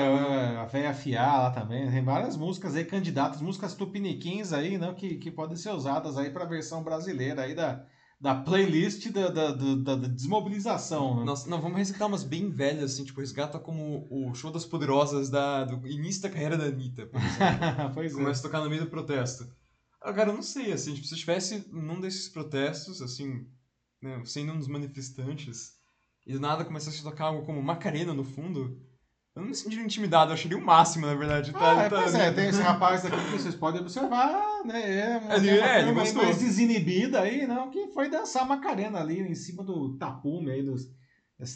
[0.58, 1.90] a Véia Fiar lá também.
[1.90, 6.30] Tem várias músicas aí, candidatas, músicas tupiniquins aí, não, que, que podem ser usadas aí
[6.30, 7.86] pra versão brasileira aí da,
[8.20, 11.26] da playlist da, da, da, da- desmobilização, né?
[11.26, 15.30] Nossa, não, vamos resgatar umas bem velhas, assim, tipo, resgata como o Show das Poderosas
[15.30, 17.94] da, do início da carreira da Anitta, por exemplo.
[17.94, 18.16] pois é.
[18.16, 19.46] começa a tocar no meio do protesto.
[20.02, 23.46] Ah, cara, eu não sei, assim, tipo, se eu estivesse num desses protestos, assim,
[24.02, 25.74] né, sendo um dos manifestantes,
[26.26, 28.80] e do nada começasse a tocar algo como Macarena no fundo,
[29.36, 31.52] eu não me sentiria intimidado, eu acharia o máximo, na verdade.
[31.52, 35.00] Tá, Ah, é, tá- pois é, tem esse rapaz aqui que vocês podem observar, né?
[35.14, 36.24] É uma, Ele- é é, ele gostou.
[36.24, 40.84] mais desinibida aí, não, que foi dançar Macarena ali em cima do tapume aí, dos,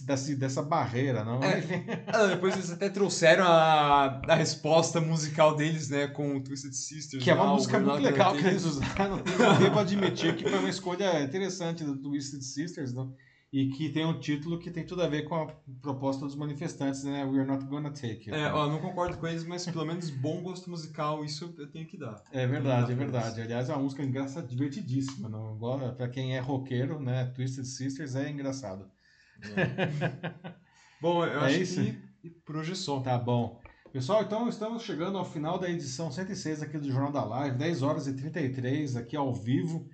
[0.06, 1.42] desse- dessa barreira, não?
[1.42, 1.60] É.
[2.12, 7.24] Ah, depois eles até trouxeram a, a resposta musical deles, né, com o Twisted Sisters.
[7.24, 9.20] Que é uma lá, música muito legal que eles usaram.
[9.20, 13.14] Eu devo admitir que foi uma escolha interessante do Twisted Sisters, não?
[13.52, 15.48] E que tem um título que tem tudo a ver com a
[15.82, 17.26] proposta dos manifestantes, né?
[17.26, 18.32] We're not gonna take it.
[18.32, 21.88] É, ó, não concordo com eles, mas pelo menos bom gosto musical, isso eu tenho
[21.88, 22.22] que dar.
[22.32, 23.42] É verdade, é verdade.
[23.42, 25.28] Aliás, é uma música engraçada, divertidíssima.
[25.28, 25.58] Não?
[25.98, 27.26] Pra quem é roqueiro, né?
[27.36, 28.86] Twisted Sisters é engraçado.
[31.02, 31.82] Bom, eu É acho isso?
[32.22, 33.00] que por hoje é só.
[33.00, 33.60] Tá bom.
[33.92, 37.82] Pessoal, então estamos chegando ao final da edição 106 aqui do Jornal da Live, 10
[37.82, 39.88] horas e 33 aqui ao vivo,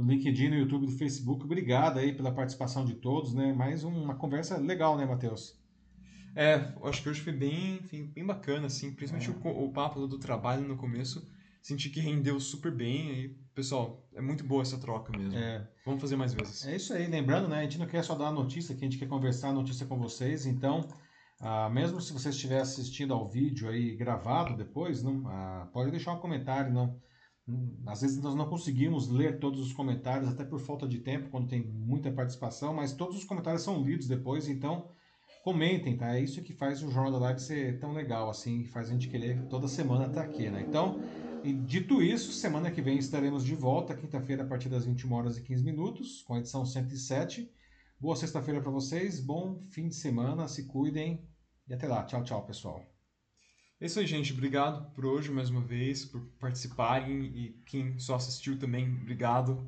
[0.00, 1.44] no LinkedIn, no YouTube, no Facebook.
[1.44, 3.52] Obrigado aí pela participação de todos, né?
[3.52, 5.58] Mais uma conversa legal, né, Matheus?
[6.34, 7.80] É, acho que hoje foi bem,
[8.14, 11.26] bem bacana, assim, principalmente o, co- o papo do trabalho no começo.
[11.62, 13.10] senti que rendeu super bem.
[13.12, 15.36] E, pessoal, é muito boa essa troca mesmo.
[15.36, 16.64] É, Vamos fazer mais vezes.
[16.66, 17.06] é isso aí.
[17.08, 17.58] Lembrando, né?
[17.58, 19.84] A gente não quer só dar a notícia, que a gente quer conversar a notícia
[19.86, 20.46] com vocês.
[20.46, 20.86] Então,
[21.40, 26.12] ah, mesmo se você estiver assistindo ao vídeo aí gravado depois, não, ah, pode deixar
[26.12, 26.96] um comentário, não.
[27.86, 31.48] Às vezes nós não conseguimos ler todos os comentários, até por falta de tempo, quando
[31.48, 34.88] tem muita participação, mas todos os comentários são lidos depois, então
[35.42, 36.14] comentem, tá?
[36.14, 39.08] É isso que faz o Jornal da Live ser tão legal, assim, faz a gente
[39.08, 40.64] querer toda semana estar aqui, né?
[40.68, 41.00] Então,
[41.66, 45.42] dito isso, semana que vem estaremos de volta, quinta-feira, a partir das 21 horas e
[45.42, 47.50] 15 minutos, com a edição 107.
[47.98, 51.26] Boa sexta-feira para vocês, bom fim de semana, se cuidem
[51.66, 52.04] e até lá.
[52.04, 52.99] Tchau, tchau, pessoal.
[53.80, 54.34] É isso aí, gente.
[54.34, 59.66] Obrigado por hoje mais uma vez, por participarem e quem só assistiu também, obrigado.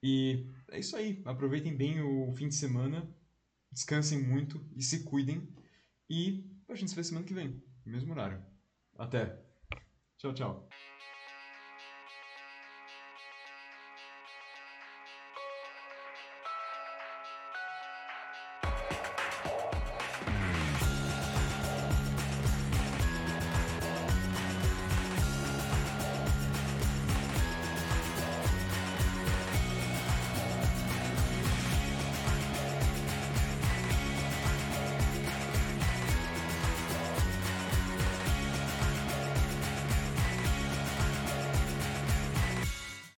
[0.00, 1.20] E é isso aí.
[1.24, 3.12] Aproveitem bem o fim de semana,
[3.72, 5.52] descansem muito e se cuidem.
[6.08, 8.40] E a gente se vê semana que vem, no mesmo horário.
[8.96, 9.36] Até.
[10.16, 10.68] Tchau, tchau.